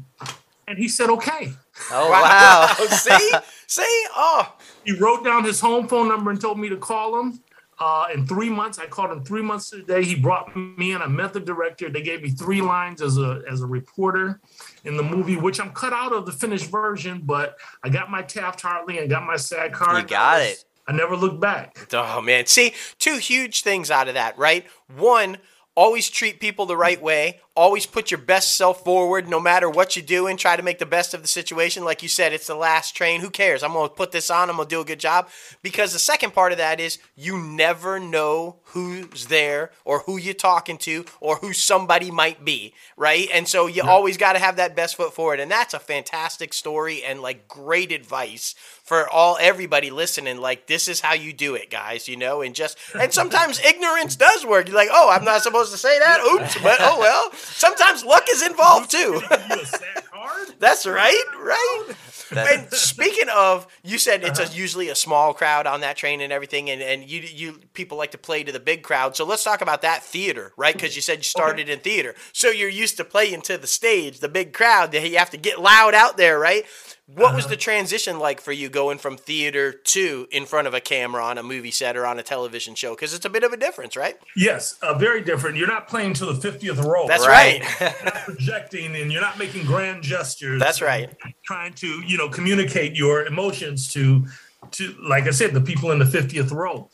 [0.68, 1.52] And he said, okay.
[1.92, 2.68] oh wow.
[2.88, 3.32] see,
[3.68, 4.56] see, oh,
[4.86, 7.42] He wrote down his home phone number and told me to call him.
[7.80, 10.04] Uh, in three months, I called him three months the day.
[10.04, 11.02] He brought me in.
[11.02, 11.90] I met the director.
[11.90, 14.40] They gave me three lines as a as a reporter
[14.84, 17.22] in the movie, which I'm cut out of the finished version.
[17.24, 20.04] But I got my Taft Hartley and got my SAG card.
[20.04, 20.64] You got it.
[20.88, 21.78] I never looked back.
[21.94, 24.66] Oh man, see, two huge things out of that, right?
[24.96, 25.38] One,
[25.76, 27.40] always treat people the right way.
[27.56, 30.80] Always put your best self forward no matter what you do and try to make
[30.80, 31.86] the best of the situation.
[31.86, 33.22] Like you said, it's the last train.
[33.22, 33.62] Who cares?
[33.62, 34.50] I'm going to put this on.
[34.50, 35.30] I'm going to do a good job.
[35.62, 40.34] Because the second part of that is you never know who's there or who you're
[40.34, 43.28] talking to or who somebody might be, right?
[43.32, 45.40] And so you always got to have that best foot forward.
[45.40, 50.90] And that's a fantastic story and like great advice for all everybody listening like this
[50.90, 54.68] is how you do it guys you know and just and sometimes ignorance does work
[54.68, 58.26] you're like oh i'm not supposed to say that oops but oh well sometimes luck
[58.30, 58.98] is involved too.
[58.98, 60.48] You a SAG card?
[60.60, 61.86] that's right right?
[61.90, 61.96] Oh.
[62.36, 64.52] And speaking of you said it's uh-huh.
[64.52, 67.98] a, usually a small crowd on that train and everything and, and you you people
[67.98, 69.16] like to play to the big crowd.
[69.16, 70.74] So let's talk about that theater right?
[70.74, 72.16] Because you said you started in theater.
[72.32, 75.38] So you're used to playing to the stage the big crowd that you have to
[75.38, 76.66] get loud out there right
[77.06, 80.80] what was the transition like for you going from theater to in front of a
[80.80, 83.52] camera on a movie set or on a television show because it's a bit of
[83.52, 85.58] a difference right Yes, uh, very different.
[85.58, 87.06] You're not playing to the 50th row.
[87.08, 87.62] that's Right.
[87.62, 90.60] right, You're not projecting and you're not making grand gestures.
[90.62, 91.14] that's right
[91.44, 94.26] Trying to, you know, communicate your emotions to,
[94.72, 96.90] to like I said, the people in the 50th row.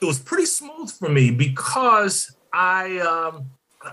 [0.00, 3.50] It was pretty smooth for me because I, um,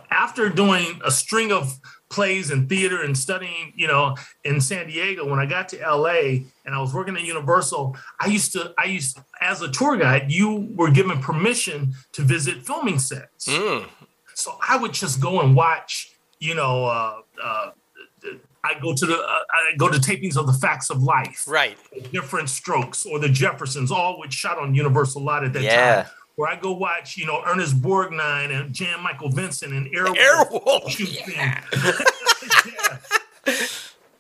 [0.10, 1.78] after doing a string of
[2.10, 4.16] plays and theater and studying, you know,
[4.46, 8.28] in San Diego, when I got to LA and I was working at Universal, I
[8.28, 13.00] used to, I used, as a tour guide, you were given permission to visit filming
[13.00, 13.48] sets.
[13.48, 13.88] Mm.
[14.34, 17.72] So I would just go and watch, you know, uh, uh,
[18.64, 21.78] I go to the, uh, I go to tapings of the Facts of Life, right
[22.12, 26.04] Diff'rent Strokes, or the Jeffersons, all which shot on Universal a lot at that Yeah.
[26.04, 26.12] time.
[26.38, 30.16] Where I go watch, you know, Ernest Borgnine and Jan Michael Vincent and Airwolf.
[30.18, 31.34] Airwolf, shooting.
[31.34, 31.64] Yeah.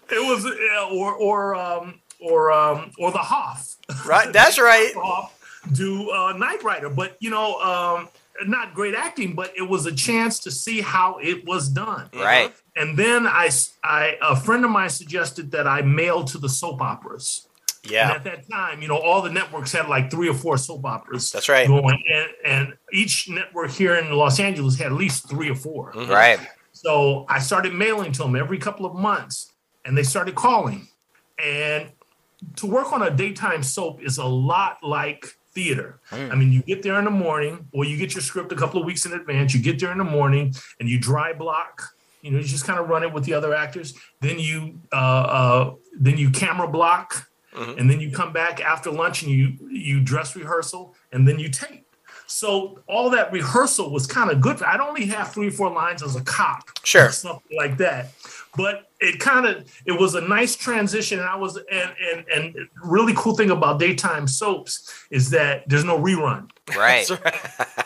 [0.10, 3.76] It was, uh, or or um, or um, or the Hoff.
[4.06, 5.38] right that's right Hoff
[5.74, 8.10] do uh, Knight Rider, but you know, um,
[8.46, 12.10] not great acting, but it was a chance to see how it was done.
[12.14, 12.54] Right.
[12.76, 13.50] And then I,
[13.84, 17.47] I, a friend of mine suggested that I mail to the soap operas.
[17.84, 20.58] And yeah at that time, you know, all the networks had like three or four
[20.58, 21.32] soap operas.
[21.32, 21.68] That's right.
[21.68, 25.94] Going, and, and each network here in Los Angeles had at least three or 4
[25.94, 26.12] Mm-hmm.
[26.12, 26.40] Right.
[26.74, 29.52] So I started mailing to them every couple of months,
[29.86, 30.88] and they started calling.
[31.44, 31.90] And
[32.58, 36.00] to work on a daytime soap is a lot like theater.
[36.12, 38.80] I mean, you get there in the morning, or you get your script a couple
[38.80, 39.56] of weeks in advance.
[39.56, 41.82] You get there in the morning, and you dry block.
[42.22, 43.94] You know, you just kind of run it with the other actors.
[44.22, 47.28] Then you, uh, uh, then you camera block,
[47.58, 47.80] Mm-hmm.
[47.80, 51.50] and then you come back after lunch and you you dress rehearsal, and then you
[51.50, 51.84] tape.
[52.30, 54.62] So all that rehearsal was kind of good.
[54.62, 57.06] I'd only have three or four lines as a cop, Sure.
[57.08, 58.12] or something like that.
[58.58, 61.20] But it kind of it was a nice transition.
[61.20, 65.84] And I was and and and really cool thing about daytime soaps is that there's
[65.86, 66.50] no rerun.
[66.76, 67.10] Right.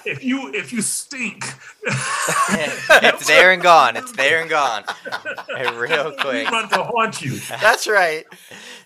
[0.05, 1.45] If you if you stink,
[1.85, 3.95] it's there and gone.
[3.97, 4.83] It's there and gone.
[5.77, 6.47] Real quick.
[6.47, 7.37] rerun to haunt you.
[7.61, 8.25] that's right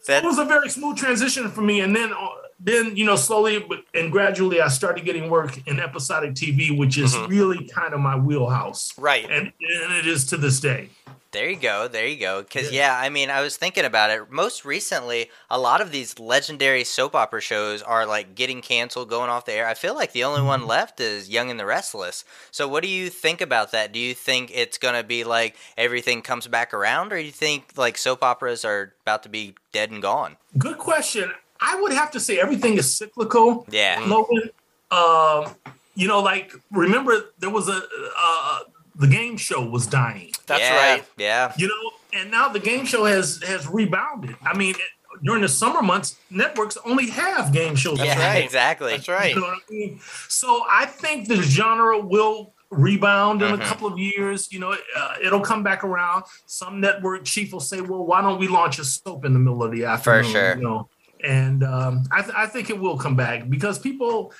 [0.10, 2.28] it was a very smooth transition for me and then uh,
[2.66, 7.16] then you know slowly and gradually i started getting work in episodic tv which is
[7.30, 9.24] really kind of my wheelhouse Right.
[9.30, 10.90] and, and it is to this day
[11.32, 11.90] There you go.
[11.90, 12.44] There you go.
[12.44, 12.94] Because, Yeah.
[12.96, 13.06] yeah.
[13.06, 14.32] I mean, I was thinking about it.
[14.32, 19.30] Most recently, a lot of these legendary soap opera shows are like getting canceled, going
[19.30, 19.68] off the air.
[19.68, 20.48] I feel like the only Mm-hmm.
[20.56, 22.24] one left is Young and the Restless.
[22.52, 23.92] So, what do you think about that?
[23.92, 27.34] Do you think it's going to be like everything comes back around, or do you
[27.34, 30.38] think like soap operas are about to be dead and gone?
[30.58, 34.04] good question i would have to say everything is cyclical Yeah.
[34.08, 34.50] Logan.
[34.92, 35.56] Um,
[35.96, 37.82] you know like remember there was a
[38.18, 38.60] uh,
[38.96, 41.54] the game show was dying that's yeah, right Yeah.
[41.58, 44.76] you know and now the game show has has rebounded i mean
[45.24, 48.44] during the summer months networks only have game shows yeah, right.
[48.44, 48.92] exactly.
[48.92, 50.00] that's right You know what I mean?
[50.28, 53.62] So I think the genre will rebound in Mhm.
[53.62, 54.52] a couple of years.
[54.52, 56.26] You know, uh, it'll come back around.
[56.46, 59.64] Some network chief will say, "Well, why don't we launch a soap in the middle
[59.64, 60.56] of the afternoon?" For sure.
[60.58, 60.90] You know,
[61.24, 64.34] and um, I, th- I think it will come back because people,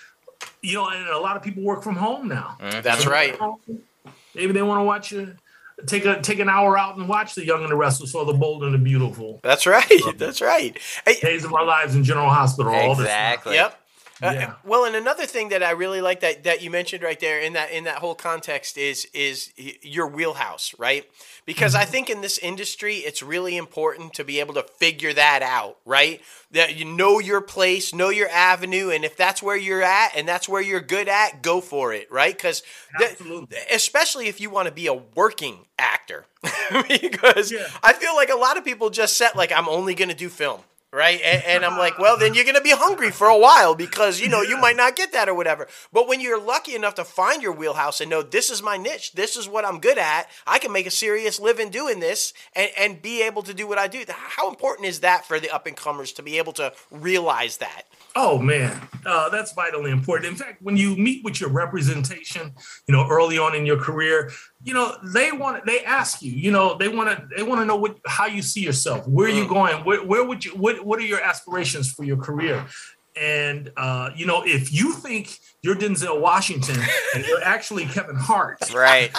[0.62, 2.58] you know, and a lot of people work from home now.
[2.62, 2.82] Mhm.
[2.84, 3.38] That's right
[4.34, 5.36] Maybe they want to watch a,
[5.88, 8.34] take a take an hour out and watch The Young and the Restless or The
[8.34, 9.40] Bold and the Beautiful.
[9.44, 9.90] That's right.
[10.18, 10.78] That's right.
[11.06, 12.74] Hey, Days of Our Lives in General Hospital.
[12.74, 13.56] All this Exactly.
[13.56, 13.80] Yep.
[14.26, 17.40] Uh, well, and another thing that I really like that that you mentioned right there
[17.40, 21.06] in that in that whole context is is your wheelhouse, right?
[21.46, 25.42] Because I think in this industry, it's really important to be able to figure that
[25.44, 26.22] out, right?
[26.52, 30.28] That you know your place, know your avenue, and if that's where you're at and
[30.28, 32.36] that's where you're good at, go for it, right?
[32.36, 32.64] Because
[33.72, 36.26] especially if you want to be a working actor,
[36.90, 37.68] because Yeah.
[37.84, 40.30] I feel like a lot of people just set like I'm only going to do
[40.30, 40.62] film.
[40.96, 41.20] Right.
[41.22, 44.22] And, and I'm like, well, then you're going to be hungry for a while because,
[44.22, 45.68] you know, you might not get that or whatever.
[45.92, 49.12] But when you're lucky enough to find your wheelhouse and know this is my niche,
[49.12, 52.72] this is what I'm good at, I can make a serious living doing this and,
[52.78, 54.06] and be able to do what I do.
[54.08, 57.84] How important is that for the up and comers to be able to realize that?
[58.18, 60.32] Oh man, uh, that's vitally important.
[60.32, 62.54] In fact, when you meet with your representation,
[62.88, 64.32] you know, early on in your career,
[64.64, 67.66] you know, they want they ask you, you know, they want to they want to
[67.66, 70.86] know what how you see yourself, where are you going, where, where would you what
[70.86, 72.66] what are your aspirations for your career,
[73.20, 76.80] and uh, you know, if you think you're Denzel Washington
[77.16, 79.14] and you're actually Kevin Hart, Right.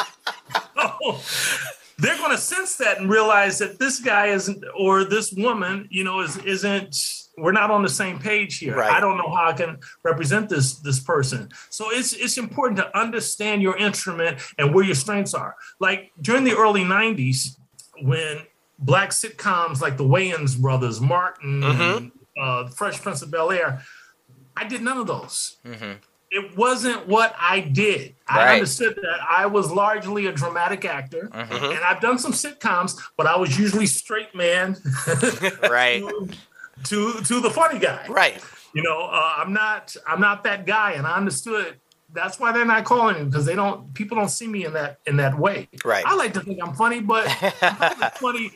[1.99, 6.05] they're going to sense that and realize that this guy isn't or this woman you
[6.05, 8.77] know is isn't we're not on the same page here.
[8.77, 8.91] Right.
[8.91, 11.51] i don't know how i can represent this this person.
[11.71, 15.57] So it's it's important to understand your instrument and where your strengths are.
[15.81, 17.59] Like during the early 90s
[18.03, 18.39] when
[18.79, 21.81] black sitcoms like the wayans brothers martin mm-hmm.
[21.81, 23.81] and, uh, fresh prince of bel air
[24.57, 25.59] i did none of those.
[25.65, 25.93] Mm-hmm.
[26.29, 28.17] It wasn't what I did.
[28.27, 31.65] I understood that I was largely a dramatic actor, mm-hmm.
[31.65, 34.77] and I've done some sitcoms, but I was usually straight man.
[35.63, 36.03] Right.
[36.85, 38.07] To to the funny guy.
[38.09, 38.43] Right.
[38.75, 41.81] You know, uh, I'm not I'm not that guy, and I understood.
[42.17, 43.93] That's why they're not calling me because they don't.
[43.95, 45.69] People don't see me in that in that way.
[45.85, 46.05] Right.
[46.07, 47.27] I like to think I'm funny, but
[47.63, 48.53] I'm funny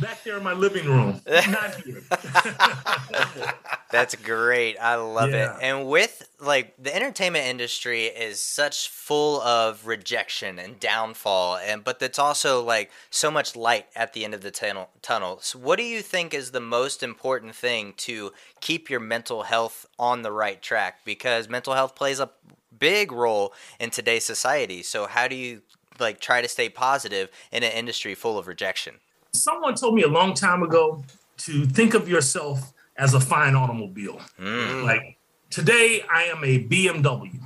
[0.00, 2.02] back there in my living room, not here.
[3.90, 4.76] That's great.
[4.78, 5.56] I love Yeah.
[5.56, 5.62] it.
[5.62, 11.98] And with like the entertainment industry is such full of rejection and downfall and but
[11.98, 15.38] that's also like so much light at the end of the tunnel tunnel.
[15.40, 19.86] So what do you think is the most important thing to keep your mental health
[19.98, 22.30] on the right track because mental health plays a
[22.78, 24.82] big role in today's society.
[24.82, 25.62] So how do you
[25.98, 28.94] like try to stay positive in an industry full of rejection?
[29.32, 31.04] Someone told me a long time ago
[31.38, 34.20] to think of yourself as a fine automobile.
[34.38, 34.84] Mm.
[34.84, 35.18] Like
[35.50, 37.38] today, I am a BMW,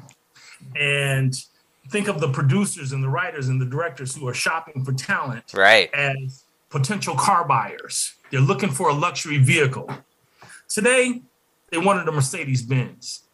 [0.78, 1.34] and
[1.90, 5.44] think of the producers and the writers and the directors who are shopping for talent
[5.54, 5.92] Right.
[5.92, 8.14] as potential car buyers.
[8.30, 9.90] They're looking for a luxury vehicle.
[10.68, 11.20] Today,
[11.70, 13.24] they wanted a Mercedes Benz,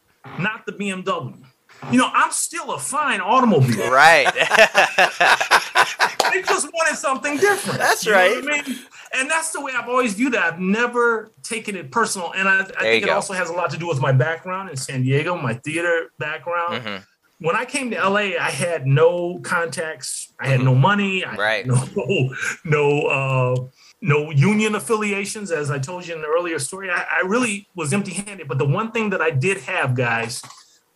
[0.40, 1.44] not the BMW.
[1.90, 3.90] You know, I'm still a fine automobile.
[3.90, 4.26] Right.
[6.32, 7.78] they just wanted something different.
[7.78, 8.36] That's right.
[8.36, 8.78] I mean?
[9.14, 10.40] And that's the way I've always viewed it.
[10.40, 12.32] I've never taken it personal.
[12.32, 13.14] And I, I think it go.
[13.14, 16.84] also has a lot to do with my background in San Diego, my theater background.
[16.84, 17.02] Mhm.
[17.40, 20.32] When I came to LA, I had no contacts.
[20.40, 21.24] I had no money.
[21.24, 21.64] I Right.
[21.66, 21.76] no,
[22.64, 23.56] no, uh,
[24.02, 25.52] no union affiliations.
[25.52, 28.48] As I told you in the earlier story, I, I really was empty handed.
[28.48, 30.42] But the one thing that I did have, guys,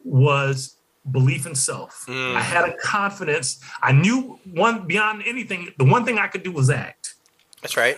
[0.05, 0.77] was
[1.11, 2.05] belief in self.
[2.09, 3.61] I had a confidence.
[3.83, 7.15] I knew one beyond anything, the one thing I could do was act.
[7.61, 7.97] That's right.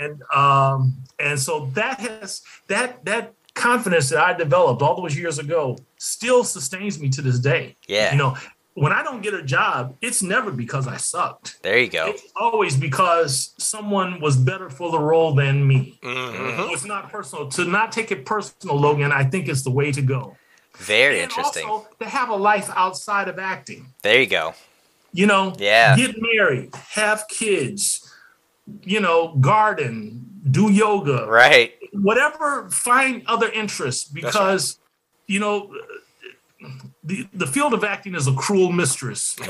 [0.00, 5.38] And um and so that has that that confidence that I developed all those years
[5.38, 7.76] ago still sustains me to this day.
[7.86, 8.12] Yeah.
[8.12, 8.36] You know,
[8.74, 11.62] when I don't get a job, it's never because I sucked.
[11.62, 12.06] There you go.
[12.08, 15.98] It's always because someone was better for the role than me.
[16.02, 16.72] Mhm.
[16.72, 17.48] It's not personal.
[17.50, 20.36] To not take it personal, Logan, I think is the way to go.
[20.78, 21.66] Very and interesting.
[21.68, 23.92] also to have a life outside of acting.
[24.02, 24.54] There you go.
[25.12, 25.96] You know, Yeah.
[25.96, 28.12] get married, have kids,
[28.82, 31.74] you know, garden, do yoga, Right.
[31.92, 34.78] whatever, find other interests because,
[35.26, 35.72] you know,
[37.04, 39.36] the, the field of acting is a cruel mistress.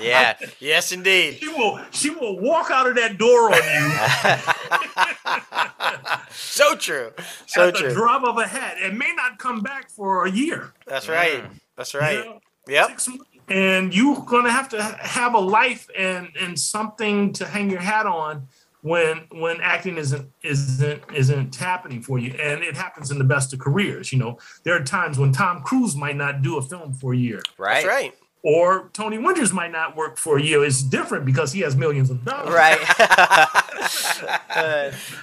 [0.00, 0.38] Yeah.
[0.58, 1.38] Yes, indeed.
[1.38, 5.04] she will she will walk out of that door on you
[6.32, 7.12] So true.
[7.46, 7.94] So at the true.
[7.94, 10.72] drop of a hat It may not come back for a year.
[10.86, 11.44] That's right.
[11.44, 11.60] Mm.
[11.76, 12.18] That's right.
[12.18, 12.40] you know?
[12.68, 12.88] Yep.
[12.90, 13.24] Six months.
[13.48, 18.06] And you're gonna have to have a life and and something to hang your hat
[18.06, 18.46] on
[18.82, 22.32] when when acting isn't isn't isn't happening for you.
[22.40, 24.12] And it happens in the best of careers.
[24.12, 27.16] You know, there are times when Tom Cruise might not do a film for a
[27.16, 27.74] year, Right.
[27.84, 28.14] That's right.
[28.42, 30.62] Or Tony Winters might not work for you.
[30.62, 32.52] It's different because he has millions of dollars.
[32.54, 32.78] Right.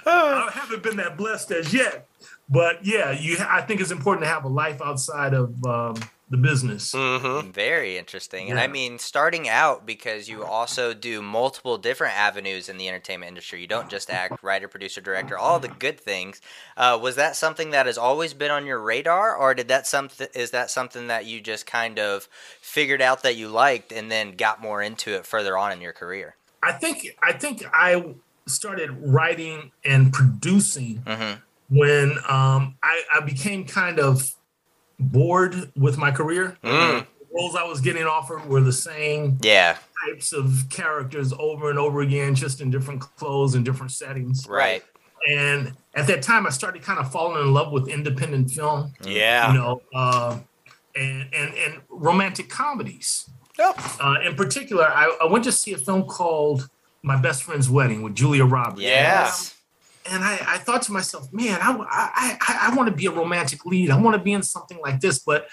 [0.05, 2.07] I haven't been that blessed as yet.
[2.49, 3.37] But yeah, you.
[3.39, 5.95] I think it's important to have a life outside of um,
[6.29, 6.93] the business.
[6.93, 7.51] Mm-hmm.
[7.51, 8.49] Very interesting.
[8.51, 13.29] And I mean, starting out because you also do multiple different avenues in the entertainment
[13.29, 13.61] industry.
[13.61, 16.39] You don't just act, writer, producer, director, all the good things.
[16.77, 20.27] Uh, was that something that has always been on your radar, or did that something
[20.35, 22.27] is that something that you just kind of
[22.61, 25.93] figured out that you liked and then got more into it further on in your
[25.93, 26.35] career?
[26.61, 28.15] I think I think I
[28.47, 31.41] started writing and producing Mhm.
[31.69, 34.33] when um, I, I became kind of
[34.99, 36.57] bored with my career.
[36.63, 37.05] Mm.
[37.19, 39.77] The roles I was getting offered were the same Yeah,
[40.07, 44.47] types of characters over and over again, just in different clothes and different settings.
[44.47, 44.83] right.
[45.29, 48.93] And at that time, I started kind of falling in love with independent film.
[49.03, 49.51] Yeah.
[49.51, 50.39] You know, uh,
[50.95, 53.29] and and and romantic comedies.
[53.57, 53.75] Yep.
[54.01, 56.69] Uh, in particular, I, I went to see a film called
[57.03, 58.81] My Best Friend's Wedding with Julia Roberts.
[58.81, 59.29] Yeah.
[60.09, 63.11] And I, I thought to myself, man, I, I, I, I want to be a
[63.11, 63.91] romantic lead.
[63.91, 65.19] I want to be in something like this.
[65.19, 65.47] But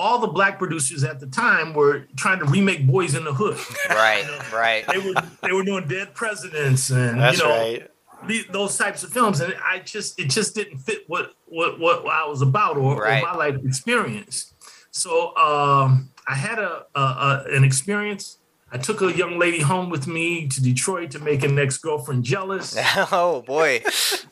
[0.00, 3.58] all the black producers at the time were trying to remake Boys in the Hood.
[3.90, 4.86] Right, right.
[4.86, 7.90] They were they were doing Dead Presidents and That's you know right.
[8.26, 12.06] the, those types of films, and I just it just didn't fit what what what
[12.06, 13.22] I was about or, Right.
[13.22, 14.54] or my life experience.
[14.90, 18.37] So um, I had a, a, a an experience.
[18.70, 22.24] I took a young lady home with me to Detroit to make an ex girlfriend
[22.24, 22.76] jealous,
[23.12, 23.82] oh boy.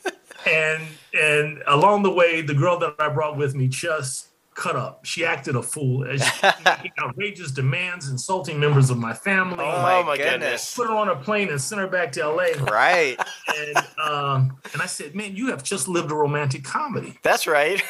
[0.46, 0.82] and
[1.14, 5.04] and along the way, the girl that I brought with me just cut up.
[5.04, 9.58] She acted a fool, as she making outrageous demands, insulting members of my family.
[9.60, 10.32] Oh, Oh, my my goodness.
[10.32, 10.74] goodness.
[10.74, 12.54] Put her on a plane and sent her back to L.A.
[12.60, 13.16] Right.
[13.54, 17.82] and um, and I said, "Man, you have just lived a romantic comedy." That's right.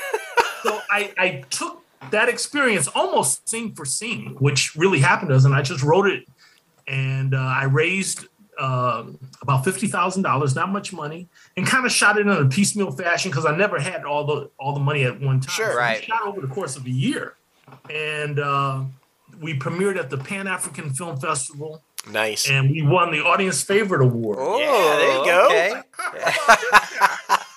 [0.62, 5.44] So I, I took that experience almost scene for scene, which really happened to us,
[5.44, 6.24] and I just wrote it,
[6.86, 8.26] and uh, I raised
[8.58, 9.04] uh,
[9.42, 12.90] about fifty thousand dollars, not much money, and kind of shot it in a piecemeal
[12.90, 15.54] fashion because I never had all the all the money at one time.
[15.54, 15.72] Sure.
[15.72, 16.02] So Right.
[16.04, 17.34] shot over the course of a year,
[17.90, 18.82] and uh,
[19.40, 22.48] we premiered at the Pan African Film Festival, nice.
[22.48, 24.38] and we won the Audience Favorite Award.
[24.40, 25.46] Oh, Yeah, there you go.
[25.46, 25.82] Okay.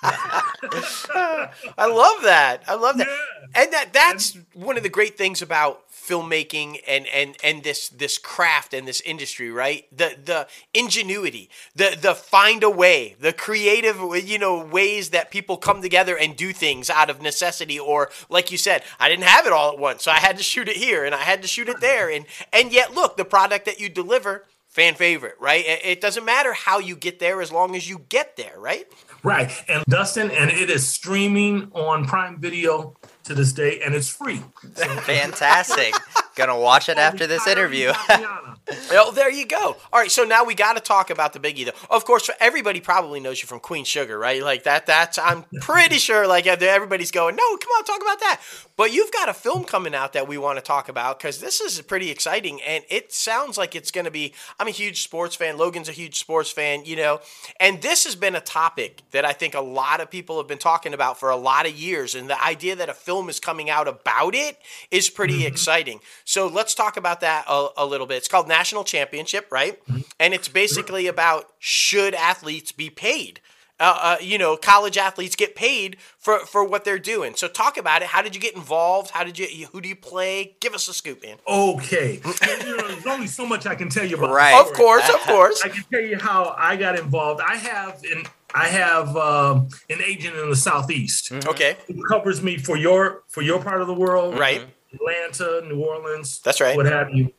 [1.78, 2.62] I love that.
[2.68, 3.06] I love that.
[3.06, 3.62] Yeah.
[3.62, 8.18] And that that's one of the great things about filmmaking and and and this this
[8.18, 9.84] craft and this industry, right?
[9.96, 15.56] The the ingenuity, the the find a way, the creative you know ways that people
[15.56, 19.46] come together and do things out of necessity or like you said, I didn't have
[19.46, 21.48] it all at once, so I had to shoot it here and I had to
[21.48, 25.64] shoot it there and and yet look, the product that you deliver fan favorite, right?
[25.66, 28.86] It, doesn't matter how you get there as long as you get there, right?
[29.22, 29.52] Right.
[29.68, 32.96] And Dustin, and it is streaming on Prime Video
[33.30, 34.42] to this day, and it's free.
[34.74, 35.94] So, Fantastic.
[36.40, 37.92] Gonna watch it after this interview.
[38.08, 38.48] Well,
[38.92, 39.76] oh, there you go.
[39.92, 41.94] All right, so now we got to talk about the biggie, though.
[41.94, 44.42] Of course, everybody probably knows you from Queen Sugar, right?
[44.42, 44.86] Like that.
[44.86, 46.26] That's I'm pretty sure.
[46.26, 48.40] Like everybody's going, no, come on, talk about that.
[48.78, 51.60] But you've got a film coming out that we want to talk about because this
[51.60, 54.32] is pretty exciting, and it sounds like it's going to be.
[54.58, 55.58] I'm a huge sports fan.
[55.58, 57.20] Logan's a huge sports fan, you know,
[57.58, 60.56] and this has been a topic that I think a lot of people have been
[60.56, 63.68] talking about for a lot of years, and the idea that a film is coming
[63.68, 64.56] out about it
[64.90, 66.00] is pretty exciting.
[66.30, 68.18] So let's talk about that a, a little bit.
[68.18, 69.82] It's called National Championship, right?
[70.20, 73.40] And it's basically about should athletes be paid?
[73.80, 77.34] Uh, uh, you know, college athletes get paid for, for what they're doing.
[77.34, 78.08] So talk about it.
[78.08, 79.10] How did you get involved?
[79.10, 79.66] How did you?
[79.72, 80.54] Who do you play?
[80.60, 81.38] Give us a scoop, man.
[81.48, 82.20] Okay.
[82.24, 84.30] you know, there's only so much I can tell you about.
[84.30, 84.60] Right.
[84.60, 85.62] Of course, of course.
[85.64, 87.40] I can tell you how I got involved.
[87.44, 88.22] I have an
[88.54, 93.42] I have um, an agent in the southeast Okay, who covers me for your for
[93.42, 94.68] your part of the world, right.
[94.92, 96.76] Atlanta, New Orleans, That's right.
[96.76, 97.32] what have you.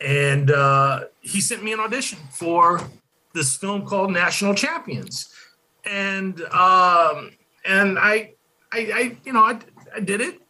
[0.00, 2.80] And uh, he sent me an audition for
[3.32, 5.32] this film called National Champions,
[5.84, 7.30] and um,
[7.64, 8.34] and I,
[8.72, 9.58] I, I you know, I,
[9.94, 10.40] I did it.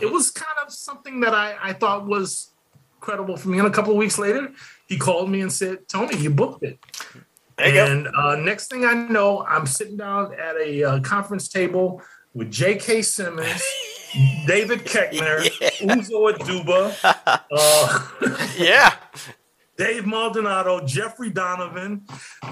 [0.00, 2.52] It was kind of something that I, I thought was
[3.00, 3.58] credible for me.
[3.58, 4.52] And a couple of weeks later,
[4.86, 6.78] he called me and said, "Tony, you booked it."
[7.58, 12.00] You and uh, next thing I know, I'm sitting down at a uh, conference table
[12.34, 13.02] with J.K.
[13.02, 13.62] Simmons,
[14.46, 15.40] David Koechner,
[15.80, 16.94] Uzo Aduba,
[17.50, 18.94] uh, Yeah.
[19.76, 22.02] Dave Maldonado, Jeffrey Donovan,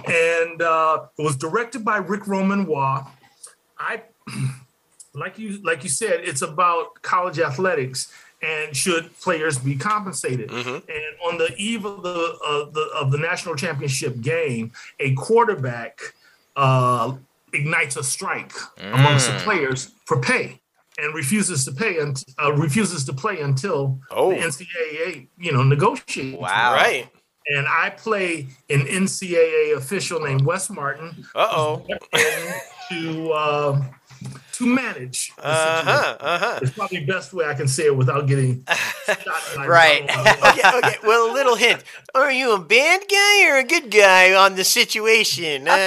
[0.07, 3.07] and uh, it was directed by Ric Roman Waugh.
[3.79, 4.03] I,
[5.15, 8.13] like you, like you said, it's about college athletics
[8.43, 10.51] and should players be compensated.
[10.51, 10.81] And
[11.27, 16.01] on the eve of the, of the of the national championship game, a quarterback
[16.57, 17.15] uh,
[17.53, 20.60] ignites a strike amongst the players for pay.
[21.03, 24.31] And refuses to pay and uh, refuses to play until Oh.
[24.31, 26.39] the NCAA, you know, negotiates.
[26.39, 26.75] Wow.
[26.75, 27.09] Right.
[27.47, 31.87] And I play an NCAA official named Wes Martin Uh oh.
[32.91, 33.83] to uh,
[34.53, 35.33] to manage.
[35.39, 36.59] Uh-huh, Uh huh.
[36.63, 38.65] It's probably the best way I can say it without getting
[39.07, 40.03] shot Right.
[40.51, 40.97] Okay, okay.
[41.03, 41.83] Well, a little hint.
[42.15, 45.67] Are you a bad guy or a good guy on the situation?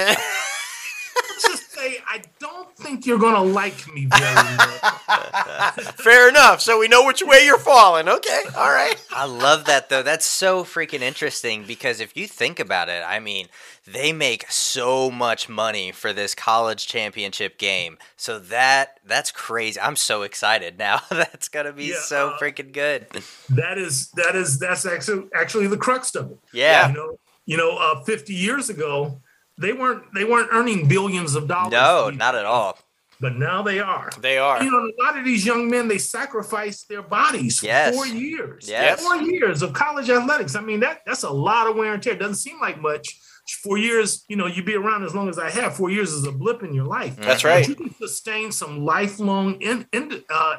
[1.16, 5.84] Uh, just say I don't think you're gonna like me very much.
[5.96, 6.60] fair enough.
[6.60, 8.08] So we know which way you're falling.
[8.08, 8.42] Okay.
[8.56, 8.96] All right.
[9.12, 10.02] I love that though.
[10.02, 13.48] That's so freaking interesting because if you think about it, I mean,
[13.86, 17.98] they make so much money for this college championship game.
[18.16, 19.80] So that that's crazy.
[19.80, 21.00] I'm so excited now.
[21.10, 23.06] that's gonna be Yeah, so uh, freaking good.
[23.50, 26.38] that is that is that's actually actually the crux of it.
[26.52, 26.88] Yeah.
[26.88, 29.20] You know, you know, uh, 50 years ago,
[29.58, 31.72] they weren't they weren't earning billions of dollars.
[31.72, 32.78] No, not at all.
[33.20, 34.10] But now they are.
[34.20, 34.62] They are.
[34.62, 37.94] You know, a lot of these young men they sacrificed their bodies for Yes.
[37.94, 38.68] four years.
[38.68, 39.00] Yes.
[39.00, 40.56] Four years of college athletics.
[40.56, 42.14] I mean, that that's a lot of wear and tear.
[42.14, 43.16] It doesn't seem like much.
[43.62, 45.76] Four years, you know, you be around as long as I have.
[45.76, 47.14] Four years is a blip in your life.
[47.16, 47.68] That's But right.
[47.68, 50.56] you can sustain some lifelong in, in, uh,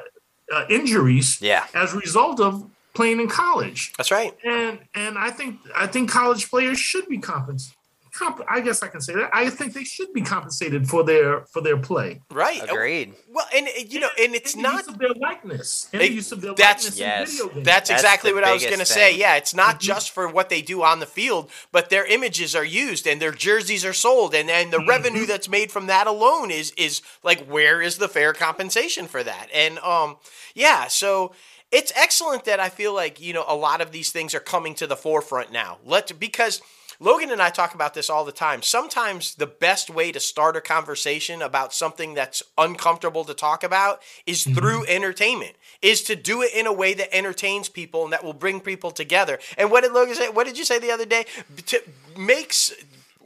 [0.54, 1.66] uh, injuries Yeah.
[1.74, 3.92] as a result of playing in college.
[3.98, 4.32] That's right.
[4.44, 7.76] And and I think I think college players should be compensated.
[8.18, 9.28] Comp- I guess I can say that.
[9.32, 12.22] I think they should be compensated for their for their play.
[12.30, 12.62] Right.
[12.62, 13.14] Agreed.
[13.28, 14.78] Well, and you know, and it's And the not.
[14.78, 15.88] use of their likeness.
[15.92, 17.28] And They- the use of their that's- likeness Yes.
[17.30, 17.64] in video games.
[17.66, 19.12] That's, That's exactly what I was going to say.
[19.14, 19.80] Yeah, it's not Mhm.
[19.80, 23.32] just for what they do on the field, but their images are used and their
[23.32, 27.44] jerseys are sold, and and the revenue that's made from that alone is is like
[27.46, 29.48] where is the fair compensation for that?
[29.52, 30.16] And um,
[30.54, 31.32] yeah, so
[31.70, 34.74] it's excellent that I feel like you know a lot of these things are coming
[34.76, 35.78] to the forefront now.
[35.84, 36.62] Let because.
[36.98, 38.62] Logan and I talk about this all the time.
[38.62, 44.02] Sometimes the best way to start a conversation about something that's uncomfortable to talk about
[44.26, 44.54] is mm-hmm.
[44.54, 45.56] through entertainment.
[45.82, 48.90] Is to do it in a way that entertains people and that will bring people
[48.90, 49.38] together.
[49.58, 50.28] And what did Logan say?
[50.30, 51.26] What did you say the other day?
[51.66, 51.82] To,
[52.16, 52.72] makes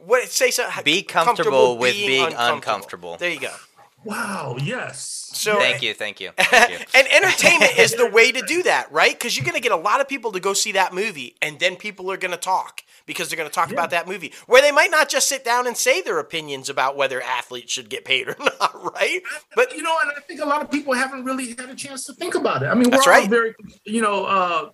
[0.05, 3.17] what say so Be comfortable with being uncomfortable.
[3.17, 3.55] There you go.
[4.05, 4.57] Wow.
[4.61, 5.31] Yes.
[5.33, 6.31] So Thank you, thank you.
[6.37, 6.87] Thank you.
[6.95, 9.13] and entertainment is the way to do that, right?
[9.13, 11.59] Because you're going to get a lot of people to go see that movie, and
[11.59, 14.63] then people are going to talk because they're going to talk about that movie, where
[14.63, 18.05] they might not just sit down and say their opinions about whether athletes should get
[18.05, 19.21] paid or not, right?
[19.57, 22.05] But you know, and I think a lot of people haven't really had a chance
[22.05, 22.67] to think about it.
[22.67, 23.29] I mean, we're That's all right.
[23.29, 23.55] very,
[23.85, 24.71] you know, uh,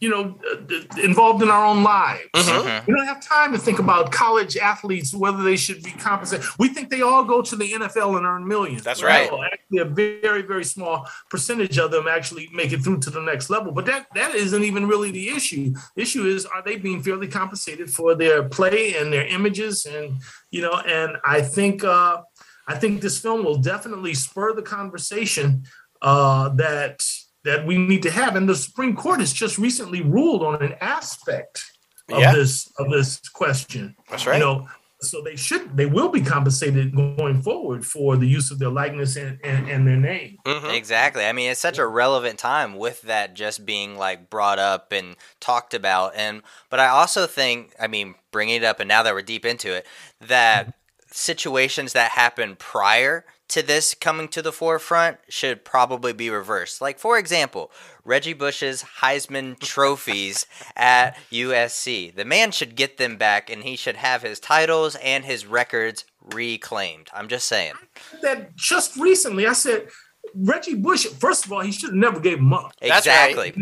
[0.00, 2.22] you know, uh, involved in our own lives.
[2.34, 2.90] Mm-hmm.
[2.90, 6.46] We don't have time to think about college athletes whether they should be compensated.
[6.58, 8.82] We think they all go to the NFL and earn millions.
[8.82, 9.30] That's right.
[9.30, 13.20] No, actually, a very, very small percentage of them actually make it through to the
[13.20, 13.72] next level.
[13.72, 15.72] But that that isn't even really the issue.
[15.96, 20.20] The issue is are they being fairly compensated for their play and their images and
[20.50, 20.80] you know?
[20.86, 22.22] And I think uh,
[22.66, 25.64] I think this film will definitely spur the conversation
[26.02, 27.02] uh, that
[27.48, 28.36] that we need to have.
[28.36, 31.64] And the Supreme Court has just recently ruled on an aspect
[32.10, 32.32] of Yeah.
[32.34, 33.96] this of this question.
[34.10, 34.38] That's right.
[34.38, 34.68] You know,
[35.00, 39.16] so they should they will be compensated going forward for the use of their likeness
[39.16, 40.36] and, and, and their name.
[40.44, 40.74] Mhm.
[40.74, 41.24] Exactly.
[41.24, 45.16] I mean, it's such a relevant time with that just being like brought up and
[45.40, 46.12] talked about.
[46.16, 49.46] And but I also think, I mean, bringing it up, and now that we're deep
[49.46, 49.86] into it,
[50.20, 50.74] that
[51.10, 56.80] situations that happen prior to this coming to the forefront should probably be reversed.
[56.80, 57.70] Like for example,
[58.04, 60.46] Reggie Bush's Heisman trophies
[60.76, 62.14] at USC.
[62.14, 66.04] The man should get them back, and he should have his titles and his records
[66.34, 67.08] reclaimed.
[67.12, 67.74] I'm just saying.
[68.22, 69.88] That just recently I said
[70.34, 73.54] Reggie Bush, first of all, he should have never gave him up That's right.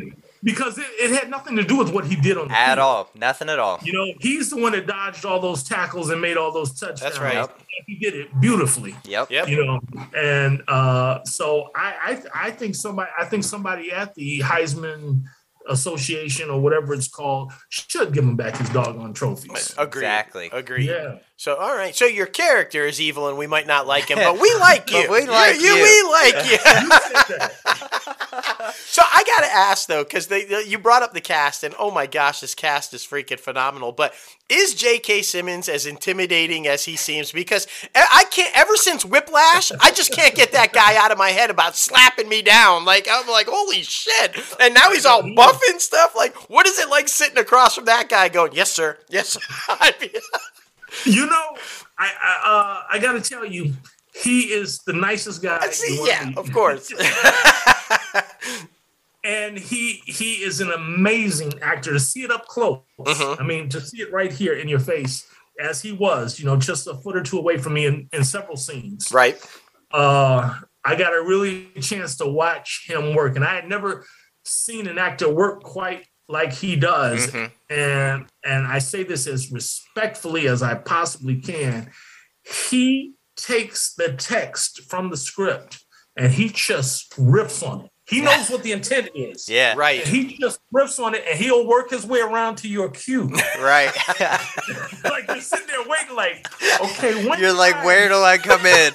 [0.47, 0.53] Exactly.
[0.53, 2.79] because it, it had nothing to do with what he did on the At field.
[2.79, 3.11] all.
[3.15, 3.79] Nothing at all.
[3.83, 7.01] You know, he's the one that dodged all those tackles and made all those touchdowns.
[7.01, 7.35] That's right.
[7.35, 7.61] Yep.
[7.87, 8.97] He did it beautifully.
[9.05, 9.31] Yep.
[9.31, 9.49] Yep.
[9.49, 9.81] You know,
[10.17, 15.23] and uh, so I, I I think somebody I think somebody at the Heisman
[15.69, 19.75] Association or whatever it's called should give him back his doggone trophies.
[19.77, 20.01] Agreed.
[20.03, 20.49] Exactly.
[20.53, 20.89] Agreed.
[20.89, 21.19] Yeah.
[21.39, 21.95] So, all right.
[21.95, 25.07] So your character is evil, and we might not like him, but we like you.
[25.11, 25.75] We like you.
[25.75, 27.39] We like you.
[27.39, 27.47] You.
[28.89, 32.07] So I gotta ask though, because they you brought up the cast, and oh my
[32.07, 33.93] gosh, this cast is freaking phenomenal.
[33.93, 34.15] But
[34.49, 35.23] is J.K.
[35.23, 37.33] Simmons as intimidating as he seems?
[37.33, 38.57] Because I I can't.
[38.57, 42.29] Ever since Whiplash, I just can't get that guy out of my head about slapping
[42.29, 42.85] me down.
[42.85, 44.37] Like I'm like, holy shit!
[44.61, 46.15] And now he's all buff and stuff.
[46.17, 48.99] Like, what is it like sitting across from that guy, going, "Yes, sir.
[49.09, 50.11] Yes, sir." I mean,
[51.05, 51.57] You know,
[51.99, 53.75] I I, uh, I got to tell you,
[54.15, 55.69] he is the nicest guy.
[55.71, 56.93] see, yeah, of course.
[59.25, 62.81] and he he is an amazing actor to see it up close.
[63.01, 63.41] Mhm.
[63.41, 65.27] I mean, to see it right here in your face,
[65.61, 68.25] as he was, you know, just a foot or two away from me in, in
[68.25, 69.11] several scenes.
[69.13, 69.37] right.
[69.93, 74.05] Uh, I got a really chance to watch him work, and I had never
[74.45, 77.27] seen an actor work quite like he does.
[77.29, 77.53] Mhm.
[77.71, 81.91] And and I say this as respectfully as I possibly can.
[82.43, 85.85] He takes the text from the script
[86.17, 87.91] and he just riffs on it.
[88.09, 89.49] He knows what the intent is.
[89.49, 89.71] Yeah.
[89.71, 90.07] And Right.
[90.07, 93.29] he just riffs on it and he'll work his way around to your cue.
[93.59, 93.91] Right.
[95.05, 96.47] like you're sitting there waiting, like,
[96.81, 97.85] okay, when You're like, time?
[97.85, 98.93] where do I come in?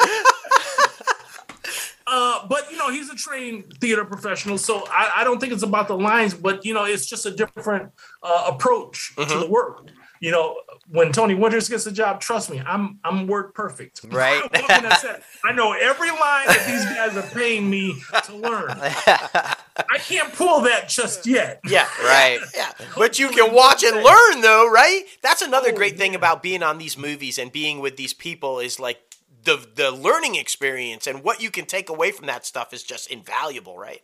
[2.14, 5.64] Uh, but you know, he's a trained theater professional, so I, I don't think it's
[5.64, 7.90] about the lines, but you know, it's just a different
[8.22, 9.88] uh, approach to the work.
[10.20, 10.56] You know,
[10.88, 14.02] when Tony Winters gets a job, trust me, I'm I'm work perfect.
[14.12, 14.44] Right.
[14.44, 15.24] I'm walking that set.
[15.46, 18.70] I know every line that these guys are paying me to learn.
[18.78, 21.62] I can't pull that just yet.
[21.66, 21.88] Yeah.
[22.04, 22.40] Right.
[22.56, 25.04] Yeah, but you can watch and learn though, right?
[25.24, 28.60] That's another Oh, great thing about being on these movies and being with these people
[28.60, 29.00] is like
[29.44, 33.10] the the learning experience and what you can take away from that stuff is just
[33.12, 34.02] invaluable, right?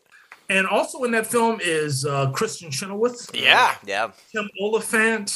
[0.50, 3.76] And also in that film is uh, Kristin Chenoweth, Yeah.
[3.86, 4.12] Yeah.
[4.32, 5.36] Tim Olyphant,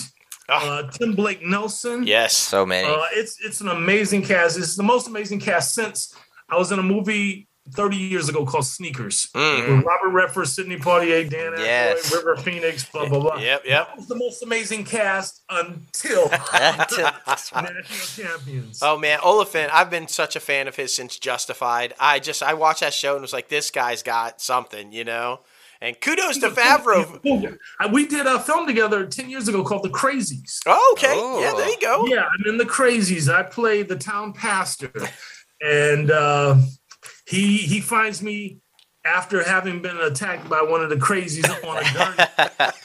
[0.50, 0.54] Oh.
[0.70, 2.06] uh, Tim Blake Nelson.
[2.08, 2.36] Yes.
[2.36, 2.88] So many.
[2.88, 4.58] Uh, it's it's an amazing cast.
[4.58, 6.16] It's the most amazing cast since
[6.50, 9.84] I was in a movie 30 years ago called Sneakers Mm.
[9.84, 12.10] Robert Redford, Sidney Poitier, Dan Yes.
[12.10, 13.36] Aykroyd, River Phoenix, blah blah blah.
[13.38, 13.64] Yep.
[13.66, 13.88] Yep.
[13.88, 17.72] That was the most amazing cast until National
[18.16, 18.80] Champions.
[18.82, 19.74] Oh man, Olyphant!
[19.74, 21.94] I've been such a fan of his since Justified.
[22.00, 25.42] I just I watched that show and was like, this guy's got something, you know.
[25.84, 27.20] And kudos to Favreau.
[27.92, 30.60] We did a film together 10 years ago called The Crazies.
[30.68, 31.40] Oh, okay, Oh.
[31.42, 32.06] yeah, there you go.
[32.06, 33.34] Yeah, I'm in The Crazies.
[33.34, 34.92] I played the town pastor,
[35.60, 36.56] and uh,
[37.32, 38.60] he he finds me
[39.04, 42.14] after having been attacked by one of the crazies on a gun,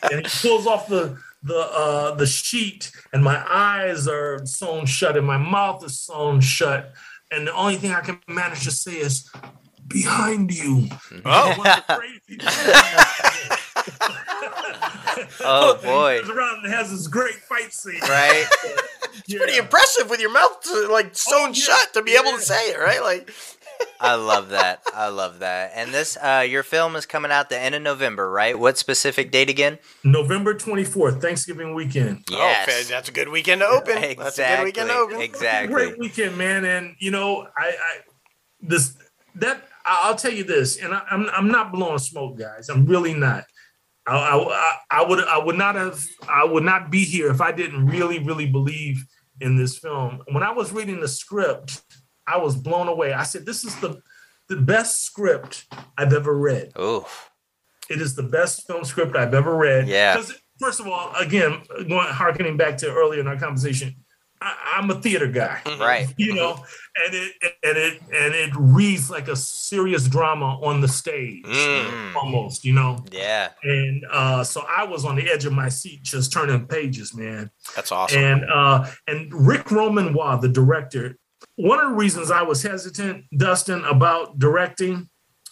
[0.10, 5.16] and he pulls off the the uh, the sheet, and my eyes are sewn shut,
[5.16, 6.94] and my mouth is sewn shut,
[7.30, 9.30] and the only thing I can manage to say is.
[9.88, 10.88] Behind you.
[11.24, 11.54] Oh.
[11.56, 12.42] One of the crazies.
[15.40, 16.18] Oh, boy.
[16.18, 18.00] Turns around and has this great fight scene.
[18.02, 18.46] right.
[19.26, 19.38] Yeah.
[19.38, 21.52] Pretty impressive with your mouth like sewn yeah.
[21.52, 23.00] shut to be able to say it, right?
[23.00, 23.30] Like,
[24.00, 24.82] I love that.
[24.94, 25.72] I love that.
[25.74, 28.58] And this, uh, your film is coming out the end of November, right?
[28.58, 29.78] What specific date again?
[30.04, 32.24] November 24th, Thanksgiving weekend.
[32.30, 32.68] Yes.
[32.68, 33.94] oh, fan- that's a good weekend to open.
[34.18, 35.20] That's a good weekend to open.
[35.22, 35.72] Exactly.
[35.74, 36.64] Great weekend, man.
[36.64, 37.98] And you know, I, I
[38.60, 38.96] this
[39.36, 42.68] that I- I'll tell you this, and I, I'm I'm not blowing smoke, guys.
[42.68, 43.44] I'm really not.
[44.08, 47.50] I, I, I would I would not have I would not be here if I
[47.50, 49.04] didn't really really believe
[49.40, 50.22] in this film.
[50.30, 51.82] When I was reading the script,
[52.26, 53.12] I was blown away.
[53.12, 54.00] I said, "This is the
[54.48, 55.66] the best script
[55.98, 57.04] I've ever read." Ooh.
[57.88, 59.86] It is the best film script I've ever read.
[59.88, 60.14] Yeah.
[60.16, 63.94] 'Cause, First of all, again, going harkening back to earlier in our conversation,
[64.40, 65.60] I, I'm a theater guy.
[65.78, 66.08] Right.
[66.16, 66.52] You know,
[67.04, 67.32] and it
[67.62, 72.14] and it and it reads like a serious drama on the stage, Mm.
[72.16, 72.64] almost.
[72.64, 73.50] You know, Yeah.
[73.62, 77.50] and uh, so I was on the edge of my seat, just turning pages, man.
[77.76, 78.18] That's awesome.
[78.22, 81.18] And uh, and Ric Roman Waugh, the director,
[81.56, 85.08] one of the reasons I was hesitant, Dustin, about directing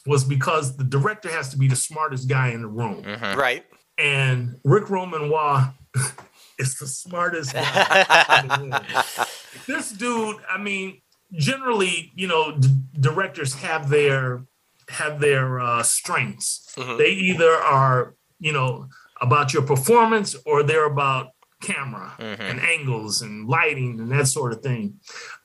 [0.07, 3.03] was because the director has to be the smartest guy in the room.
[3.03, 3.39] Mm-hmm.
[3.39, 3.65] right.
[3.97, 5.71] And Ric Roman Waugh
[6.59, 9.27] is the smartest guy in the room.
[9.67, 11.01] This dude, I mean,
[11.33, 12.69] generally, you know, d-
[13.01, 14.45] directors have their
[14.91, 16.69] have their uh, strengths.
[16.77, 16.99] Mhm.
[16.99, 18.89] They either are, you know,
[19.23, 21.29] about your performance or they're about
[21.63, 22.41] camera Mhm.
[22.41, 25.01] and angles and lighting and that sort of thing.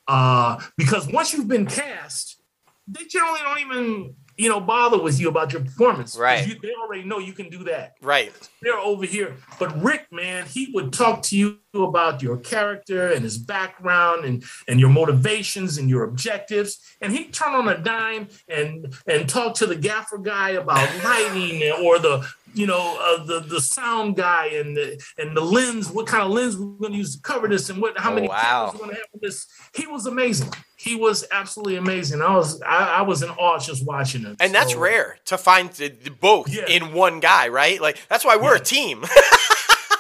[0.10, 2.42] Uh, because once you've been cast,
[2.88, 6.18] they generally don't even, you know, bother with you about your performance.
[6.18, 6.48] Right.
[6.48, 8.34] You, they already know you can do that Right.
[8.64, 9.36] they're over here.
[9.60, 14.44] But Rick, man, he would talk to you about your character and his background and
[14.68, 16.80] and your motivations and your objectives.
[17.02, 21.72] And he'd turn on a dime and and talk to the gaffer guy about lighting
[21.86, 26.08] or the you know uh, the the sound guy and the and the lens, what
[26.08, 28.28] kind of lens we're going to use to cover this and what how Oh, many
[28.28, 28.72] wow.
[28.72, 29.48] cameras we're going to have for this.
[29.76, 30.52] He was amazing.
[30.78, 32.22] He was absolutely amazing.
[32.22, 34.36] I was I, I was in awe just watching him.
[34.40, 36.66] And that's rare to find the, the both Yeah.
[36.68, 37.82] in one guy, right?
[37.82, 39.06] Like that's why we're a team.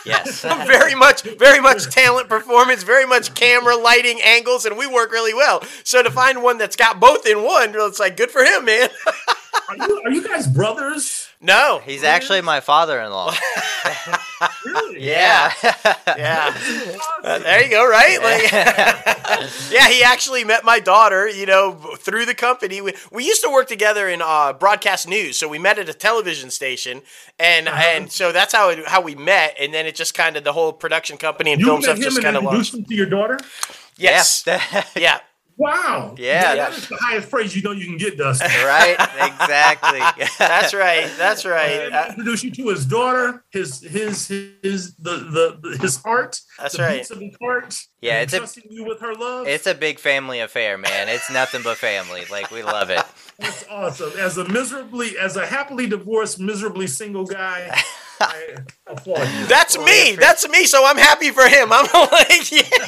[0.06, 0.42] Yes.
[0.66, 5.34] very much, very much talent, performance, very much camera, lighting, angles, and we work really
[5.34, 5.62] well.
[5.84, 8.90] So to find one that's got both in one, it's like good for him, man.
[9.68, 11.28] Are you, are you guys brothers?
[11.42, 13.34] no, He's actually my father-in-law.
[14.66, 15.04] Really?
[15.10, 15.52] Yeah.
[16.08, 16.56] yeah.
[17.24, 18.22] Uh, there you go, right?
[18.22, 18.52] Like,
[19.72, 22.80] yeah, he actually met my daughter, you know, through the company.
[22.82, 25.94] We, we used to work together in uh, broadcast news, so we met at a
[25.94, 27.02] television station,
[27.38, 29.56] and and so that's how it, how we met.
[29.60, 32.04] And then it just kind of the whole production company and You film stuff him
[32.04, 33.40] just kind of introduced him to your daughter.
[33.98, 34.84] Yes, Yeah.
[34.96, 35.20] yeah.
[35.60, 36.16] Wow.
[36.18, 36.56] Yeah.
[36.56, 38.50] that is the highest praise you know you can get, Dustin.
[38.66, 38.94] Right?
[38.94, 40.00] exactly.
[40.40, 41.12] That's right.
[41.18, 41.92] That's right.
[41.92, 46.40] Uh, introduce you to his daughter, his his his the the his heart.
[46.58, 47.12] That's the right.
[47.12, 47.76] of his heart.
[48.02, 49.48] Yeah, it's a- trusting you with her love.
[49.48, 51.10] It's a big family affair, man.
[51.10, 52.24] It's nothing but family.
[52.32, 53.04] Like we love it.
[53.38, 54.12] That's awesome.
[54.18, 57.70] As a miserably, as a happily divorced, miserably single guy,
[58.20, 58.56] I
[58.88, 59.46] applaud you.
[59.48, 60.16] That's me.
[60.16, 60.66] That's me.
[60.66, 61.70] So I'm happy for him.
[61.72, 62.86] I'm like, yeah.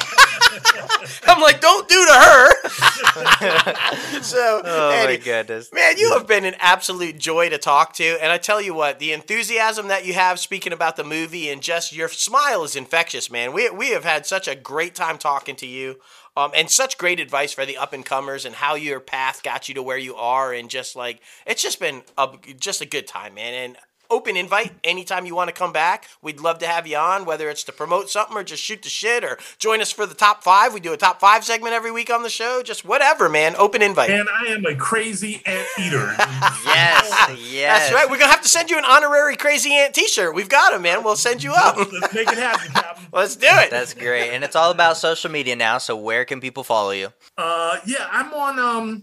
[1.26, 2.52] I'm like, don't do to her.
[4.22, 5.70] so, Oh my goodness.
[5.72, 8.04] man, you have been an absolute joy to talk to.
[8.22, 11.62] And I tell you what, the enthusiasm that you have speaking about the movie and
[11.62, 13.52] just your smile is infectious, man.
[13.52, 15.96] We, we have had such a great time talking to you.
[16.34, 19.68] Um, and such great advice for the up and comers and how your path got
[19.68, 22.26] you to where you are and just like it's just been a,
[22.58, 23.76] just a good time man and
[24.12, 27.48] open invite anytime you want to come back we'd love to have you on whether
[27.48, 30.44] it's to promote something or just shoot the shit or join us for the top
[30.44, 33.56] five we do a top five segment every week on the show just whatever man
[33.56, 36.14] open invite And I am a crazy ant eater.
[36.64, 37.80] Yes, yes.
[37.80, 40.72] that's right we're gonna have to send you an honorary crazy ant t-shirt we've got
[40.72, 43.06] them man we'll send you up Let's make it happen, Captain.
[43.12, 44.30] let's do it That's great.
[44.30, 45.78] And it's all about social media now.
[45.78, 47.08] So where can people follow you?
[47.38, 49.02] Uh, yeah, I'm on um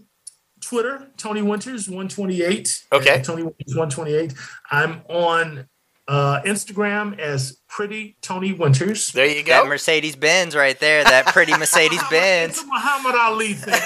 [0.70, 2.84] Twitter, Tony Winters one twenty eight.
[2.92, 3.20] Okay.
[3.22, 4.32] Tony Winters one twenty eight.
[4.70, 5.66] I'm on
[6.06, 9.08] uh Instagram as Pretty Tony Winters.
[9.12, 11.02] there you That go Mercedes Benz right there.
[11.02, 12.58] That pretty Mercedes It's Benz.
[12.62, 13.74] a Muhammad Ali thing.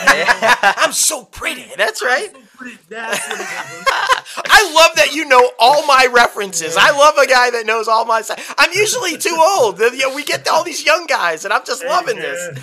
[0.76, 3.86] i'm so pretty that's right So pretty- That's what it is.
[4.46, 6.76] I love that you know all my references.
[6.78, 8.20] I love a guy that knows all my.
[8.22, 9.78] si- I'm usually too old.
[9.80, 12.58] You we get all these young guys, and I'm just loving this.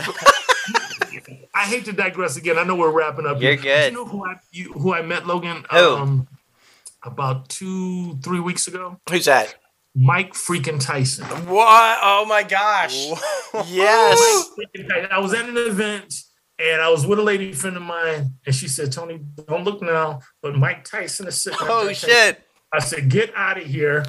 [1.54, 2.58] I hate to digress again.
[2.58, 3.42] I know we're wrapping up.
[3.42, 3.62] You're here.
[3.62, 3.92] good.
[3.92, 5.66] You know who I you, who I met, Logan?
[5.72, 5.96] Who?
[5.96, 6.28] Um,
[7.04, 9.00] about two three weeks ago.
[9.10, 9.56] Who's that?
[9.94, 11.26] Mike freaking Tyson.
[11.26, 12.00] What?
[12.02, 13.10] Oh my gosh!
[13.68, 14.50] Yes.
[15.12, 16.16] I was at an event
[16.58, 19.82] and I was with a lady friend of mine, and she said, "Tony, don't look
[19.82, 22.44] now, but Mike Tyson is sitting." Oh right there." shit.
[22.72, 24.06] I said, "Get out of here."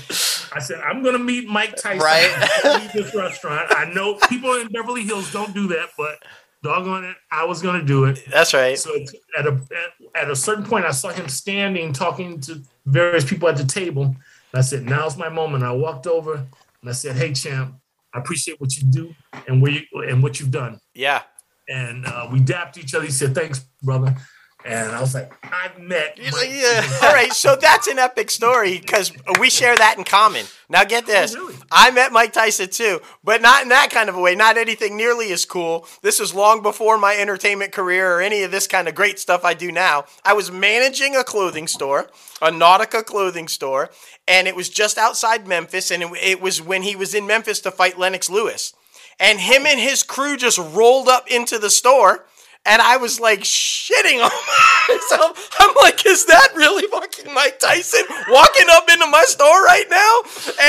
[0.55, 1.99] I said, "I'm gonna meet Mike Tyson.
[1.99, 2.31] Right.
[2.65, 3.75] I'm leave this restaurant.
[3.75, 6.23] I know people in Beverly Hills don't do that, but
[6.63, 8.79] doggone it, I was gonna do it." That's right.
[8.79, 8.95] So
[9.39, 13.49] at a at, at a certain point, I saw him standing talking to various people
[13.49, 14.05] at the table.
[14.05, 14.17] And
[14.55, 17.75] I said, "Now's my moment." I walked over and I said, "Hey, champ,
[18.15, 19.15] I appreciate what you do
[19.47, 21.23] and where you and what you've done." Yeah.
[21.69, 23.05] And uh, we dapped each other.
[23.05, 24.17] He said, "Thanks, brother."
[24.65, 26.99] And I was like, "I've met." Mike Yeah.
[27.03, 30.47] All right, so that's an epic story because we share that in common.
[30.69, 31.35] Now get oh, this.
[31.35, 31.57] Oh, really?
[31.71, 34.97] I met Mike Tyson too, but not in that kind of a way, not anything
[34.97, 35.87] nearly as cool.
[36.03, 39.45] This was long before my entertainment career or any of this kind of great stuff
[39.45, 40.05] I do now.
[40.25, 42.11] I was managing a clothing store,
[42.41, 43.91] a Nautica clothing store,
[44.29, 47.61] and it was just outside Memphis, and it, it was when he was in Memphis
[47.61, 48.75] to fight Lennox Lewis.
[49.19, 52.25] And him and his crew just rolled up into the store
[52.65, 54.31] and I was like shitting on
[54.89, 55.51] myself.
[55.59, 60.21] I'm like, is that really fucking Mike Tyson walking up into my store right now?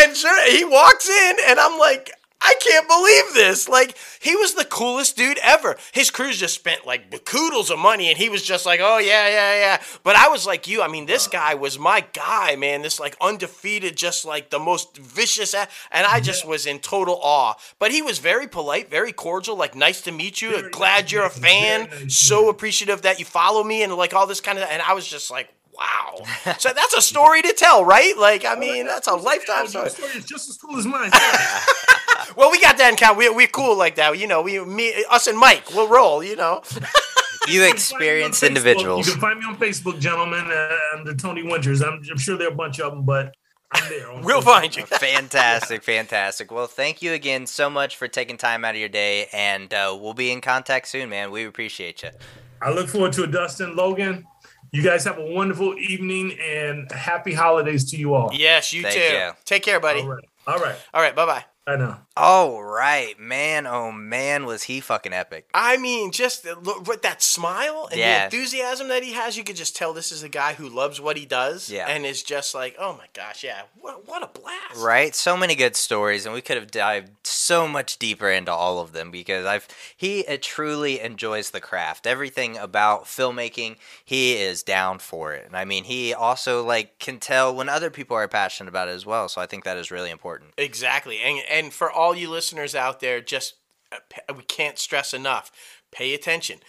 [0.02, 2.12] And sure, he walks in, and I'm like,
[2.46, 3.70] I can't believe this.
[3.70, 5.78] Like, he was the coolest dude ever.
[5.94, 9.28] His crews just spent like bakoodles of money, and he was just like, oh, yeah,
[9.30, 9.82] yeah, yeah.
[10.04, 10.82] But I was like you.
[10.82, 11.32] I mean, this uh.
[11.32, 12.82] guy was my guy, man.
[12.82, 15.54] This like undefeated, just like the most vicious.
[15.54, 17.54] a- And I just was in total awe.
[17.80, 20.52] But he was very polite, very cordial, like, nice to meet you.
[20.52, 21.60] Very Glad nice you're a to meet you.
[21.60, 21.90] fan.
[22.04, 24.68] Nice, so appreciative that you follow me and like all this kind of.
[24.70, 26.54] And I was just like, wow.
[26.58, 28.18] so that's a story to tell, right?
[28.18, 29.90] Like, I mean, that's a lifetime Your story.
[29.90, 31.12] story is just as cool as mine.
[32.38, 33.18] Well, we got that in count.
[33.18, 34.18] We we're cool like that.
[34.18, 36.24] You know, we me us and Mike, we'll roll.
[36.24, 36.62] You know.
[37.48, 38.72] You You experienced can find me on Facebook.
[38.72, 39.08] individuals.
[39.08, 41.82] You can find me on Facebook, gentlemen, uh, under Tony Winters.
[41.84, 43.34] I'm, I'm sure there are a bunch of them, but
[43.72, 44.10] I'm there.
[44.10, 44.44] on We'll Facebook.
[44.46, 44.86] find you.
[44.86, 46.50] fantastic, fantastic.
[46.52, 49.96] Well, thank you again so much for taking time out of your day, and uh,
[50.00, 51.30] we'll be in contact soon, man.
[51.30, 52.10] We appreciate you.
[52.62, 54.26] I look forward to it, Dustin, Logan.
[54.74, 58.32] You guys have a wonderful evening and happy holidays to you all.
[58.34, 59.02] Yes, you Thank too.
[59.02, 59.32] you.
[59.46, 60.02] Take care, buddy.
[60.02, 60.26] All right.
[60.48, 60.76] All right.
[60.96, 61.16] All right.
[61.16, 61.46] Bye bye.
[61.66, 61.96] I know.
[62.18, 63.66] Oh right, man.
[63.66, 65.48] Oh man, was he fucking epic?
[65.54, 68.28] I mean, just the- look with that smile and Yeah.
[68.28, 71.00] the enthusiasm that he has, you could just tell this is a guy who loves
[71.00, 71.70] what he does.
[71.72, 71.88] Yeah.
[71.88, 74.76] And is just like, oh my gosh, yeah, what, what a blast.
[74.84, 78.80] Right, so many good stories, and we could have dived so much deeper into all
[78.80, 82.06] of them because I've he uh, truly enjoys the craft.
[82.06, 87.20] Everything about filmmaking, he is down for it, and I mean, he also like can
[87.20, 89.30] tell when other people are passionate about it as well.
[89.30, 90.52] So I think that is really important.
[90.58, 91.20] Exactly.
[91.22, 93.54] And and for all you listeners out there, just
[93.92, 95.52] uh, we can't stress enough.
[95.92, 96.60] Pay attention.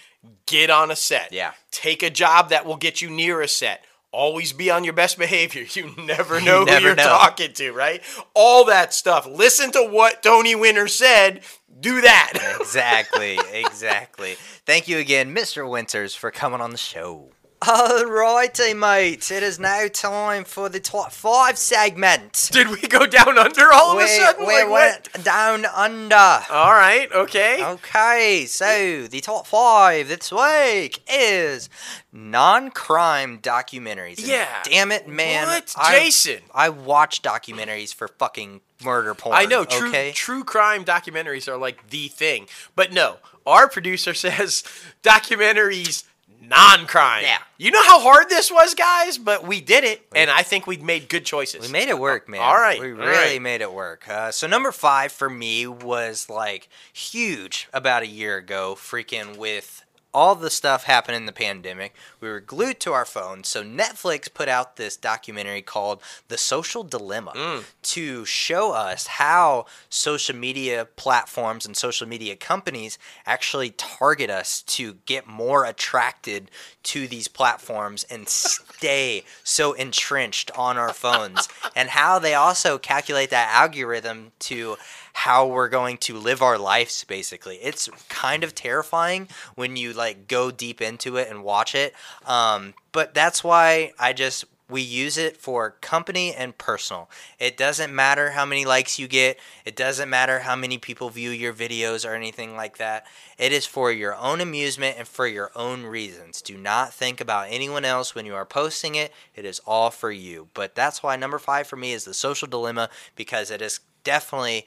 [0.47, 1.33] Get on a set.
[1.33, 1.53] Yeah.
[1.71, 3.85] Take a job that will get you near a set.
[4.13, 5.65] Always be on your best behavior.
[5.75, 7.05] You never know never who you're know.
[7.05, 8.03] talking to, right?
[8.35, 9.27] All that stuff.
[9.27, 11.41] Listen to what Tony Winter said.
[11.81, 12.33] do that.
[12.61, 14.35] exactly, exactly.
[14.67, 15.69] Thank you again, Mr.
[15.69, 17.34] Winters, for coming on the show.
[17.65, 19.31] Alrighty, mates.
[19.31, 22.51] It is now time for the top five segment.
[22.53, 24.47] Did we go down under all of we, a sudden?
[24.47, 25.09] we Like, what?
[25.15, 26.15] went down under.
[26.51, 27.65] All right, okay.
[27.65, 31.71] Okay, so the top five this week is
[32.13, 34.19] non-crime documentaries.
[34.19, 34.63] And Yeah.
[34.65, 35.47] damn it, man!
[35.47, 35.73] What?
[35.79, 36.43] I- Jason.
[36.55, 39.37] I watch documentaries for fucking murder porn.
[39.37, 40.13] I know true Okay?
[40.13, 42.47] true crime documentaries are like the thing,
[42.77, 43.17] but no.
[43.47, 44.65] Our producer says
[45.03, 46.05] documentaries
[46.49, 47.23] non-crime.
[47.23, 47.39] Yeah.
[47.57, 50.77] You know how hard this was, guys, but we did it, and I think we
[50.77, 51.67] made good choices.
[51.67, 52.41] We made it work, man.
[52.41, 53.43] All right, we all really right.
[53.43, 54.09] made it work.
[54.09, 59.84] Uh, so number five for me was like huge about a year ago, freaking with
[60.15, 61.95] all the stuff happened in the pandemic.
[62.21, 66.85] We were glued to our phones, so Netflix put out this documentary called "The Social
[66.85, 67.65] Dilemma" Mm.
[67.83, 74.95] to show us how social media platforms and social media companies actually target us to
[75.05, 76.51] get more attracted
[76.85, 83.31] to these platforms and stay so entrenched on our phones and how they also calculate
[83.31, 84.77] that algorithm to
[85.15, 87.57] how we're going to live our lives basically.
[87.57, 91.95] It's kind of terrifying when you like go deep into it and watch it
[92.27, 97.11] um, but that's why i just we use it for company and personal.
[97.39, 99.39] It doesn't matter how many likes you get.
[99.65, 103.07] It doesn't matter how many people view your videos or anything like that.
[103.37, 106.41] It is for your own amusement and for your own reasons.
[106.41, 109.13] Do not think about anyone else when you are posting it.
[109.35, 110.49] It is all for you.
[110.55, 114.67] But that's why number five for me is the social dilemma because it is definitely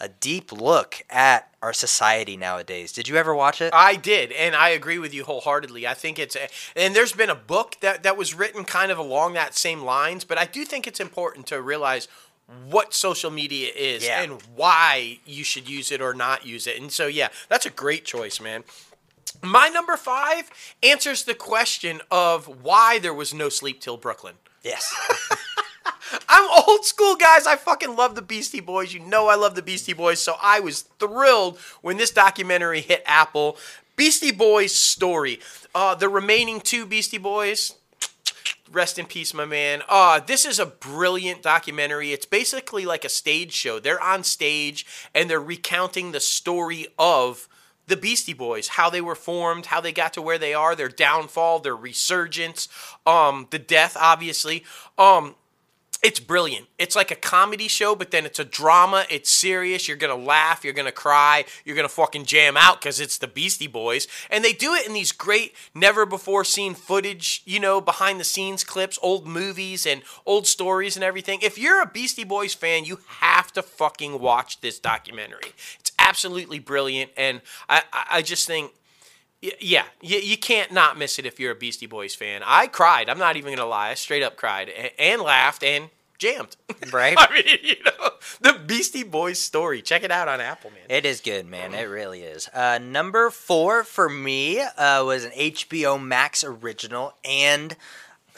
[0.00, 2.92] a deep look at our society nowadays.
[2.92, 3.72] Did you ever watch it?
[3.74, 5.86] I did, and I agree with you wholeheartedly.
[5.86, 8.98] I think it's, a, and there's been a book that, that was written kind of
[8.98, 12.06] along that same lines, but I do think it's important to realize
[12.70, 14.22] what social media is Yeah.
[14.22, 16.80] and why you should use it or not use it.
[16.80, 18.64] And so, yeah, that's a great choice, man.
[19.42, 20.50] My number five
[20.82, 24.36] answers the question of why there was no sleep till Brooklyn.
[24.62, 24.92] Yes.
[26.28, 27.46] I'm old school, guys.
[27.46, 28.92] I fucking love the Beastie Boys.
[28.92, 33.02] You know I love the Beastie Boys, so I was thrilled when this documentary hit
[33.06, 33.56] Apple.
[33.96, 35.40] Beastie Boys story.
[35.74, 37.74] Uh, the remaining two Beastie Boys.
[38.70, 39.82] Rest in peace, my man.
[39.88, 42.12] Uh, this is a brilliant documentary.
[42.12, 43.80] It's basically like a stage show.
[43.80, 47.48] They're on stage and they're recounting the story of
[47.86, 50.90] the Beastie Boys, how they were formed, how they got to where they are, their
[50.90, 52.68] downfall, their resurgence,
[53.06, 54.64] um, the death, obviously.
[54.98, 55.34] Um,
[56.00, 56.66] it's brilliant.
[56.78, 59.04] It's like a comedy show, but then it's a drama.
[59.10, 59.88] It's serious.
[59.88, 60.62] You're gonna laugh.
[60.62, 61.44] You're gonna cry.
[61.64, 64.92] You're gonna fucking jam out because it's the Beastie Boys, and they do it in
[64.92, 67.42] these great, never before seen footage.
[67.44, 71.40] You know, behind the scenes clips, old movies and old stories and everything.
[71.42, 75.52] If you're a Beastie Boys fan, you have to fucking watch this documentary.
[75.80, 78.72] It's absolutely brilliant, and I, I, I just think.
[79.40, 82.42] Yeah, you, you can't not miss it if you're a Beastie Boys fan.
[82.44, 83.08] I cried.
[83.08, 83.90] I'm not even gonna lie.
[83.90, 86.56] I straight up cried and, and laughed and jammed.
[86.92, 87.16] Right?
[87.18, 88.10] I mean, you know,
[88.40, 89.82] the Beastie Boys story.
[89.82, 90.84] Check it out on Apple, man.
[90.88, 91.74] It is good, man.
[91.74, 92.48] It really is.
[92.54, 97.76] Uh, number four for me uh, was an HBO Max original and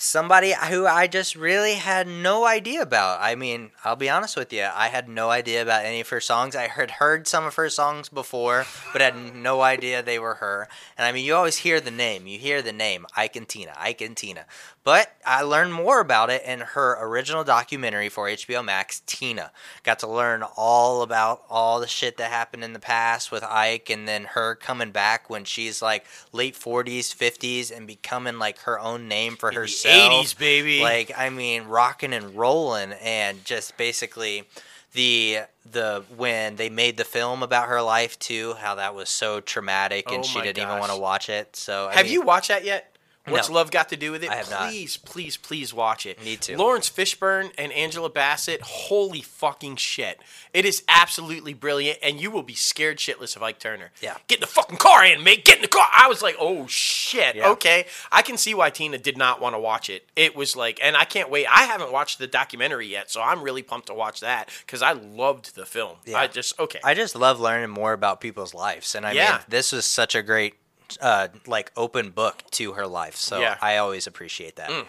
[0.00, 3.20] somebody who I just really had no idea about.
[3.20, 6.20] I mean, I'll be honest with you, I had no idea about any of her
[6.20, 6.56] songs.
[6.56, 10.68] I had heard some of her songs before, but had no idea they were her.
[10.96, 12.26] And I mean, you always hear the name.
[12.26, 14.46] You hear the name, Ike and Tina, Ike and Tina.
[14.82, 19.52] But I learned more about it in her original documentary for HBO Max, Tina.
[19.82, 23.90] Got to learn all about all the shit that happened in the past with Ike
[23.90, 28.80] and then her coming back when she's like late 40s, 50s and becoming like her
[28.80, 29.89] own name for herself.
[29.90, 30.80] 80s, baby.
[30.80, 34.44] Like, I mean, rocking and rolling and just basically
[34.92, 35.40] the
[35.70, 40.10] the when they made the film about her life too, how that was so traumatic
[40.10, 41.54] and Oh she didn't even want to watch it.
[41.54, 42.89] So I Have mean, you watched that yet?
[43.26, 43.56] What's No.
[43.56, 44.30] love got to do with it?
[44.30, 44.70] I have not.
[44.70, 46.24] please, please, please watch it.
[46.24, 46.56] Need to.
[46.56, 48.62] Laurence Fishburne and Angela Bassett.
[48.62, 50.20] Holy fucking shit!
[50.54, 53.90] It is absolutely brilliant, and you will be scared shitless of Ike Turner.
[54.00, 54.16] Yeah.
[54.26, 55.44] Get in the fucking car, in, mate.
[55.44, 55.86] Get in the car.
[55.92, 57.36] I was like, oh shit.
[57.36, 57.50] Yeah.
[57.50, 60.08] Okay, I can see why Tina did not want to watch it.
[60.16, 61.46] It was like, and I can't wait.
[61.46, 64.92] I haven't watched the documentary yet, so I'm really pumped to watch that because I
[64.92, 65.96] loved the film.
[66.06, 66.18] Yeah.
[66.18, 66.80] I just okay.
[66.82, 69.30] I just love learning more about people's lives, and I Yeah.
[69.32, 70.54] mean, this was such a great,
[71.00, 73.16] uh, like open book to her life.
[73.16, 73.56] So Yeah.
[73.60, 74.86] I always appreciate that.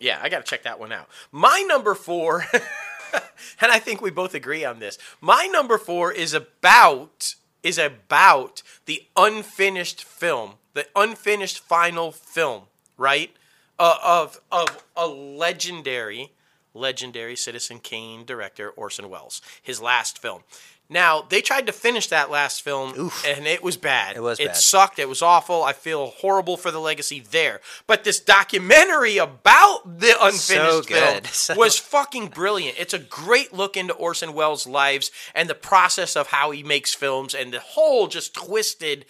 [0.00, 1.08] Yeah, I got to check that one out.
[1.32, 2.44] My number four,
[3.60, 4.98] and I think we both agree on this.
[5.20, 12.64] My number four is about is about the unfinished film, the unfinished final film,
[12.98, 13.30] right?
[13.78, 16.32] Uh, of of a legendary,
[16.74, 20.42] legendary Citizen Kane director Orson Welles, his last film.
[20.90, 24.16] Now they tried to finish that last film, and it was bad.
[24.16, 24.56] It was It bad.
[24.56, 24.98] sucked.
[24.98, 25.62] It was awful.
[25.64, 27.60] I feel horrible for the legacy there.
[27.86, 31.26] But this documentary about the unfinished good.
[31.26, 32.78] film was fucking brilliant.
[32.78, 36.92] It's a great look into Orson Welles' lives and the process of how he makes
[36.94, 39.06] films and the whole just twisted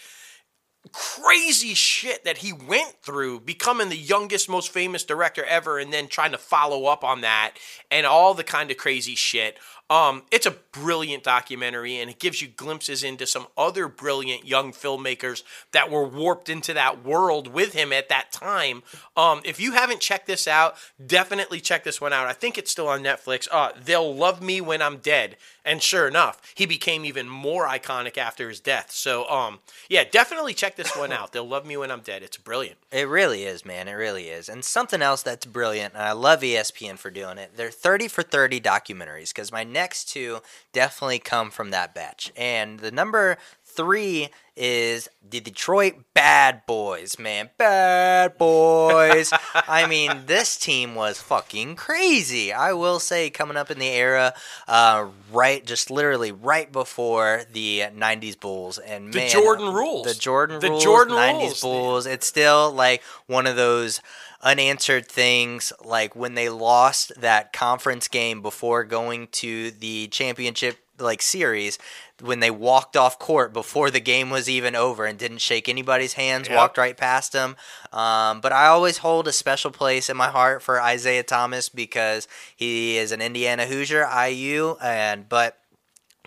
[0.92, 6.06] crazy shit that he went through becoming the youngest most famous director ever and then
[6.09, 7.52] trying to follow up on that
[7.90, 9.56] and all the kind of crazy shit
[9.90, 14.73] um, it's a brilliant documentary and it gives you glimpses into some other brilliant young
[14.73, 15.43] filmmakers
[15.73, 18.82] that were warped into that world with him at that time.
[19.16, 22.27] Um, if you haven't checked this out definitely check this one out.
[22.27, 23.47] I think it's still on netflix.
[23.51, 25.36] Uh, they'll love me when i'm dead.
[25.66, 28.90] And sure enough he became even more iconic after his death.
[28.90, 29.59] So um,
[29.90, 31.32] yeah definitely check this one out.
[31.32, 32.23] They'll love me when i'm dead.
[32.23, 32.78] It's brilliant.
[32.90, 33.89] It really is, man.
[33.89, 34.48] It really is.
[34.48, 37.52] And something else that's brilliant, and I love ESPN for doing it.
[37.56, 40.38] They're 30 for 30 documentaries because my next two
[40.72, 42.32] definitely come from that batch.
[42.36, 47.51] And the number three is the Detroit Bad Boys, man.
[47.59, 49.32] Bad Boys.
[49.52, 52.52] I mean, this team was fucking crazy.
[52.52, 54.32] I will say, coming up in the era,
[54.68, 58.78] uh, right, just literally right before the 90s Bulls.
[58.78, 60.06] And The man, Jordan rules.
[60.06, 60.84] The Jordan The rules.
[60.84, 62.06] Jordan 90s rules, Bulls.
[62.06, 64.01] It's still like one of those
[64.45, 71.21] unanswered things like when they lost that conference game before going to the championship like
[71.21, 71.77] series
[72.23, 76.12] when they walked off court before the game was even over and didn't shake anybody's
[76.12, 76.57] hands Yep.
[76.57, 77.57] walked right past them
[77.93, 82.29] um, but i always hold a special place in my heart for isiah thomas because
[82.55, 85.59] he is an indiana hoosier iu and but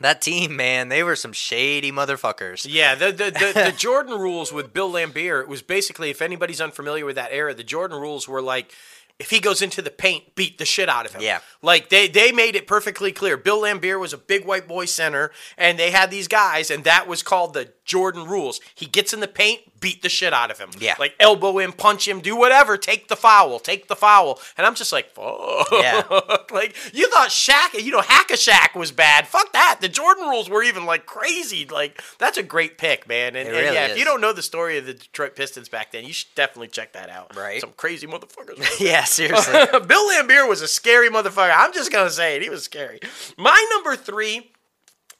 [0.01, 4.51] that team man they were some shady motherfuckers Yeah, the the, the, the Jordan rules
[4.51, 8.27] with Bill Laimbeer, it was basically if anybody's unfamiliar with that era, the Jordan rules
[8.27, 8.73] were like
[9.19, 11.21] if he goes into the paint, beat the shit out of him.
[11.21, 11.39] Yeah.
[11.61, 13.35] Like they they made it perfectly clear.
[13.35, 17.07] Bill Laimbeer was a big white boy center, and they had these guys, and that
[17.07, 18.59] was called the Jordan rules.
[18.75, 20.69] He gets in the paint, beat the shit out of him.
[20.79, 20.95] Yeah.
[20.99, 24.39] Like elbow him, punch him, do whatever, take the foul, take the foul.
[24.57, 25.67] And I'm just like, fuck.
[25.71, 26.03] Yeah.
[26.51, 29.27] like you thought Shaq, you know, Hack a Shaq was bad.
[29.27, 29.79] Fuck that.
[29.81, 31.65] The Jordan rules were even like crazy.
[31.65, 33.35] Like that's a great pick, man.
[33.35, 35.69] And, It and really yeah, if you don't know the story of the Detroit Pistons
[35.69, 37.35] back then, you should definitely check that out.
[37.35, 37.61] Right.
[37.61, 38.79] Some crazy motherfuckers.
[38.79, 39.53] yeah seriously
[39.87, 41.53] Bill Laimbeer was a scary motherfucker.
[41.55, 42.41] I'm just gonna say it.
[42.41, 42.99] He was scary.
[43.37, 44.51] My number three,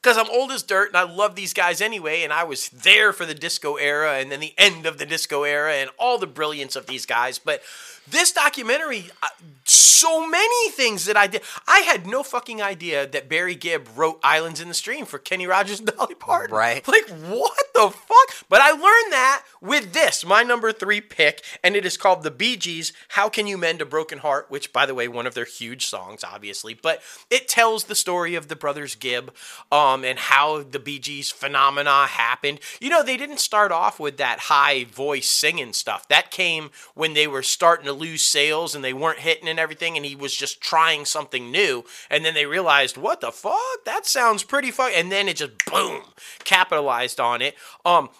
[0.02, 3.12] because I'm old as dirt and I love these guys anyway, and I was there
[3.12, 6.26] for the disco era and then the end of the disco era and all the
[6.26, 7.38] brilliance of these guys.
[7.38, 7.62] But
[8.10, 9.28] this documentary, uh,
[9.64, 11.42] so many things that I did.
[11.66, 15.46] I had no fucking idea that Barry Gibb wrote "Islands in the Stream" for Kenny
[15.46, 16.54] Rogers and Dolly Parton.
[16.54, 16.86] Right.
[16.86, 18.46] Like what the fuck?
[18.48, 22.30] But I learned that with this, my number three pick, and it is called the
[22.30, 22.92] Bee Gees.
[23.08, 24.46] How can you mend a broken heart?
[24.48, 26.74] Which, by the way, one of their huge songs, obviously.
[26.74, 29.34] But it tells the story of the brothers Gibb,
[29.70, 32.60] um, and how the Bee Gees phenomena happened.
[32.80, 36.08] You know, they didn't start off with that high voice singing stuff.
[36.08, 39.96] That came when they were starting to lose sales and they weren't hitting and everything,
[39.96, 41.84] and he was just trying something new.
[42.10, 43.84] And then they realized, what the fuck?
[43.84, 44.92] That sounds pretty fun.
[44.94, 46.02] And then it just boom,
[46.44, 47.54] capitalized on it.
[47.84, 48.10] Um,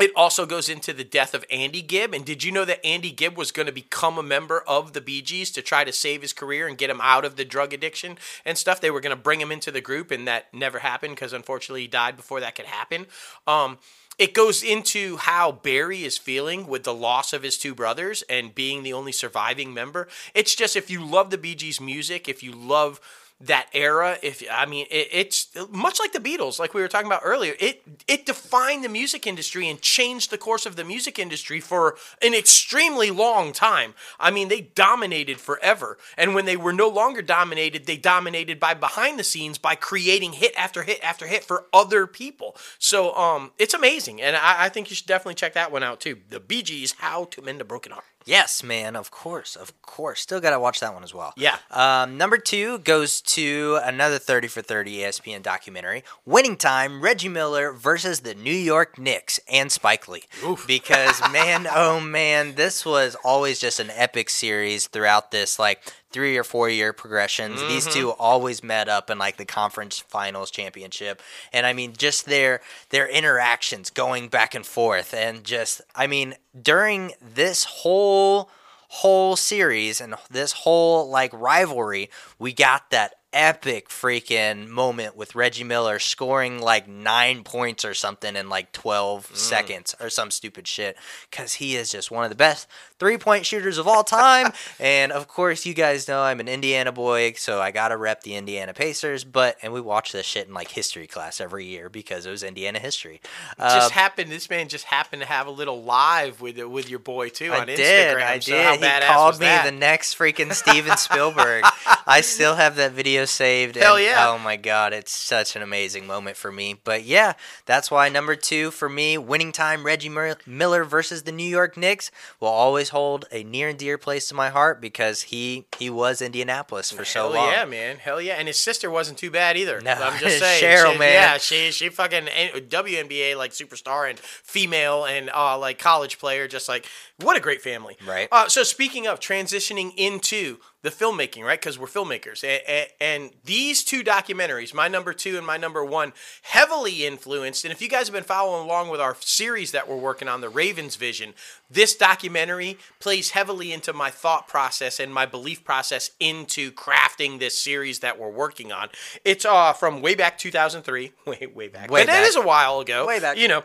[0.00, 2.14] it also goes into the death of Andy Gibb.
[2.14, 5.02] And did you know that Andy Gibb was going to become a member of the
[5.02, 7.74] Bee Gees to try to save his career and get him out of the drug
[7.74, 8.80] addiction and stuff?
[8.80, 11.82] They were going to bring him into the group, and that never happened because unfortunately
[11.82, 13.06] he died before that could happen.
[13.46, 13.78] Um,
[14.22, 18.54] it goes into how Barry is feeling with the loss of his two brothers and
[18.54, 20.06] being the only surviving member.
[20.32, 23.00] It's just if you love the Bee Gees music, if you love
[23.42, 27.06] that era if i mean it, it's much like the beatles like we were talking
[27.06, 31.18] about earlier it it defined the music industry and changed the course of the music
[31.18, 33.94] industry for an extremely long time.
[34.18, 35.98] I mean they dominated forever.
[36.16, 40.34] And when they were no longer dominated they dominated by behind the scenes by creating
[40.34, 42.56] hit after hit after hit for other people.
[42.78, 44.20] So um it's amazing.
[44.20, 46.18] And i, I think you should definitely check that one out too.
[46.28, 50.20] The gees how to mend a broken heart Yes, man, of course, of course.
[50.20, 51.32] Still got to watch that one as well.
[51.36, 51.56] Yeah.
[51.70, 57.72] Um, number two goes to another 30 for 30 ESPN documentary, Winning Time, Reggie Miller
[57.72, 60.24] versus the New York Knicks and Spike Lee.
[60.66, 65.82] Because, man, oh man, this was always just an epic series throughout this, like,
[66.12, 67.60] three or four year progressions.
[67.62, 71.22] These two always met up in like the conference finals championship.
[71.52, 72.60] And I mean just their
[72.90, 78.50] their interactions going back and forth and just I mean during this whole
[78.88, 85.64] whole series and this whole like rivalry, we got that epic freaking moment with Reggie
[85.64, 89.36] Miller scoring like nine points or something in like 12 Mm.
[89.36, 90.98] seconds or some stupid shit
[91.30, 92.68] because he is just one of the best
[93.02, 94.52] three point shooters of all time.
[94.78, 98.36] and of course, you guys know I'm an Indiana boy, so I gotta rep the
[98.36, 99.24] Indiana Pacers.
[99.24, 102.44] But and we watch this shit in like history class every year because it was
[102.44, 103.20] Indiana history.
[103.58, 104.30] Uh, just happened.
[104.30, 107.62] This man just happened to have a little live with with your boy too I
[107.62, 107.80] on did.
[107.80, 108.22] Instagram.
[108.26, 108.80] I So did.
[108.84, 109.64] he called me that?
[109.64, 111.64] the next freaking Steven Spielberg.
[112.06, 113.74] I still have that video saved.
[113.74, 114.28] Hell and, yeah.
[114.28, 116.76] Oh my god, it's such an amazing moment for me.
[116.84, 117.32] But yeah,
[117.66, 120.08] that's why number two for me, winning time Reggie
[120.46, 124.34] Miller versus the New York Knicks will always hold a near and dear place to
[124.34, 127.50] my heart because he he was Indianapolis for so Hell long.
[127.52, 127.96] yeah, man.
[127.96, 128.34] Hell yeah.
[128.34, 129.80] And his sister wasn't too bad either.
[129.80, 130.62] No, I'm just saying.
[130.62, 131.12] Cheryl, she, man.
[131.12, 136.46] Yeah, she she fucking a- WNBA like superstar and female and uh like college player.
[136.46, 136.86] Just like
[137.20, 137.96] what a great family.
[138.06, 138.28] Right.
[138.30, 141.60] Uh, so speaking of transitioning into the filmmaking, right?
[141.60, 146.12] Because we're filmmakers, and, and these two documentaries, my number two and my number one,
[146.42, 147.64] heavily influenced.
[147.64, 150.40] And if you guys have been following along with our series that we're working on,
[150.40, 151.34] the Ravens Vision,
[151.70, 157.56] this documentary plays heavily into my thought process and my belief process into crafting this
[157.56, 158.88] series that we're working on.
[159.24, 162.26] It's uh from way back 2003, way way back, Way but back.
[162.28, 163.06] is a while ago.
[163.06, 163.36] Way back.
[163.38, 163.62] you know.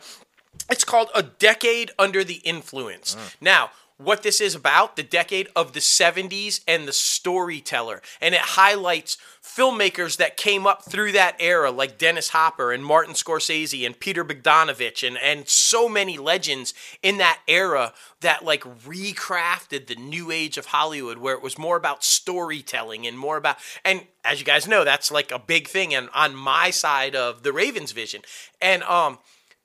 [0.69, 3.15] It's called A Decade Under the Influence.
[3.39, 8.01] Now, what this is about, the decade of the 70s and the storyteller.
[8.21, 13.15] And it highlights filmmakers that came up through that era, like Dennis Hopper and Martin
[13.15, 19.87] Scorsese and Peter Bogdanovich and, and so many legends in that era that like recrafted
[19.87, 24.05] the new age of Hollywood where it was more about storytelling and more about and
[24.23, 27.53] as you guys know, that's like a big thing and on my side of the
[27.53, 28.21] Ravens vision.
[28.61, 29.17] And um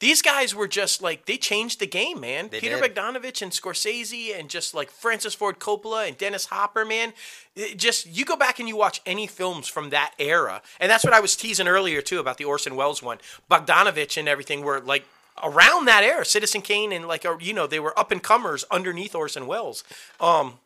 [0.02, 2.48] these guys were just like they changed the game, man.
[2.48, 2.92] They Peter did.
[2.92, 7.12] Bogdanovich and Scorsese and just like Francis Ford Coppola and Dennis Hopper, man.
[7.54, 11.04] It just you go back and you watch any films from that era, and that's
[11.04, 13.18] what I was teasing earlier too about the Orson Welles one.
[13.48, 15.04] Bogdanovich and everything were like
[15.40, 16.24] around that era.
[16.24, 19.84] Citizen Kane and like uh, you know they were up and comers underneath Orson Welles.
[20.18, 20.58] Um,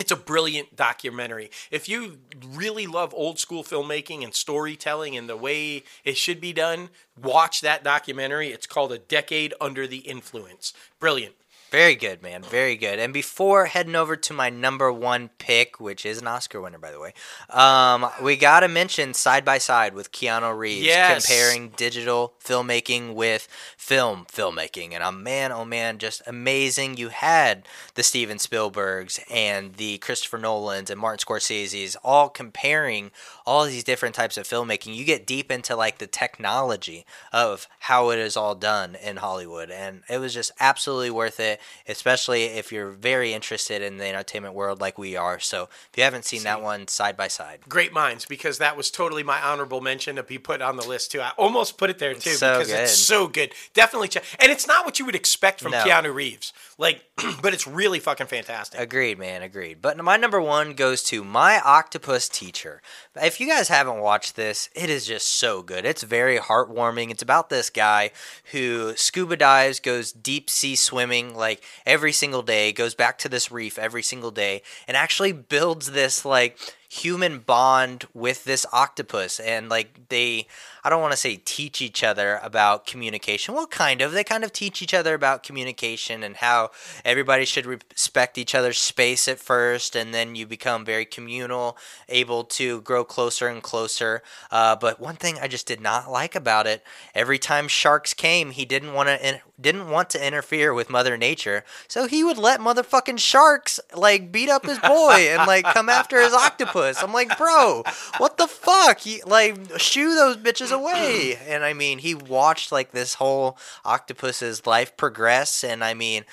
[0.00, 1.50] it's a brilliant documentary.
[1.70, 6.52] If you really love old school filmmaking and storytelling and the way it should be
[6.52, 8.48] done, watch that documentary.
[8.48, 10.72] It's called A Decade Under the Influence.
[11.00, 11.34] Brilliant.
[11.70, 12.42] Very good, man.
[12.42, 12.98] Very good.
[12.98, 16.90] And before heading over to my number one pick, which is an Oscar winner, by
[16.90, 17.12] the way,
[17.50, 21.26] um, we got to mention Side by Side with Keanu Reeves, Yes.
[21.26, 24.92] comparing digital filmmaking with film filmmaking.
[24.94, 26.96] And uh, man, oh man, just amazing.
[26.96, 33.10] You had the Steven Spielbergs and the Christopher Nolans and Martin Scorsese's all comparing
[33.48, 34.94] all these different types of filmmaking.
[34.94, 39.70] You get deep into like the technology of how it is all done in Hollywood.
[39.70, 41.58] And it was just absolutely worth it,
[41.88, 45.40] especially if you're very interested in the entertainment world like we are.
[45.40, 47.60] So if you haven't seen that one, side by side.
[47.68, 51.10] Great minds, because that was totally my honorable mention to be put on the list
[51.12, 51.22] too.
[51.22, 53.04] I almost put it there too So because it's good.
[53.14, 53.54] so good.
[53.72, 54.24] Definitely check.
[54.40, 55.82] And it's not what you would expect from No.
[55.84, 56.52] Keanu Reeves.
[56.76, 57.02] Like,
[57.42, 58.78] but it's really fucking fantastic.
[58.78, 59.42] Agreed, man.
[59.42, 59.80] Agreed.
[59.80, 62.82] But my number one goes to My Octopus Teacher.
[63.16, 65.84] If you guys haven't watched this, it is just so good.
[65.84, 67.10] It's very heartwarming.
[67.10, 68.10] It's about this guy
[68.52, 73.50] who scuba dives, goes deep sea swimming like every single day, goes back to this
[73.50, 76.58] reef every single day, and actually builds this like
[76.88, 80.46] human bond with this octopus and like they
[80.88, 83.54] I don't want to say teach each other about communication.
[83.54, 84.12] Well, kind of.
[84.12, 86.70] They kind of teach each other about communication and how
[87.04, 91.76] everybody should respect each other's space at first, and then you become very communal,
[92.08, 94.22] able to grow closer and closer.
[94.50, 96.82] Uh, but one thing I just did not like about it:
[97.14, 101.18] every time sharks came, he didn't want to in- didn't want to interfere with Mother
[101.18, 105.88] Nature, so he would let motherfucking sharks like beat up his boy and like come
[105.88, 106.77] after his octopus.
[106.82, 107.82] I'm like, bro,
[108.18, 109.00] what the fuck?
[109.00, 111.38] He, like, shoo those bitches away.
[111.46, 116.24] And I mean, he watched like this whole octopus's life progress, and I mean,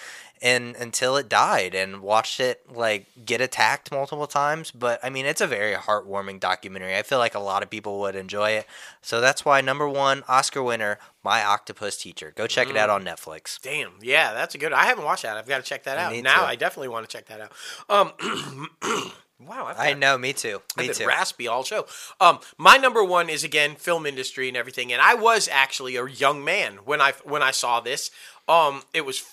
[0.42, 4.72] and until it died, and watched it like get attacked multiple times.
[4.72, 6.96] But I mean, it's a very heartwarming documentary.
[6.96, 8.68] I feel like a lot of people would enjoy it.
[9.02, 12.34] So that's why number one Oscar winner, My Octopus Teacher.
[12.36, 13.60] Go check it out on Netflix.
[13.62, 14.74] Damn, yeah, that's a good.
[14.74, 15.38] I haven't watched that.
[15.38, 16.16] I've got to check that out.
[16.22, 16.48] Now to.
[16.48, 17.52] I definitely want to check that out.
[17.90, 18.72] Um,
[19.48, 20.62] wow, I've I got- know, me too.
[20.78, 21.08] Me been too.
[21.08, 21.86] raspy all show.
[22.20, 26.06] Um, my number one is again film industry and everything, and I was actually a
[26.08, 28.12] young man when I when I saw this.
[28.48, 29.24] Um, it was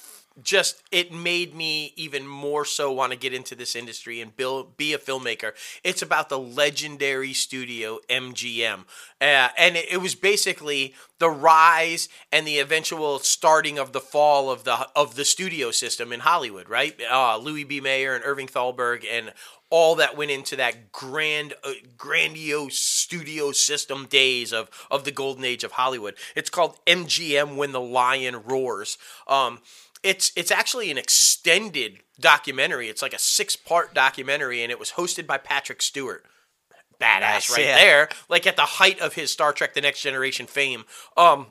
[0.43, 4.79] just it made me even more so want to get into this industry and build,
[4.79, 5.53] be a filmmaker.
[5.85, 8.85] It's about the legendary studio MGM,
[9.21, 14.51] uh, and it, it was basically the rise and the eventual starting of the fall
[14.51, 16.67] of the of the studio system in Hollywood.
[16.71, 17.83] Right, uh, Louis B.
[17.83, 19.35] Mayer and Irving Thalberg and
[19.73, 25.45] all that went into that grand, uh, grandiose studio system days of of the golden
[25.45, 26.15] age of Hollywood.
[26.37, 28.99] It's called MGM When the Lion Roars.
[29.27, 29.61] Um,
[30.03, 32.89] it's it's actually an extended documentary.
[32.91, 36.27] It's like a six part documentary, and it was hosted by Patrick Stewart.
[37.01, 37.77] Badass, right yeah.
[37.77, 38.09] there.
[38.29, 40.85] Like at the height of his Star Trek: The Next Generation fame.
[41.17, 41.47] Um,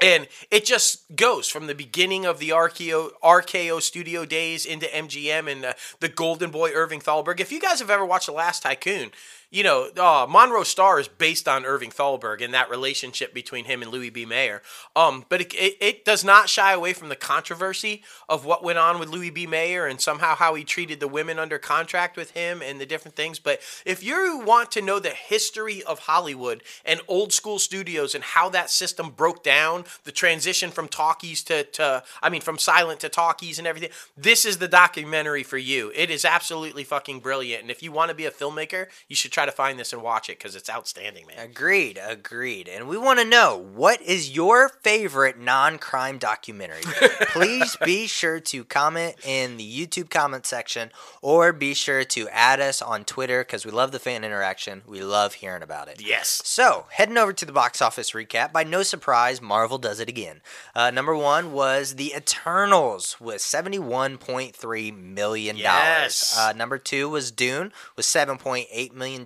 [0.00, 5.50] and it just goes from the beginning of the RKO, RKO studio days into MGM
[5.50, 7.40] and uh, the Golden Boy Irving Thalberg.
[7.40, 9.12] If you guys have ever watched The Last Tycoon,
[9.54, 13.82] you know, uh, Monroe Stahr is based on Irving Thalberg and that relationship between him
[13.82, 14.26] and Louis B.
[14.26, 14.62] Mayer.
[14.96, 18.80] Um, but it, it, it does not shy away from the controversy of what went
[18.80, 19.46] on with Louis B.
[19.46, 23.14] Mayer and somehow how he treated the women under contract with him and the different
[23.14, 23.38] things.
[23.38, 28.24] But if you want to know the history of Hollywood and old school studios and
[28.24, 32.98] how that system broke down, the transition from talkies to, to I mean, from silent
[33.00, 35.92] to talkies and everything, this is the documentary for you.
[35.94, 37.62] It is absolutely fucking brilliant.
[37.62, 40.02] And if you want to be a filmmaker, you should try to find this and
[40.02, 41.38] watch it because it's outstanding, man.
[41.38, 42.68] Agreed, agreed.
[42.68, 46.82] And we want to know what is your favorite non crime documentary?
[47.28, 50.90] Please be sure to comment in the YouTube comment section
[51.22, 54.82] or be sure to add us on Twitter because we love the fan interaction.
[54.86, 56.00] We love hearing about it.
[56.04, 56.40] Yes.
[56.44, 60.40] So, heading over to the box office recap, by no surprise, Marvel does it again.
[60.74, 65.56] Uh, number one was The Eternals with $71.3 million.
[65.56, 66.36] Yes.
[66.38, 69.23] Uh, number two was Dune with $7.8 million.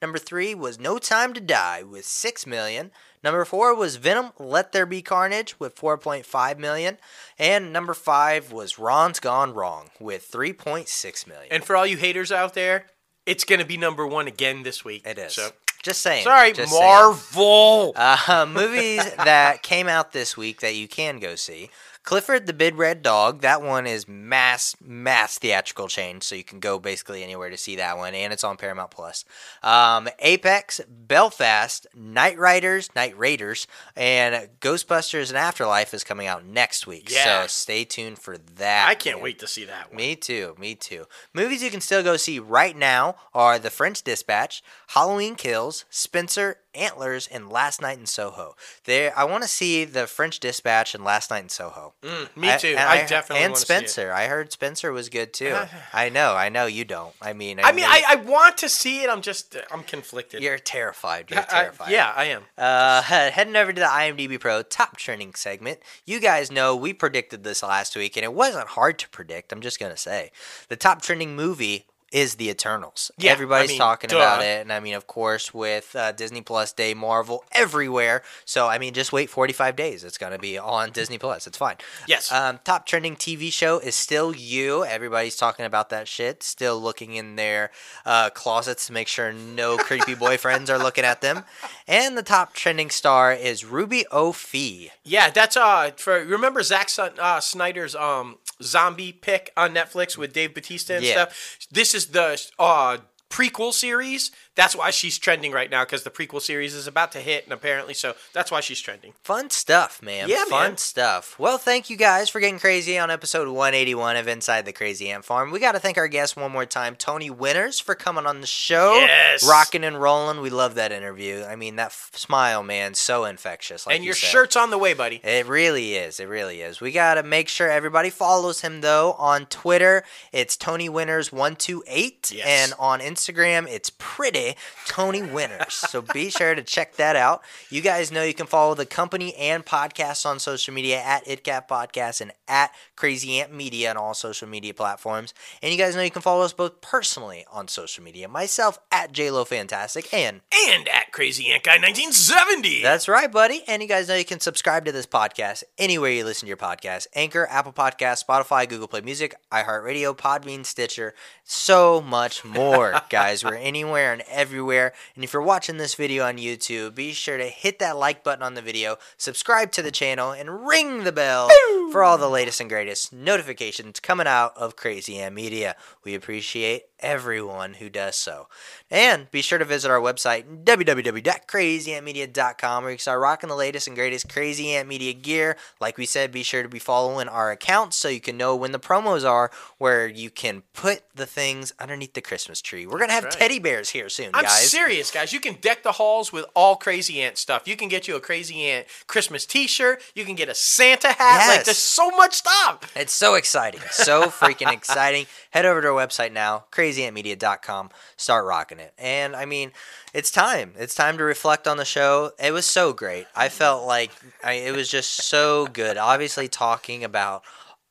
[0.00, 2.90] Number three was No Time to Die with $6 million.
[3.22, 6.98] Number four was Venom Let There Be Carnage with 4.5 million.
[7.38, 11.48] And number five was Ron's Gone Wrong with 3.6 million.
[11.50, 12.86] And for all you haters out there,
[13.24, 15.04] it's going to be number one again this week.
[15.06, 15.34] it is.
[15.34, 15.50] So,
[15.82, 16.24] Just saying.
[16.24, 16.82] sorry, just saying.
[16.82, 17.92] Marvel.
[17.96, 21.70] Uh, movies that came out this week that you can go see.
[22.06, 23.40] Clifford the Big Red Dog.
[23.40, 27.74] That one is mass mass theatrical change, so you can go basically anywhere to see
[27.76, 29.24] that one, and it's on Paramount Plus.
[29.60, 33.66] Um, Apex, Belfast, Night Riders, Night Raiders,
[33.96, 37.10] and Ghostbusters and Afterlife is coming out next week.
[37.10, 37.42] Yeah.
[37.42, 38.86] So stay tuned for that.
[38.88, 39.24] I can't man.
[39.24, 39.96] wait to see that one.
[39.96, 41.06] Me too, me too.
[41.34, 46.58] Movies you can still go see right now are The French Dispatch, Halloween Kills, Spencer,
[46.72, 48.54] Antlers, and Last Night in Soho.
[48.84, 51.94] There, I want to see The French Dispatch and Last Night in Soho.
[52.02, 52.68] Mm, me too.
[52.68, 53.66] and I, definitely and wanna see it.
[53.90, 54.12] Spencer.
[54.12, 55.56] I heard Spencer was good too.
[55.92, 57.14] I know, I know you don't.
[57.20, 59.10] I mean, I mean, I, I want to see it.
[59.10, 60.42] I'm just, I'm conflicted.
[60.42, 61.30] you're terrified.
[61.30, 61.90] You're I- terrified.
[61.90, 62.42] yeah, I am.
[62.56, 65.80] Uh, heading over to the IMDb Pro top trending segment.
[66.04, 69.52] You guys know we predicted this last week, and it wasn't hard to predict.
[69.52, 70.30] I'm just gonna say
[70.68, 73.10] the top trending movie is The Eternals.
[73.18, 74.16] Yeah, everybody's I mean, talking duh.
[74.16, 78.22] about it, and I mean, of course, with uh, Disney Plus Day, Marvel everywhere.
[78.44, 80.04] So I mean, just wait 45 days.
[80.04, 81.46] It's gonna be on Disney Plus.
[81.46, 81.76] It's fine.
[82.06, 82.30] Yes.
[82.32, 84.84] Um, top trending TV show is still you.
[84.84, 86.42] Everybody's talking about that shit.
[86.42, 87.70] Still looking in their
[88.04, 91.44] uh, closets to make sure no creepy boyfriends are looking at them.
[91.88, 94.32] And the top trending star is Ruby O.
[94.32, 94.90] Fee.
[95.04, 100.54] Yeah, that's uh for remember Zack uh, Snyder's um zombie pick on Netflix with Dave
[100.54, 101.12] Batista and Yeah.
[101.26, 101.58] stuff.
[101.70, 102.98] This is the uh
[103.30, 104.30] prequel series.
[104.56, 107.52] That's why she's trending right now because the prequel series is about to hit, and
[107.52, 109.12] apparently, so that's why she's trending.
[109.22, 110.28] Fun stuff, man.
[110.28, 110.76] Yeah, Fun man.
[110.78, 111.38] stuff.
[111.38, 115.24] Well, thank you guys for getting crazy on episode 181 of Inside the Crazy Ant
[115.26, 115.50] Farm.
[115.50, 118.46] We got to thank our guest one more time, Tony Winters, for coming on the
[118.46, 118.94] show.
[118.94, 119.46] Yes.
[119.46, 120.40] Rocking and rolling.
[120.40, 121.44] We love that interview.
[121.44, 123.86] I mean, that f- smile, man, so infectious.
[123.86, 124.28] Like and you your said.
[124.30, 125.20] shirt's on the way, buddy.
[125.22, 126.18] It really is.
[126.18, 126.80] It really is.
[126.80, 130.02] We got to make sure everybody follows him, though, on Twitter.
[130.32, 132.32] It's Tony Winters128.
[132.32, 132.46] Yes.
[132.46, 134.45] And on Instagram, it's pretty
[134.86, 135.74] Tony Winters.
[135.74, 137.42] so be sure to check that out.
[137.70, 141.66] You guys know you can follow the company and podcast on social media at ItCat
[141.68, 145.34] Podcast and at Crazy Ant Media on all social media platforms.
[145.62, 148.28] And you guys know you can follow us both personally on social media.
[148.28, 152.82] Myself at JLo Fantastic and And at Crazy Ant Guy 1970.
[152.82, 153.62] that's right, buddy.
[153.66, 156.56] And you guys know you can subscribe to this podcast anywhere you listen to your
[156.56, 161.14] podcast Anchor, Apple Podcasts, Spotify, Google Play Music, iHeartRadio, Podbean, Stitcher,
[161.44, 163.00] so much more.
[163.10, 163.44] Guys.
[163.44, 164.92] We're anywhere and everywhere.
[165.14, 168.42] And if you're watching this video on YouTube, be sure to hit that like button
[168.42, 171.48] on the video, subscribe to the channel, and ring the bell
[171.90, 175.74] for all the latest and greatest notifications coming out of Crazy Ant Media.
[176.04, 178.48] We appreciate everyone who does so.
[178.88, 183.88] And be sure to visit our website, www.crazyantmedia.com, where you can start rocking the latest
[183.88, 185.56] and greatest Crazy Ant Media gear.
[185.80, 188.70] Like we said, be sure to be following our accounts so you can know when
[188.70, 192.86] the promos are, where you can put the things underneath the Christmas tree.
[192.86, 193.32] We're going to have right.
[193.32, 194.70] teddy bears here soon, I'm guys.
[194.70, 195.32] serious, guys.
[195.32, 197.66] You can deck the halls with all Crazy Ant stuff.
[197.66, 200.00] You can get you a Crazy Ant Christmas T-shirt.
[200.14, 201.48] You can get a Santa hat.
[201.48, 202.92] Like there's so much stuff.
[202.94, 203.80] It's so exciting.
[203.90, 205.26] So freaking exciting.
[205.50, 207.90] Head over to our website now, crazyantmedia.com.
[208.16, 208.92] Start rocking it.
[208.98, 209.72] And I mean,
[210.14, 210.72] it's time.
[210.78, 212.32] It's time to reflect on the show.
[212.42, 213.26] It was so great.
[213.34, 214.10] I felt like
[214.42, 215.96] I, it was just so good.
[215.96, 217.42] Obviously, talking about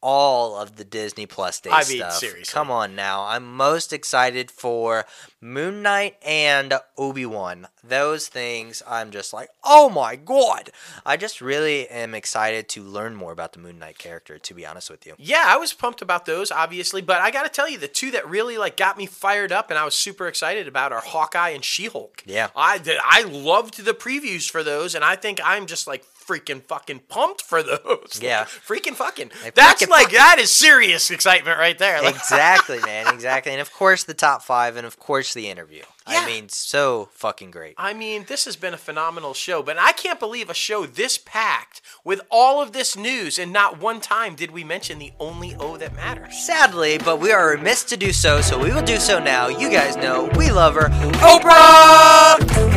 [0.07, 2.53] all of the Disney Plus Day I mean, seriously.
[2.53, 3.25] Come on now.
[3.25, 5.05] I'm most excited for
[5.41, 7.67] Moon Knight and Obi Wan.
[7.83, 10.69] Those things, I'm just like, oh my god.
[11.07, 14.63] I just really am excited to learn more about the Moon Knight character, to be
[14.63, 15.15] honest with you.
[15.17, 18.11] Yeah, I was pumped about those, obviously, but I got to tell you, the two
[18.11, 21.49] that really like got me fired up and I was super excited about are Hawkeye
[21.49, 22.21] and She-Hulk.
[22.27, 22.49] Yeah.
[22.55, 26.99] I I loved the previews for those, and I think I'm just like freaking fucking
[27.09, 28.19] pumped for those.
[28.21, 28.45] Yeah.
[28.67, 29.31] freaking fucking.
[29.43, 32.01] Like, That's freaking like that is serious excitement right there.
[32.01, 33.13] Like, exactly, man.
[33.13, 33.51] Exactly.
[33.51, 35.83] And of course, the top five, and of course, the interview.
[36.07, 36.19] Yeah.
[36.19, 37.73] I mean, so fucking great.
[37.79, 41.17] I mean, this has been a phenomenal show, but I can't believe a show this
[41.17, 45.55] packed with all of this news, and not one time did we mention the only
[45.55, 46.37] O that matters.
[46.45, 49.47] Sadly, but we are remiss to do so, so we will do so now.
[49.47, 50.89] You guys know we love her.
[51.23, 52.74] Oprah!